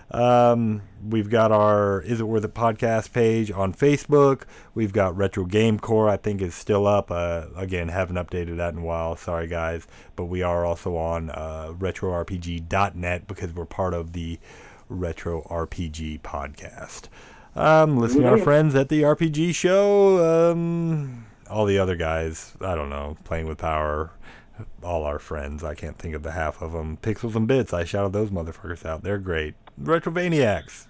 [0.09, 4.43] Um, we've got our Is It Worth It podcast page on Facebook.
[4.73, 7.11] We've got Retro Game Core, I think is still up.
[7.11, 9.15] Uh, again, haven't updated that in a while.
[9.15, 9.85] Sorry, guys.
[10.15, 14.39] But we are also on uh, RetroRPG.net because we're part of the
[14.89, 17.09] Retro RPG podcast.
[17.57, 20.51] Um, listen to our friends at the RPG show.
[20.51, 24.11] Um, all the other guys, I don't know, playing with power.
[24.83, 26.97] All our friends, I can't think of the half of them.
[27.01, 29.01] Pixels and Bits, I shouted those motherfuckers out.
[29.03, 29.55] They're great.
[29.81, 30.85] Retrovaniacs.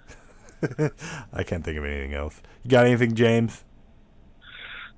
[1.33, 2.41] I can't think of anything else.
[2.63, 3.63] You got anything, James?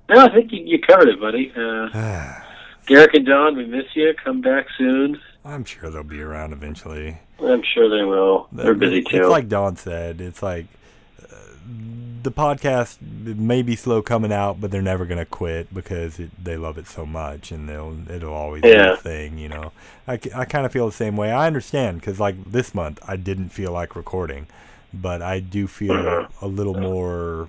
[0.08, 1.52] No, I think you, you covered it, buddy.
[1.56, 2.40] Uh,
[2.88, 4.12] Derek and Don, we miss you.
[4.24, 5.20] Come back soon.
[5.44, 7.18] I'm sure they'll be around eventually.
[7.40, 8.48] I'm sure they will.
[8.50, 9.18] They're busy too.
[9.18, 10.20] It's like Don said.
[10.20, 10.66] It's like
[12.22, 16.56] the podcast may be slow coming out, but they're never gonna quit because it, they
[16.56, 18.92] love it so much, and they'll it'll always be Yeah.
[18.92, 19.38] a thing.
[19.38, 19.72] You know,
[20.06, 21.30] I, I kind of feel the same way.
[21.32, 24.46] I understand because like this month, I didn't feel like recording,
[24.92, 26.28] but I do feel Mhm.
[26.42, 27.48] a little more.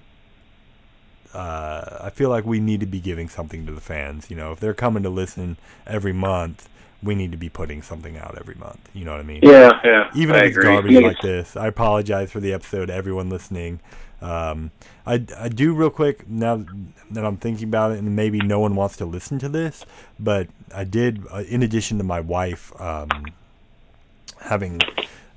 [1.33, 4.29] Uh, I feel like we need to be giving something to the fans.
[4.29, 5.57] You know, if they're coming to listen
[5.87, 6.67] every month,
[7.01, 8.89] we need to be putting something out every month.
[8.93, 9.39] You know what I mean?
[9.43, 10.09] yeah, yeah.
[10.15, 11.55] even I if it's garbage like this.
[11.55, 13.79] I apologize for the episode, everyone listening.
[14.21, 14.71] Um,
[15.05, 16.63] I, I do real quick now
[17.09, 19.85] that I'm thinking about it, and maybe no one wants to listen to this,
[20.19, 23.09] but I did, uh, in addition to my wife um,
[24.41, 24.79] having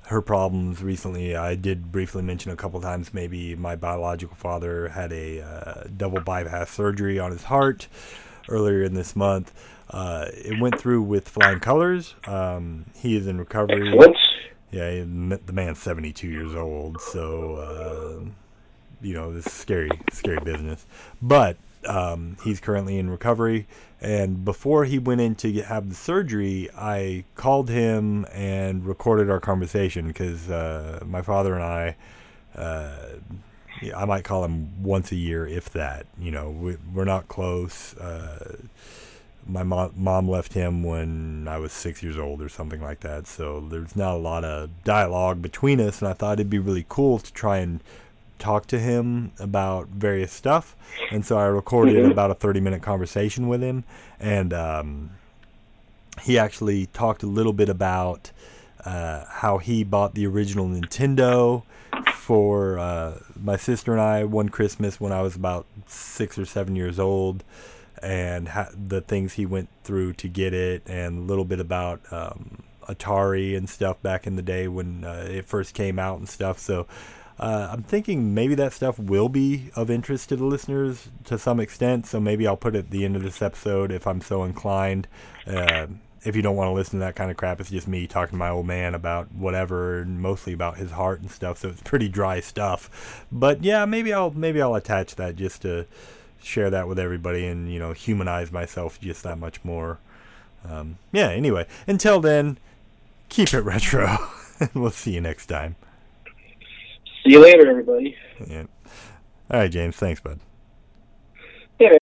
[0.07, 5.11] her problems recently, I did briefly mention a couple times maybe my biological father had
[5.11, 7.87] a uh, double bypass surgery on his heart
[8.47, 9.51] earlier in this month.
[9.89, 12.15] Uh, it went through with flying colors.
[12.27, 13.87] Um, he is in recovery.
[13.87, 14.17] Excellent.
[14.71, 18.29] Yeah, the man's 72 years old, so uh,
[19.05, 20.85] you know this scary, scary business.
[21.21, 21.57] But
[21.87, 23.67] um, he's currently in recovery,
[24.01, 29.29] and before he went in to get, have the surgery, I called him and recorded
[29.29, 31.95] our conversation because uh, my father and I,
[32.55, 32.97] uh,
[33.95, 36.07] I might call him once a year, if that.
[36.19, 37.95] You know, we, we're not close.
[37.97, 38.57] Uh,
[39.47, 43.27] my mom, mom left him when I was six years old or something like that.
[43.27, 46.85] So there's not a lot of dialogue between us, and I thought it'd be really
[46.89, 47.81] cool to try and
[48.39, 50.75] talk to him about various stuff.
[51.11, 52.11] And so I recorded Mhm.
[52.11, 53.83] about a 30 minute conversation with him,
[54.19, 55.11] and um,
[56.21, 58.31] he actually talked a little bit about
[58.85, 61.63] uh, how he bought the original Nintendo
[62.13, 66.75] for uh, my sister and I one Christmas when I was about six or seven
[66.75, 67.43] years old,
[68.01, 72.01] and ha- the things he went through to get it, and a little bit about
[72.11, 76.29] um, Atari and stuff back in the day when uh, it first came out and
[76.29, 76.59] stuff.
[76.59, 76.85] So
[77.39, 81.59] uh, I'm thinking maybe that stuff will be of interest to the listeners to some
[81.59, 82.05] extent.
[82.05, 85.07] So maybe I'll put it at the end of this episode if I'm so inclined.
[85.45, 85.87] Uh,
[86.23, 88.31] if you don't want to listen to that kind of crap, it's just me talking
[88.31, 91.59] to my old man about whatever, and mostly about his heart and stuff.
[91.59, 93.25] So it's pretty dry stuff.
[93.31, 95.85] But yeah, maybe I'll maybe I'll attach that just to
[96.41, 99.99] share that with everybody and you know humanize myself just that much more.
[100.67, 101.29] Um, yeah.
[101.29, 102.57] Anyway, until then,
[103.29, 104.17] keep it retro,
[104.59, 105.75] and we'll see you next time.
[107.25, 108.15] See you later, everybody.
[108.47, 108.65] Yeah.
[109.49, 109.95] All right, James.
[109.95, 110.39] Thanks, bud.
[111.79, 111.97] Big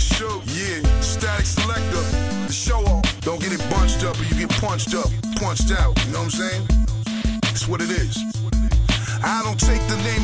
[0.00, 0.82] show, yeah.
[1.00, 2.02] Static selector.
[2.48, 3.20] The show off.
[3.20, 5.06] Don't get it bunched up or you get punched up,
[5.36, 5.96] punched out.
[6.06, 6.66] You know what I'm saying?
[7.54, 8.18] It's what it is.
[9.22, 10.17] I don't take the name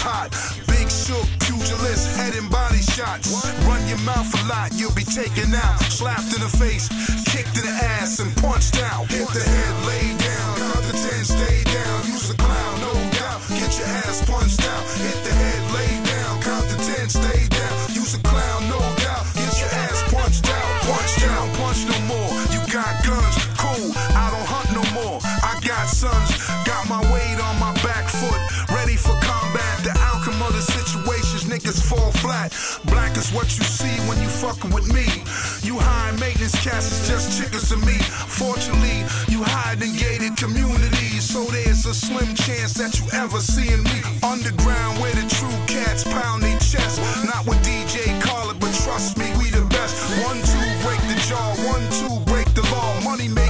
[0.00, 0.32] hot.
[0.66, 3.28] Big shook, pugilist, head and body shots.
[3.68, 5.80] Run your mouth a lot, you'll be taken out.
[5.92, 6.88] Slapped in the face,
[7.28, 9.06] kicked in the ass, and punched out.
[9.12, 10.56] Hit the head, lay down.
[10.88, 11.98] To ten, stay down.
[12.08, 12.79] Use a clown,
[33.32, 35.06] What you see when you fucking with me.
[35.62, 37.94] You high maintenance cats is just chickens to me.
[38.26, 43.84] Fortunately, you hide in gated communities, so there's a slim chance that you ever seeing
[43.84, 44.02] me.
[44.26, 46.98] Underground where the true cats pound their chest.
[47.22, 49.94] Not with DJ Khaled, but trust me, we the best.
[50.26, 51.54] One, two, break the jaw.
[51.70, 52.98] One, two, break the law.
[53.06, 53.49] Money making,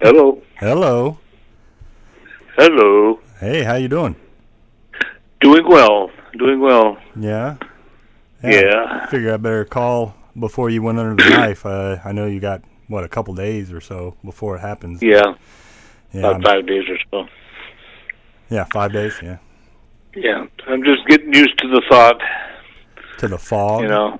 [0.00, 0.40] Hello.
[0.56, 1.18] Hello.
[2.56, 3.20] Hello.
[3.38, 4.16] Hey, how you doing?
[5.40, 6.10] Doing well.
[6.38, 6.98] Doing well.
[7.16, 7.56] Yeah.
[8.42, 9.00] Yeah.
[9.02, 11.66] i Figure I better call before you went under the knife.
[11.66, 15.02] Uh, I know you got what a couple days or so before it happens.
[15.02, 15.34] Yeah.
[16.12, 16.20] Yeah.
[16.20, 17.28] About I'm- five days or so.
[18.48, 18.64] yeah.
[18.72, 19.18] Five days.
[19.22, 19.38] Yeah.
[20.14, 20.46] Yeah.
[20.66, 22.20] I'm just getting used to the thought,
[23.18, 23.82] To the fog.
[23.82, 24.18] you know.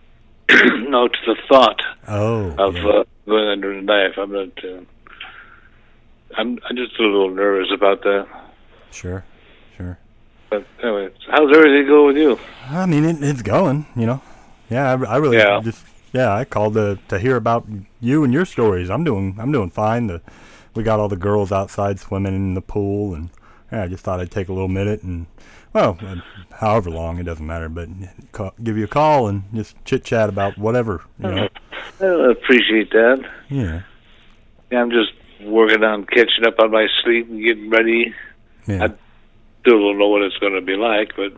[0.88, 2.54] no, to the thought Oh.
[2.58, 2.86] of yeah.
[2.88, 4.18] uh, going under the knife.
[4.18, 4.48] I'm not.
[4.64, 4.80] Uh,
[6.36, 6.58] I'm.
[6.68, 8.26] I'm just a little nervous about that.
[8.90, 9.24] Sure.
[9.76, 9.98] Sure.
[10.50, 12.38] But anyway, how's everything going with you?
[12.68, 13.86] I mean, it, it's going.
[13.96, 14.22] You know.
[14.68, 14.92] Yeah.
[14.92, 15.60] I, I really Yeah.
[15.62, 15.84] just.
[16.12, 16.34] Yeah.
[16.34, 17.66] I called to to hear about
[18.00, 18.90] you and your stories.
[18.90, 19.36] I'm doing.
[19.38, 20.06] I'm doing fine.
[20.08, 20.20] The
[20.74, 23.30] we got all the girls outside swimming in the pool, and
[23.72, 25.26] yeah, I just thought I'd take a little minute and.
[25.72, 26.16] Well, uh,
[26.50, 27.88] however long, it doesn't matter, but
[28.64, 31.48] give you a call and just chit chat about whatever, you know.
[32.00, 33.24] I appreciate that.
[33.48, 33.82] Yeah.
[34.72, 35.12] Yeah, I'm just
[35.42, 38.14] working on catching up on my sleep and getting ready.
[38.66, 38.84] Yeah.
[38.84, 38.88] I
[39.60, 41.32] still don't know what it's going to be like, but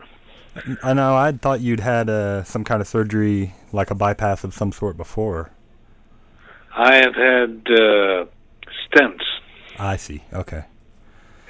[0.83, 1.15] I know.
[1.15, 4.97] I thought you'd had uh, some kind of surgery, like a bypass of some sort,
[4.97, 5.51] before.
[6.75, 8.25] I have had uh,
[8.91, 9.23] stents.
[9.79, 10.23] I see.
[10.31, 10.65] Okay.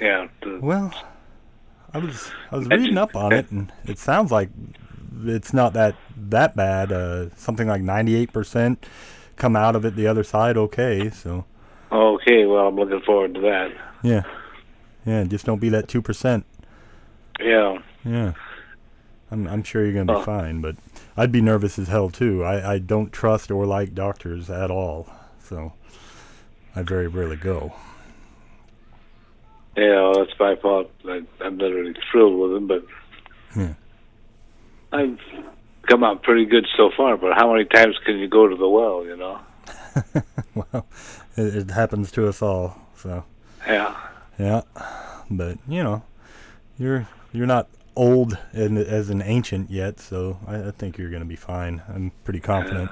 [0.00, 0.26] Yeah,
[0.60, 0.92] Well,
[1.92, 4.50] I was I was reading up on it, and it sounds like
[5.24, 6.92] it's not that that bad.
[6.92, 8.84] Uh, something like ninety eight percent
[9.36, 11.10] come out of it the other side okay.
[11.10, 11.44] So
[11.94, 12.44] okay.
[12.46, 13.72] Well, I'm looking forward to that.
[14.02, 14.22] yeah,
[15.06, 15.24] yeah.
[15.24, 16.44] Just don't be that two percent.
[17.40, 18.32] Yeah, Yeah.
[19.30, 20.22] I'm, I'm sure you're gonna be Oh.
[20.22, 20.76] fine, but
[21.16, 22.44] I'd be nervous as hell too.
[22.44, 25.08] I, I don't trust or like doctors at all,
[25.40, 25.72] so
[26.76, 27.72] I very rarely go.
[29.76, 30.90] Yeah, well, that's my fault.
[31.08, 32.84] I, I'm not really thrilled with him, but
[33.56, 33.74] Yeah.
[34.92, 35.18] I've
[35.88, 37.16] come out pretty good so far.
[37.16, 39.04] But how many times can you go to the well?
[39.04, 39.40] You know?
[40.54, 40.86] well,
[41.36, 42.76] it, it happens to us all.
[42.96, 43.24] So
[43.66, 43.96] Yeah.
[44.38, 44.62] yeah,
[45.30, 46.02] but you know,
[46.78, 51.24] you're you're not old and as an ancient yet, so I, I think you're gonna
[51.24, 51.82] be fine.
[51.88, 52.90] I'm pretty confident.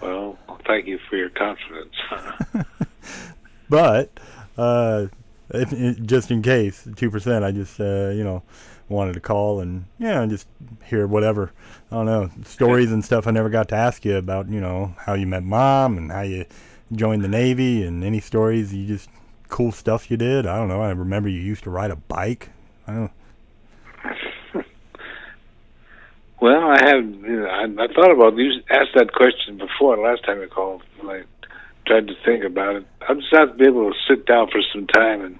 [0.00, 1.94] Well, thank you for your confidence.
[3.68, 4.10] But
[4.58, 5.06] uh,
[5.50, 8.42] if, just in case, two percent, I just uh, you know
[8.88, 10.46] wanted to call and yeah, just
[10.84, 11.50] hear whatever
[11.90, 14.48] I don't know stories and stuff I never got to ask you about.
[14.48, 16.44] You know how you met mom and how you
[16.96, 19.08] joined the navy and any stories you just
[19.48, 20.46] cool stuff you did.
[20.46, 20.80] I don't know.
[20.80, 22.50] I remember you used to ride a bike.
[22.86, 23.12] I don't.
[26.40, 27.04] well, I have.
[27.04, 30.82] You know, I, I thought about you asked that question before last time you called.
[31.00, 31.22] And I
[31.86, 32.86] tried to think about it.
[33.08, 35.38] I'm just have to be able to sit down for some time and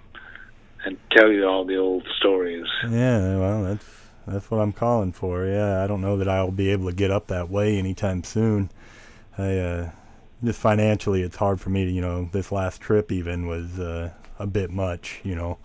[0.85, 2.67] and tell you all the old stories.
[2.89, 3.87] Yeah, well, that's
[4.27, 5.47] that's what I'm calling for.
[5.47, 8.71] Yeah, I don't know that I'll be able to get up that way anytime soon.
[9.37, 9.91] I uh,
[10.45, 14.11] just financially, it's hard for me to, you know, this last trip even was uh,
[14.39, 15.59] a bit much, you know,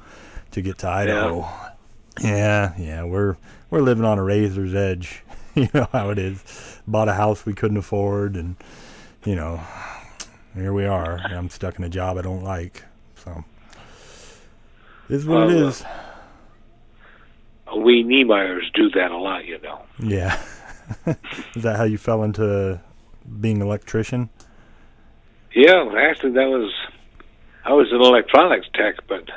[0.51, 1.47] to get to Idaho.
[2.21, 3.37] Yeah, yeah, we're
[3.69, 5.23] we're living on a razor's edge.
[5.55, 6.79] you know how it is.
[6.87, 8.55] Bought a house we couldn't afford, and
[9.25, 9.61] you know,
[10.55, 11.19] here we are.
[11.19, 12.83] I'm stuck in a job I don't like.
[13.15, 13.43] So,
[15.07, 16.05] this is what it Well, uh.
[17.77, 19.83] We Niemeyers do that a lot, you know.
[19.99, 20.41] Yeah.
[21.55, 22.81] Is that how you fell into
[23.39, 24.29] being an electrician?
[25.53, 26.71] Yeah, actually, that was
[27.65, 29.29] I was an electronics tech, but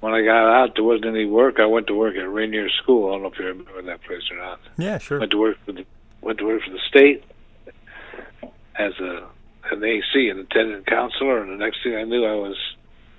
[0.00, 1.58] when I got out, there wasn't any work.
[1.58, 3.08] I went to work at Rainier School.
[3.08, 4.60] I don't know if you remember that place or not.
[4.76, 5.18] Yeah, sure.
[5.18, 5.86] Went to work for the
[6.20, 7.24] went to work for the state
[8.76, 9.26] as a
[9.70, 12.56] an AC, an attendant counselor, and the next thing I knew, I was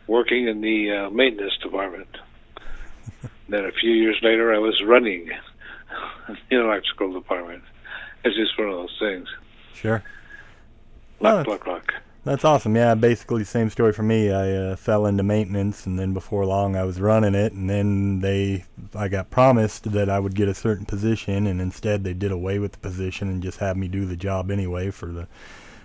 [0.07, 2.07] working in the uh, maintenance department.
[3.49, 5.31] then a few years later, I was running
[6.49, 7.63] the electrical department.
[8.23, 9.27] It's just one of those things.
[9.73, 10.03] Sure.
[11.19, 11.93] Luck, Oh, luck, luck.
[12.23, 12.75] That's awesome.
[12.75, 14.31] Yeah, basically same story for me.
[14.31, 18.19] I uh, fell into maintenance, and then before long, I was running it, and then
[18.19, 18.65] they,
[18.95, 22.57] I got promised that I would get a certain position, and instead they did away
[22.57, 25.27] with the position and just had me do the job anyway for the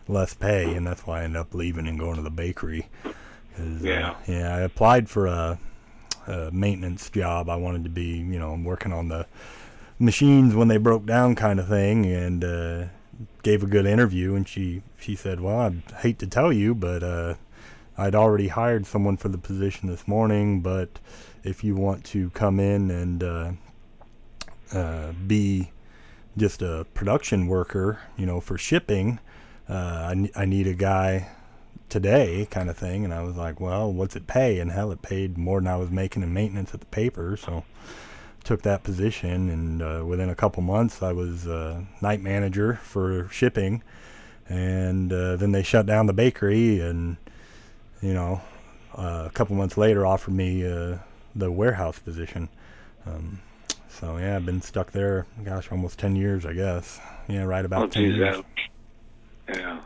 [0.08, 2.88] less pay, and that's why I ended up leaving and going to the bakery.
[3.02, 4.10] 'Cause, Yeah.
[4.12, 5.58] Uh, yeah, I applied for a,
[6.26, 7.50] a maintenance job.
[7.50, 9.26] I wanted to be, you know, working on the
[9.98, 12.44] machines when they broke down, kind of thing, and.
[12.44, 12.84] uh
[13.42, 17.02] gave a good interview and she she said well i'd hate to tell you but
[17.02, 17.34] uh
[17.98, 20.88] i'd already hired someone for the position this morning but
[21.44, 23.52] if you want to come in and uh
[24.72, 25.70] uh be
[26.36, 29.18] just a production worker you know for shipping
[29.68, 31.28] uh i, I need a guy
[31.88, 34.60] today kind of thing and i was like well what's it pay?
[34.60, 37.64] And hell it paid more than i was making in maintenance at the paper so
[38.44, 43.28] took that position, and uh, within a couple months, I was uh, night manager for
[43.30, 43.82] shipping.
[44.48, 47.16] And uh, then they shut down the bakery, and
[48.02, 48.40] you know,
[48.96, 50.96] uh, a couple months later, offered me uh,
[51.36, 52.48] the warehouse position.
[53.06, 53.40] Um,
[53.88, 55.26] so yeah, I've been stuck there.
[55.44, 57.00] Gosh, almost ten years, I guess.
[57.28, 58.42] Yeah, right about Oh, ten geez, years.
[59.46, 59.80] that, yeah.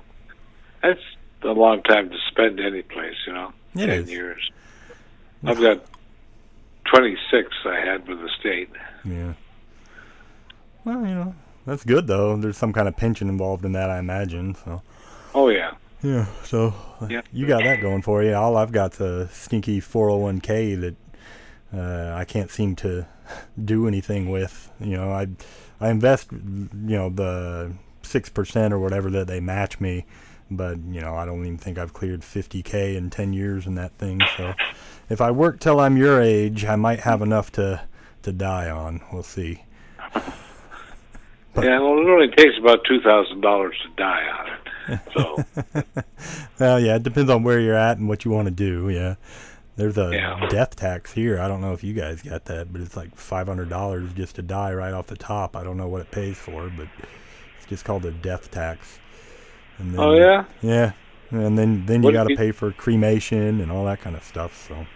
[0.82, 1.00] That's
[1.42, 3.52] a long time to spend any place, you know.
[3.74, 4.10] It Ten is.
[4.10, 4.50] years.
[5.44, 5.84] I've got
[6.94, 8.70] twenty six I had with the state.
[9.04, 9.34] Yeah.
[10.84, 11.34] Well, you know,
[11.66, 12.36] that's good though.
[12.36, 14.54] There's some kind of pension involved in that, I imagine.
[14.54, 14.82] So.
[15.34, 15.72] Oh yeah.
[16.02, 16.74] Yeah, so
[17.08, 17.22] Yeah.
[17.32, 18.34] you got that going for you.
[18.34, 20.96] All I've got's a stinky 401k that
[21.74, 23.06] uh, I can't seem to
[23.64, 24.70] do anything with.
[24.80, 25.28] You know, I
[25.80, 27.72] I invest, you know, the
[28.02, 30.04] six percent or whatever that they match me,
[30.50, 33.92] but you know, I don't even think I've cleared 50k in 10 years in that
[33.92, 34.20] thing.
[34.36, 34.52] So
[35.10, 37.82] if I work till I'm your age, I might have enough to
[38.22, 39.00] to die on.
[39.12, 39.62] We'll see.
[40.12, 40.24] But-
[41.64, 45.00] yeah, well it only takes about two thousand dollars to die on it.
[45.14, 45.44] So
[46.60, 48.88] Well, yeah, it depends on where you're at and what you want to do.
[48.90, 49.14] Yeah,
[49.76, 50.46] there's a Yeah.
[50.48, 51.40] death tax here.
[51.40, 54.36] I don't know if you guys got that, but it's like five hundred dollars just
[54.36, 55.56] to die right off the top.
[55.56, 56.88] I don't know what it pays for, but
[57.58, 58.98] it's just called a death tax.
[59.78, 60.44] And oh, then, Oh yeah?
[60.62, 60.92] yeah,
[61.40, 64.66] and then then you got to pay for cremation and all that kind of stuff.
[64.68, 64.86] So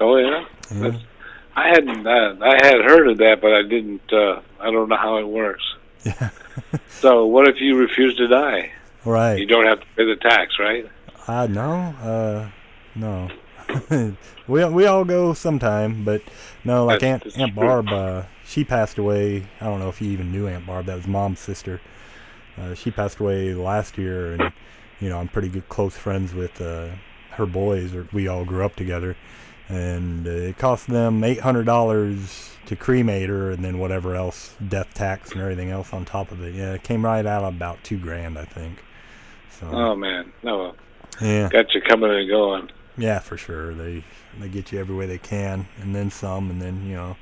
[0.00, 0.44] Oh yeah?
[0.74, 0.98] yeah.
[1.54, 4.96] I hadn't uh, I had heard of that but I didn't uh I don't know
[4.96, 5.64] how it works.
[6.04, 6.30] yeah,
[6.88, 8.72] So what if you refuse to die?
[9.04, 9.38] Right.
[9.38, 10.88] You don't have to pay the tax, right?
[11.28, 11.72] Uh, no,
[12.02, 12.50] uh,
[12.94, 13.30] no.
[14.48, 16.20] we we all go sometime, but
[16.64, 17.62] no, like That's- Aunt that's Aunt true.
[17.62, 17.88] Barb.
[17.88, 19.46] Uh, she passed away.
[19.60, 20.86] I don't know if you even knew Aunt Barb.
[20.86, 21.80] That was mom's sister.
[22.58, 24.52] Uh, she passed away last year, and
[25.02, 26.88] you know I'm pretty good close friends with uh,
[27.32, 27.94] her boys.
[27.94, 29.16] Or we all grew up together,
[29.68, 34.54] and uh, it cost them eight hundred dollars to cremate her, and then whatever else,
[34.68, 36.54] death tax and everything else on top of it.
[36.54, 38.78] Yeah, it came right out about two grand, I think.
[39.50, 40.74] So Oh man, no,
[41.20, 42.70] yeah, got you coming and going.
[42.96, 43.74] yeah, for sure.
[43.74, 44.04] They
[44.38, 47.16] they get you every way they can, and then some, and then you know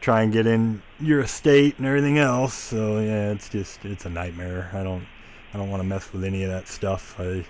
[0.00, 2.54] try and get in your estate and everything else.
[2.54, 4.70] So yeah, it's just it's a nightmare.
[4.72, 5.04] I don't
[5.52, 7.18] I don't want to mess with any of that stuff.
[7.18, 7.44] I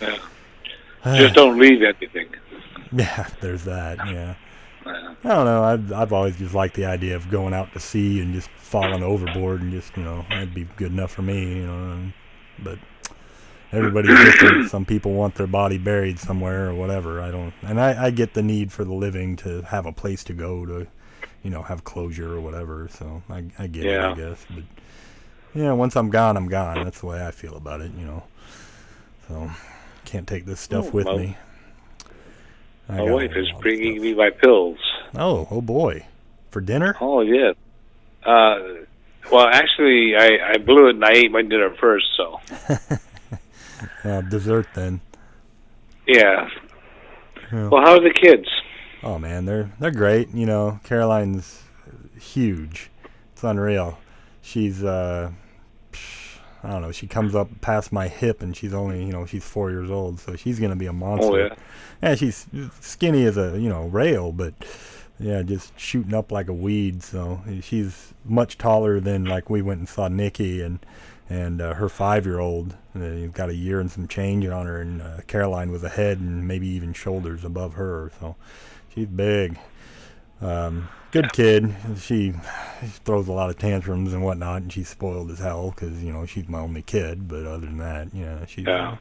[0.00, 0.18] Yeah.
[1.18, 2.28] Just don't leave anything.
[2.92, 3.98] yeah, there's that.
[4.08, 4.34] Yeah.
[4.86, 5.64] Uh, I don't know.
[5.64, 9.02] I've I've always just liked the idea of going out to sea and just falling
[9.02, 11.56] overboard and just you know that'd be good enough for me.
[11.56, 12.12] You know,
[12.60, 12.78] but
[13.72, 14.70] everybody's different.
[14.70, 17.20] Some people want their body buried somewhere or whatever.
[17.20, 20.22] I don't, and I I get the need for the living to have a place
[20.22, 20.86] to go to,
[21.42, 22.88] you know, have closure or whatever.
[22.88, 24.46] So I I get it, I guess.
[24.48, 24.62] But
[25.56, 26.84] yeah, once I'm gone, I'm gone.
[26.84, 27.90] That's the way I feel about it.
[27.98, 28.22] You know,
[29.28, 29.50] so
[30.04, 31.36] can't take this stuff Oh, with well, me.
[32.88, 34.02] I my wife is bringing stuff.
[34.04, 34.78] me my pills.
[35.16, 36.06] Oh, oh boy.
[36.50, 36.96] For dinner?
[37.00, 37.52] Oh yeah.
[38.24, 38.84] Uh,
[39.32, 42.06] well, actually, I I blew it and I ate my dinner first.
[42.16, 42.40] So
[44.04, 45.00] Uh, dessert then.
[46.06, 46.48] yeah.
[47.52, 47.68] Yeah.
[47.68, 48.48] Well, how are the kids?
[49.02, 50.30] Oh man, they're they're great.
[50.34, 51.62] You know, Caroline's
[52.18, 52.90] huge.
[53.32, 53.98] It's unreal.
[54.42, 55.30] She's uh
[56.66, 59.44] I don't know, she comes up past my hip and she's only, you know, she's
[59.44, 61.32] 4 years old, so she's going to be a monster.
[61.32, 61.54] Oh yeah.
[62.02, 62.46] Yeah, she's
[62.80, 64.52] skinny as a you know rail, but
[65.20, 67.04] yeah, just shooting up like a weed.
[67.04, 70.80] So she's much taller than like we went and saw Nikki and
[71.30, 72.74] and uh, her five-year-old.
[72.94, 75.88] Uh, he's got a year and some change on her, and uh, Caroline was a
[75.88, 78.10] head and maybe even shoulders above her.
[78.18, 78.34] So
[78.92, 79.58] she's big.
[80.40, 81.74] Um, good kid.
[81.98, 82.32] She,
[82.80, 86.12] she throws a lot of tantrums and whatnot, and she's spoiled as hell because you
[86.12, 87.28] know she's my only kid.
[87.28, 88.96] But other than that, you know she's Yeah.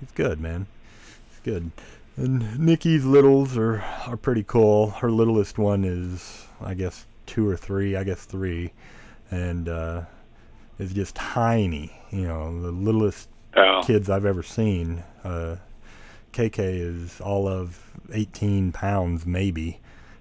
[0.00, 0.66] she's good, man.
[1.30, 1.70] She's good.
[2.16, 4.90] And Nikki's littles are are pretty cool.
[4.90, 7.96] Her littlest one is, I guess, two or three.
[7.96, 8.72] I guess three,
[9.30, 10.02] and uh,
[10.78, 11.92] is just tiny.
[12.10, 13.82] You know, the littlest Oh.
[13.86, 15.04] kids I've ever seen.
[15.22, 15.56] Uh,
[16.32, 17.78] KK is all of
[18.12, 19.78] 18 pounds, maybe.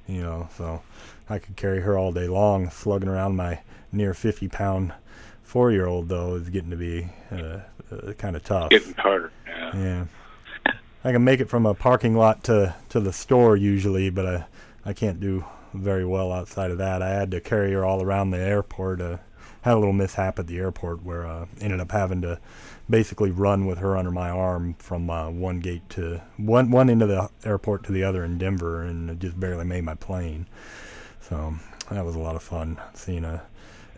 [0.08, 0.82] You know, so
[1.30, 2.70] I could carry her all day long.
[2.70, 3.60] Slugging around my
[3.92, 4.94] near 50 pound
[5.44, 7.60] four year old, though, is getting to be uh,
[7.92, 8.70] uh, kind of tough.
[8.70, 9.32] Getting harder.
[9.48, 9.76] Yeah.
[9.76, 10.06] Yeah.
[11.06, 14.46] I can make it from a parking lot to, to the store usually, but I,
[14.86, 17.02] I can't do very well outside of that.
[17.02, 19.02] I had to carry her all around the airport.
[19.02, 19.18] Uh,
[19.62, 22.40] had a little mishap at the airport where uh, ended up having to
[22.90, 27.02] basically run with her under my arm from uh, one gate to one one end
[27.02, 30.48] of the airport to the other in Denver, and just barely made my plane.
[31.22, 31.56] So
[31.90, 33.44] that was a lot of fun seeing a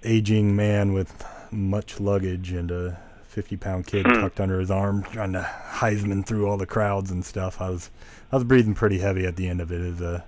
[0.03, 5.33] aging man with much luggage and a 50 pound kid tucked under his arm trying
[5.33, 7.59] to Heisman through all the crowds and stuff.
[7.59, 7.89] I was
[8.31, 10.23] I was breathing pretty heavy at the end of it as a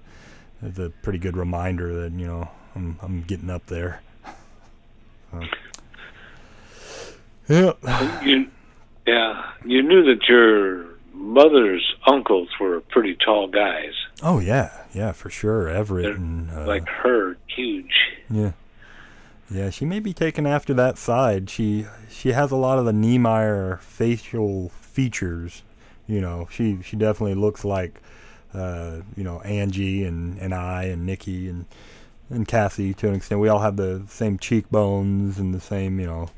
[0.61, 4.01] as a pretty good reminder that you know I'm I'm getting up there.
[5.29, 5.41] So.
[7.47, 7.73] Yeah.
[8.23, 8.47] You,
[9.05, 13.93] yeah, you knew that your mother's uncles were pretty tall guys,
[14.23, 15.69] Oh yeah, yeah, for sure.
[15.69, 17.93] Everett They're and uh, like her, huge.
[18.29, 18.53] Yeah.
[19.49, 21.49] Yeah, she may be taken after that side.
[21.49, 25.63] She she has a lot of the Niemeyer facial features.
[26.07, 28.01] You know, she she definitely looks like
[28.53, 31.65] uh, you know, Angie and, and I and Nikki and
[32.29, 33.39] and Cassie to an extent.
[33.39, 36.29] We all have the same cheekbones and the same, you know,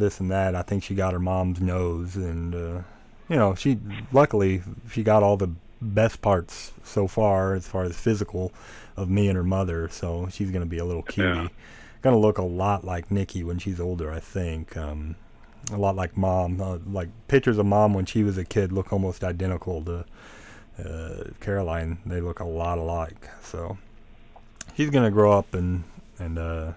[0.00, 0.54] this and that.
[0.54, 2.82] I think she got her mom's nose and uh
[3.28, 3.78] you know, she
[4.12, 5.50] luckily she got all the
[5.80, 8.52] best parts so far as far as physical
[8.96, 11.28] of me and her mother, so she's gonna be a little cutie.
[11.28, 11.48] Yeah.
[12.02, 14.76] Gonna look a lot like Nikki when she's older, I think.
[14.76, 15.16] Um,
[15.72, 16.60] a lot like mom.
[16.60, 20.04] Uh, like pictures of mom when she was a kid look almost identical to
[20.84, 21.98] uh, Caroline.
[22.04, 23.28] They look a lot alike.
[23.42, 23.78] So
[24.76, 25.84] she's gonna grow up and
[26.18, 26.72] and uh,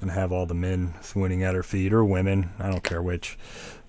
[0.00, 2.50] and have all the men swooning at her feet, or women.
[2.58, 3.38] I don't care which.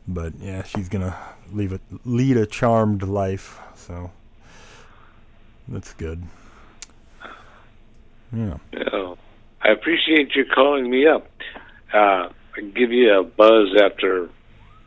[0.07, 1.17] But yeah, she's gonna
[1.51, 3.59] leave it lead a charmed life.
[3.75, 4.11] So
[5.67, 6.23] that's good.
[8.33, 8.57] Yeah.
[9.63, 11.27] I appreciate you calling me up.
[11.93, 14.29] Uh, I give you a buzz after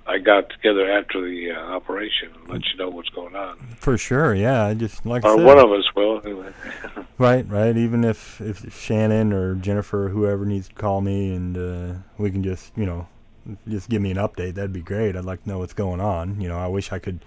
[0.06, 3.56] I got together after the uh, operation and let you know what's going on.
[3.78, 4.64] For sure, yeah.
[4.64, 6.20] I just like I Or said, one of us will.
[6.24, 6.52] Anyway.
[7.18, 7.76] right, right.
[7.76, 12.30] Even if if Shannon or Jennifer or whoever needs to call me, and uh, we
[12.30, 13.06] can just you know
[13.68, 15.16] just give me an update, that'd be great.
[15.16, 16.40] I'd like to know what's going on.
[16.40, 17.24] You know, I wish I could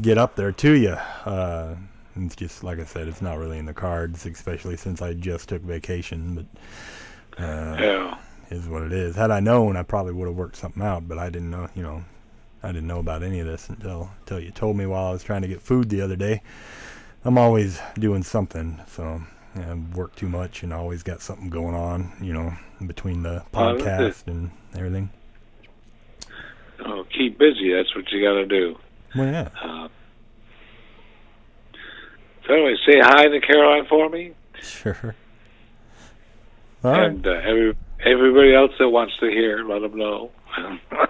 [0.00, 0.96] get up there to you.
[1.24, 1.76] Uh,
[2.16, 5.48] it's just like I said, it's not really in the cards, especially since I just
[5.48, 6.34] took vacation.
[7.36, 8.18] But Uh, Yeah.
[8.54, 9.16] Is what it is.
[9.16, 11.68] Had I known, I probably would have worked something out, but I didn't know.
[11.74, 12.04] You know,
[12.62, 15.22] I didn't know about any of this until until you told me while I was
[15.22, 16.42] trying to get food the other day.
[17.24, 19.20] I'm always doing something, so
[19.56, 22.12] yeah, I work too much and always got something going on.
[22.20, 22.52] You know,
[22.86, 25.10] between the podcast and everything.
[26.84, 27.72] Oh, keep busy.
[27.72, 28.78] That's what you got to do.
[29.16, 29.88] Well, yeah, Uh,
[32.46, 35.14] so anyway, say hi to Caroline for me, sure.
[36.82, 37.04] All right.
[37.04, 37.74] and uh, every
[38.04, 40.30] everybody else that wants to hear, let them know.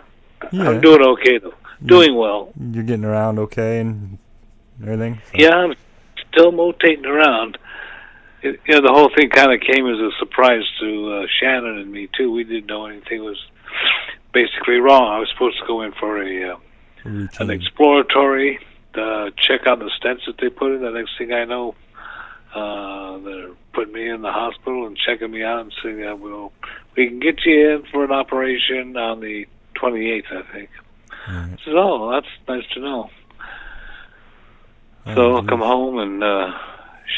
[0.52, 0.68] Yeah.
[0.68, 1.54] I'm doing okay though.
[1.84, 2.52] Doing well.
[2.60, 4.18] You're getting around okay and
[4.82, 5.18] everything.
[5.32, 5.74] So- Yeah, I'm
[6.30, 7.56] still motating around.
[8.42, 11.78] It, you know, the whole thing kind of came as a surprise to uh, Shannon
[11.78, 12.30] and me too.
[12.30, 13.42] We didn't know anything was
[14.34, 15.08] basically wrong.
[15.14, 16.56] I was supposed to go in for a uh,
[17.40, 18.58] an exploratory
[18.94, 20.82] uh, check on the stents that they put in.
[20.82, 21.74] The next thing I know,
[22.54, 26.52] uh, they're putting me in the hospital and checking me out and saying, yeah, "Well,
[26.96, 29.46] we can get you in for an operation on the
[29.80, 30.70] 28th, I think."
[31.28, 31.50] Right.
[31.52, 33.10] I said, "Oh, that's nice to know."
[35.14, 36.50] So I'll come home and uh,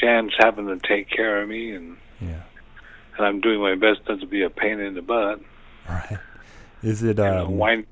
[0.01, 2.43] Shan's having to take care of me, and Yeah.
[3.17, 5.41] and I'm doing my best not to be a pain in the butt.
[5.89, 6.19] Right.
[6.83, 7.85] Is it know, um,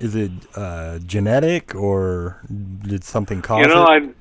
[0.00, 2.40] is it uh, genetic or
[2.82, 4.14] did something cause you know, it?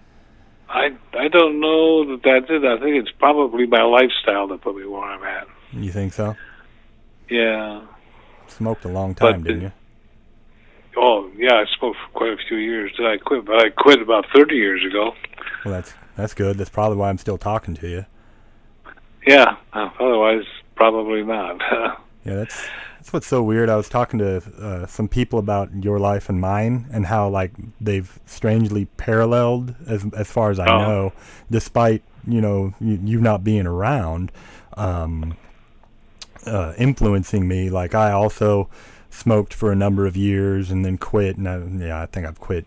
[0.70, 2.64] I, I, I don't know that that's it.
[2.64, 5.48] I think it's probably my lifestyle that put me where I'm at.
[5.74, 6.36] You think so?
[7.30, 7.82] Yeah.
[8.48, 9.72] Smoked a long But time, didn't you?
[10.98, 11.54] Oh, yeah.
[11.54, 12.92] I smoked for quite a few years.
[12.98, 13.46] Did I quit?
[13.46, 15.14] But I quit about 30 years ago.
[15.64, 16.58] Well, that's that's good.
[16.58, 18.06] That's probably why I'm still talking to you.
[19.28, 19.58] Yeah.
[19.74, 20.44] Uh, otherwise,
[20.76, 21.62] probably not.
[22.26, 22.68] Yeah, that's
[22.98, 23.70] that's what's so weird.
[23.70, 27.54] I was talking to uh, some people about your life and mine, and how like
[27.80, 30.80] they've strangely paralleled as as far as I Oh.
[30.80, 31.14] know,
[31.50, 34.34] despite you know you, you not being around,
[34.76, 35.38] um,
[36.50, 37.70] uh, influencing me.
[37.70, 38.70] Like I also
[39.10, 42.40] smoked for a number of years and then quit, and I, yeah, I think I've
[42.40, 42.66] quit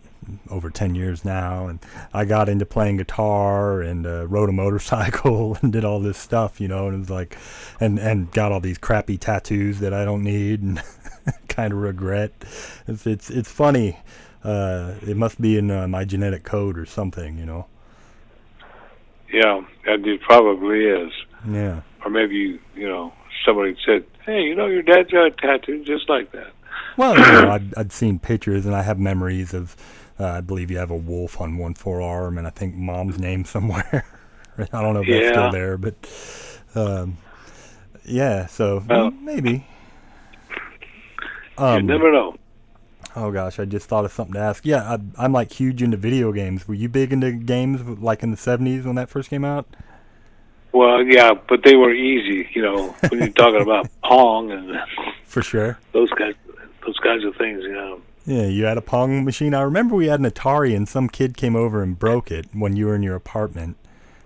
[0.51, 1.67] over 10 years now.
[1.67, 1.81] And
[2.13, 6.61] I got into playing guitar and uh, rode a motorcycle and did all this stuff
[6.61, 7.37] you know and it was like
[7.81, 10.83] and and got all these crappy tattoos that I don't need and
[11.49, 12.33] kind of regret.
[12.87, 13.99] It's it's it's funny.
[14.45, 17.67] Uh, it must be in uh, my genetic code or something you know?
[19.33, 21.13] Yeah, it probably is.
[21.49, 21.81] yeah.
[22.05, 23.15] Or maybe, you, you know,
[23.45, 26.53] somebody said, hey, you know, your dad's got a tattoo just like that.
[26.97, 29.77] Well, you know, I'd, I'd seen pictures and I have memories of,
[30.21, 33.45] uh, I believe you have a wolf on one forearm and I think mom's name
[33.45, 34.05] somewhere.
[34.59, 35.95] I don't know if that's still there, but
[36.75, 37.17] um,
[38.05, 39.67] yeah, so Well- maybe.
[41.59, 42.37] you Um, never know.
[43.17, 44.65] oh gosh, I just thought of something to ask.
[44.67, 46.67] Yeah, I, I'm like huge into video games.
[46.69, 49.67] Were you big into games like in the 70s when that first came out?
[50.73, 54.79] Well, yeah, but they were easy, you know, when you're talking about Pong and
[55.27, 55.79] For sure.
[55.93, 56.35] those guys,
[56.87, 58.01] those kinds of things, you know.
[58.25, 59.53] Yeah, you had a Pong machine.
[59.55, 62.77] I remember we had an Atari and some kid came over and broke it when
[62.77, 63.77] you were in your apartment.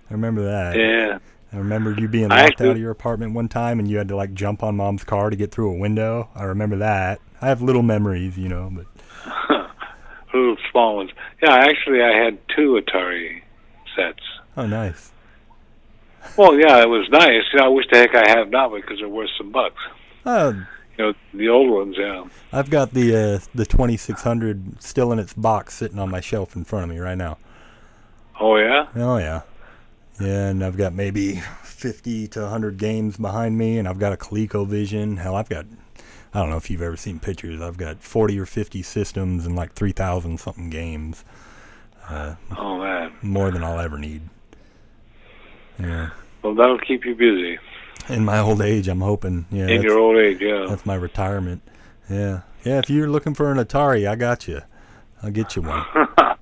[0.09, 0.77] I remember that.
[0.77, 1.17] Yeah.
[1.51, 4.07] I remember you being locked actually- out of your apartment one time and you had
[4.09, 6.29] to like jump on mom's car to get through a window.
[6.35, 7.19] I remember that.
[7.41, 8.85] I have little memories, you know, but
[10.33, 11.11] Little small ones.
[11.41, 13.41] Yeah, actually, I had two Atari
[13.95, 14.19] sets.
[14.55, 15.11] oh, nice.
[16.35, 17.43] Well, yeah, it was nice.
[17.53, 19.81] You know, I wish the heck I had now because they're worth some bucks.
[20.25, 20.53] Uh,
[20.97, 22.25] You know, the old ones, yeah.
[22.51, 26.63] I've got the uh, the 2600 still in its box sitting on my shelf in
[26.63, 27.37] front of me right now.
[28.39, 28.87] Oh, yeah?
[28.95, 29.41] Oh yeah,
[30.19, 34.17] yeah, and I've got maybe 50 to 100 games behind me, and I've got a
[34.17, 35.19] ColecoVision.
[35.19, 35.65] Hell, I've got
[36.33, 37.61] I don't know if you've ever seen pictures.
[37.61, 41.23] I've got 40 or 50 systems and like 3,000 something games.
[42.09, 43.13] Uh, Oh, man.
[43.21, 44.21] more than I'll ever need.
[45.79, 46.09] Yeah.
[46.41, 47.57] Well, that'll keep you busy
[48.09, 49.45] In my old age, I'm hoping.
[49.51, 49.67] Yeah.
[49.67, 50.65] in your old age, yeah.
[50.69, 51.61] That's my retirement.
[52.09, 52.41] Yeah.
[52.63, 54.61] Yeah, if you're looking for an Atari, I got you.
[55.23, 55.85] I'll get you one.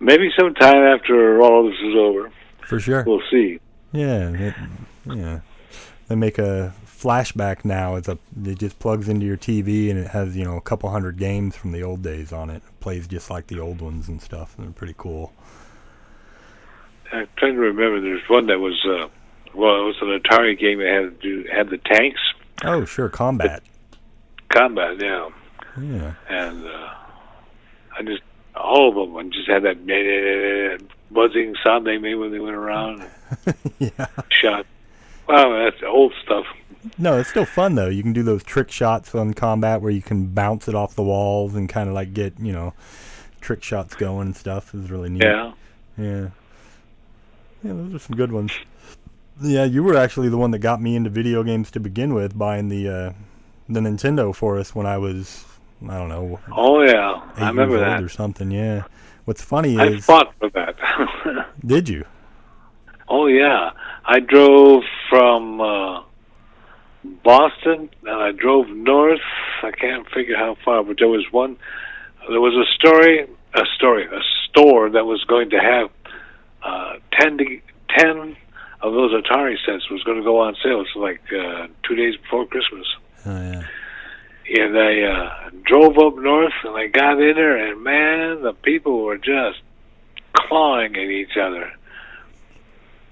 [0.00, 2.30] Maybe sometime after all this is over,
[2.66, 3.02] For sure.
[3.04, 3.58] we'll see.
[3.92, 4.30] Yeah.
[4.30, 4.54] It,
[5.06, 5.40] yeah.
[6.08, 7.96] They make a flashback now.
[7.96, 10.88] It's a it just plugs into your TV and it has, you know, a couple
[10.90, 12.56] hundred games from the old days on it.
[12.56, 14.54] it plays just like the old ones and stuff.
[14.56, 15.32] And they're pretty cool.
[17.12, 18.00] I'm trying to remember.
[18.00, 19.08] There's one that was, uh,
[19.54, 22.20] well, it was an Atari game that had to do, had the tanks
[22.64, 23.62] Oh, sure, combat.
[24.48, 25.28] combat, yeah.
[25.80, 26.14] Yeah.
[26.28, 26.94] And uh,
[27.96, 28.22] I just
[28.56, 30.80] all of them, I just had that
[31.10, 33.04] buzzing sound they made when they went around
[33.78, 34.06] yeah.
[34.30, 34.66] shot.
[35.28, 36.46] Wow, that's old stuff.
[36.96, 37.88] No, it's still fun though.
[37.88, 41.02] You can do those trick shots on combat where you can bounce it off the
[41.02, 42.74] walls and kind of like get, you know,
[43.40, 44.74] trick shots going and stuff.
[44.74, 45.22] Is really neat.
[45.22, 45.52] Yeah.
[45.96, 46.28] Yeah.
[47.62, 48.52] Yeah, those are some good ones.
[49.40, 52.36] Yeah, you were actually the one that got me into video games to begin with,
[52.36, 53.12] buying the uh,
[53.68, 55.44] the Nintendo for us when I was
[55.88, 58.02] I don't know Oh yeah, I remember that.
[58.02, 58.50] or something.
[58.50, 58.84] Yeah.
[59.24, 60.76] What's funny I is, fought for that.
[61.66, 62.04] did you?
[63.08, 63.70] oh yeah,
[64.04, 66.02] I drove from uh,
[67.22, 69.20] Boston and I drove north.
[69.62, 71.56] I can't figure how far, but there was one.
[72.28, 75.90] There was a story, a story, a store that was going to have
[76.68, 77.60] uh, ten to,
[77.96, 78.36] ten
[78.80, 80.80] of those Atari sets was going to go on sale.
[80.82, 82.86] It's like uh, two days before Christmas.
[83.26, 83.62] Oh yeah.
[84.64, 89.02] and I uh, drove up north and I got in there and man, the people
[89.02, 89.60] were just
[90.32, 91.72] clawing at each other.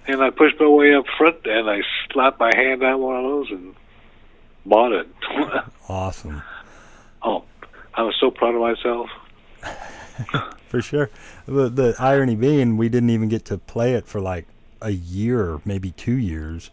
[0.08, 1.80] And I pushed my way up front and I
[2.12, 3.74] slapped my hand on one of those and
[4.64, 5.08] bought it.
[5.88, 6.42] Awesome.
[7.22, 7.44] oh,
[7.94, 9.08] I was so proud of myself.
[10.68, 11.10] For sure.
[11.46, 14.46] The the irony being, we didn't even get to play it for like
[14.82, 16.70] a year, maybe two years.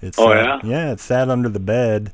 [0.00, 0.60] It's Oh, yeah?
[0.64, 0.92] yeah.
[0.92, 2.12] It sat under the bed,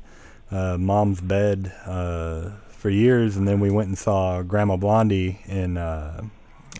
[0.51, 5.77] uh, mom's bed, uh, for years, and then we went and saw Grandma Blondie in
[5.77, 6.21] uh,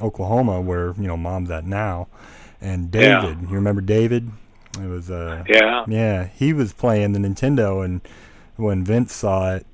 [0.02, 2.08] Oklahoma, where you know mom's at now.
[2.62, 3.22] And Yeah.
[3.22, 4.32] David, you remember David?
[4.82, 5.86] It was uh, Yeah.
[5.88, 8.02] yeah, he was playing the Nintendo, and
[8.56, 9.66] when Vince saw it,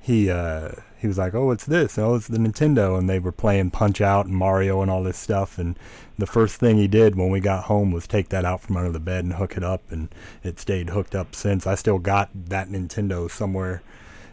[0.00, 3.32] he uh, he was like, "Oh, what's this?" Oh, it's the Nintendo, and they were
[3.32, 5.58] playing Punch Out and Mario and all this stuff.
[5.58, 5.78] And
[6.18, 8.90] the first thing he did when we got home was take that out from under
[8.90, 10.08] the bed and hook it up, and
[10.42, 11.66] it stayed hooked up since.
[11.66, 13.82] I still got that Nintendo somewhere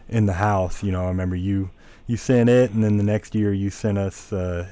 [0.08, 0.82] in the house.
[0.82, 1.70] You know, I remember you
[2.06, 4.66] you sent it, and then the next year you sent us uh,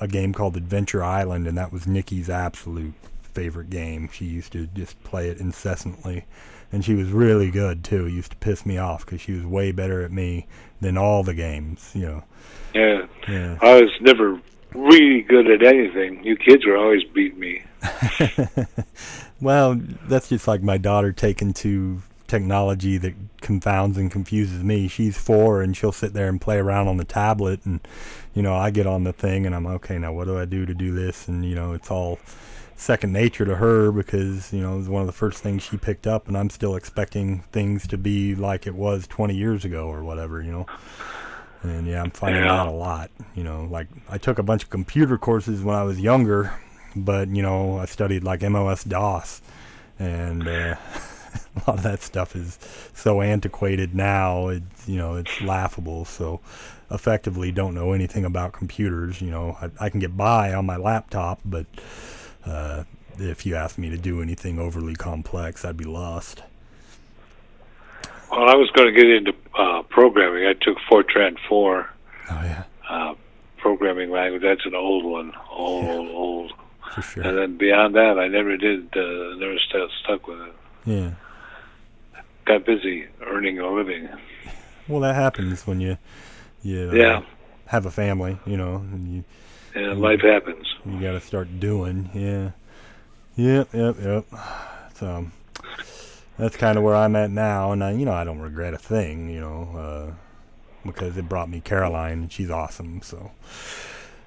[0.00, 4.08] a game called Adventure Island, and that was Nikki's absolute favorite game.
[4.12, 6.24] She used to just play it incessantly,
[6.72, 8.06] and she was really good too.
[8.06, 10.46] It used to piss me off because she was way better at me
[10.80, 11.90] than all the games.
[11.94, 12.24] You know.
[12.74, 13.06] Yeah.
[13.28, 13.58] Yeah.
[13.60, 14.40] I was never
[14.74, 16.24] really good at anything.
[16.24, 17.62] You kids were always beating me.
[19.40, 24.86] well, that's just like my daughter taking to technology that confounds and confuses me.
[24.86, 27.80] She's four and she'll sit there and play around on the tablet and
[28.34, 30.64] you know, I get on the thing and I'm okay, now what do I do
[30.64, 31.26] to do this?
[31.26, 32.20] And you know, it's all
[32.80, 35.76] second nature to her because, you know, it was one of the first things she
[35.76, 39.88] picked up and I'm still expecting things to be like it was 20 years ago
[39.88, 40.66] or whatever, you know.
[41.62, 42.56] And yeah, I'm finding Yeah.
[42.56, 45.82] that a lot, you know, like I took a bunch of computer courses when I
[45.82, 46.54] was younger,
[46.96, 49.42] but you know, I studied like MOS DOS
[49.98, 50.76] and uh,
[51.56, 52.58] a lot of that stuff is
[52.94, 54.48] so antiquated now.
[54.48, 56.06] It's you know it's laughable.
[56.06, 56.40] So
[56.90, 59.20] effectively, don't know anything about computers.
[59.20, 61.66] You know, I, I can get by on my laptop, but
[62.46, 62.84] uh,
[63.18, 66.42] if you ask me to do anything overly complex, I'd be lost.
[68.30, 70.46] Well, I was going to get into uh, programming.
[70.46, 71.90] I took Fortran 4
[72.32, 73.14] Oh yeah, uh,
[73.56, 74.42] programming language.
[74.42, 76.52] That's an old one, old, old, old.
[76.94, 77.24] for sure.
[77.24, 80.52] And then beyond that, I never did, uh, never st- stuck with it.
[80.86, 81.10] Yeah.
[82.44, 84.08] Got busy earning a living.
[84.86, 85.98] Well, that happens when you
[86.62, 87.22] you uh, Yeah.
[87.66, 88.38] have a family.
[88.46, 89.24] You know, and you
[89.74, 90.66] And life happens.
[90.84, 92.10] you got to start doing.
[92.14, 92.50] Yeah.
[93.36, 94.24] Yep, yep, yep.
[94.94, 95.26] So
[96.38, 98.78] that's kind of where I'm at now, and I, you know, I don't regret a
[98.78, 100.14] thing, you know, uh,
[100.86, 103.02] because it brought me Caroline, and she's awesome.
[103.02, 103.30] So,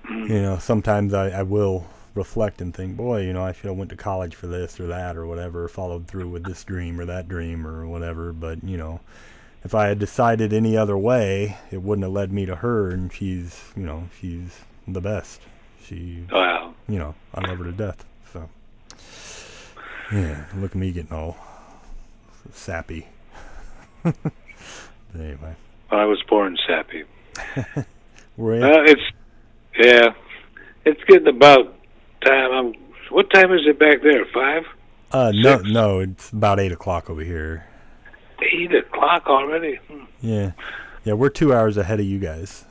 [0.10, 3.78] you know, sometimes I, I will reflect and think, boy, you know, I should have
[3.78, 7.06] went to college for this or that or whatever, followed through with this dream or
[7.06, 8.32] that dream or whatever.
[8.32, 9.00] But you know,
[9.64, 13.12] if I had decided any other way, it wouldn't have led me to her, and
[13.12, 15.42] she's, you know, she's the best.
[15.86, 16.74] She Wow.
[16.88, 18.06] you know, I love her to death.
[18.32, 18.50] So,
[20.12, 21.38] yeah, look at me getting all
[22.52, 23.08] sappy.
[25.16, 25.56] anyway,
[25.92, 27.04] I was born sappy.
[28.38, 29.02] we're Uh, it's,
[29.78, 30.14] yeah,
[30.86, 31.76] it's getting about
[32.26, 32.52] time.
[32.52, 32.74] I'm,
[33.10, 34.26] what time is it back there?
[34.34, 34.64] Five?
[35.12, 35.70] uh, no, six.
[35.70, 37.66] no, it's about eight o'clock over here.
[38.52, 39.76] Eight o'clock already?
[39.90, 40.04] Hmm.
[40.22, 40.52] Yeah,
[41.06, 42.66] yeah, we're two hours ahead of you guys.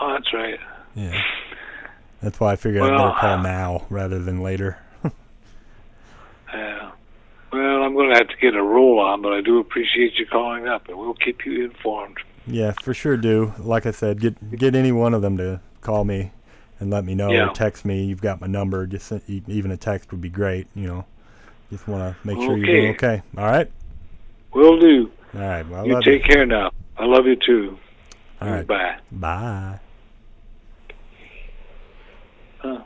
[0.00, 0.58] Oh, that's right.
[0.94, 1.20] Yeah,
[2.24, 4.78] that's why I figured I'd better call uh, now rather than later.
[6.52, 6.92] Yeah.
[7.52, 10.26] Well, I'm going to have to get a roll on, but I do appreciate you
[10.26, 12.18] calling up, and we'll keep you informed.
[12.46, 13.16] Yeah, for sure.
[13.16, 16.30] Do like I said, get get any one of them to call me
[16.80, 17.48] and let me know Yeah.
[17.48, 18.04] or text me.
[18.04, 18.86] You've got my number.
[18.86, 20.66] Just even a text would be great.
[20.74, 21.04] You know,
[21.70, 23.06] just want to make sure you're doing Okay.
[23.14, 23.22] okay.
[23.38, 23.70] All right.
[24.52, 25.10] Will do.
[25.34, 25.66] All right.
[25.68, 26.70] Well, I you take care now.
[26.98, 27.78] I love you too.
[28.40, 28.66] All right.
[28.66, 28.96] Bye.
[29.10, 29.80] Bye.
[32.64, 32.84] Huh.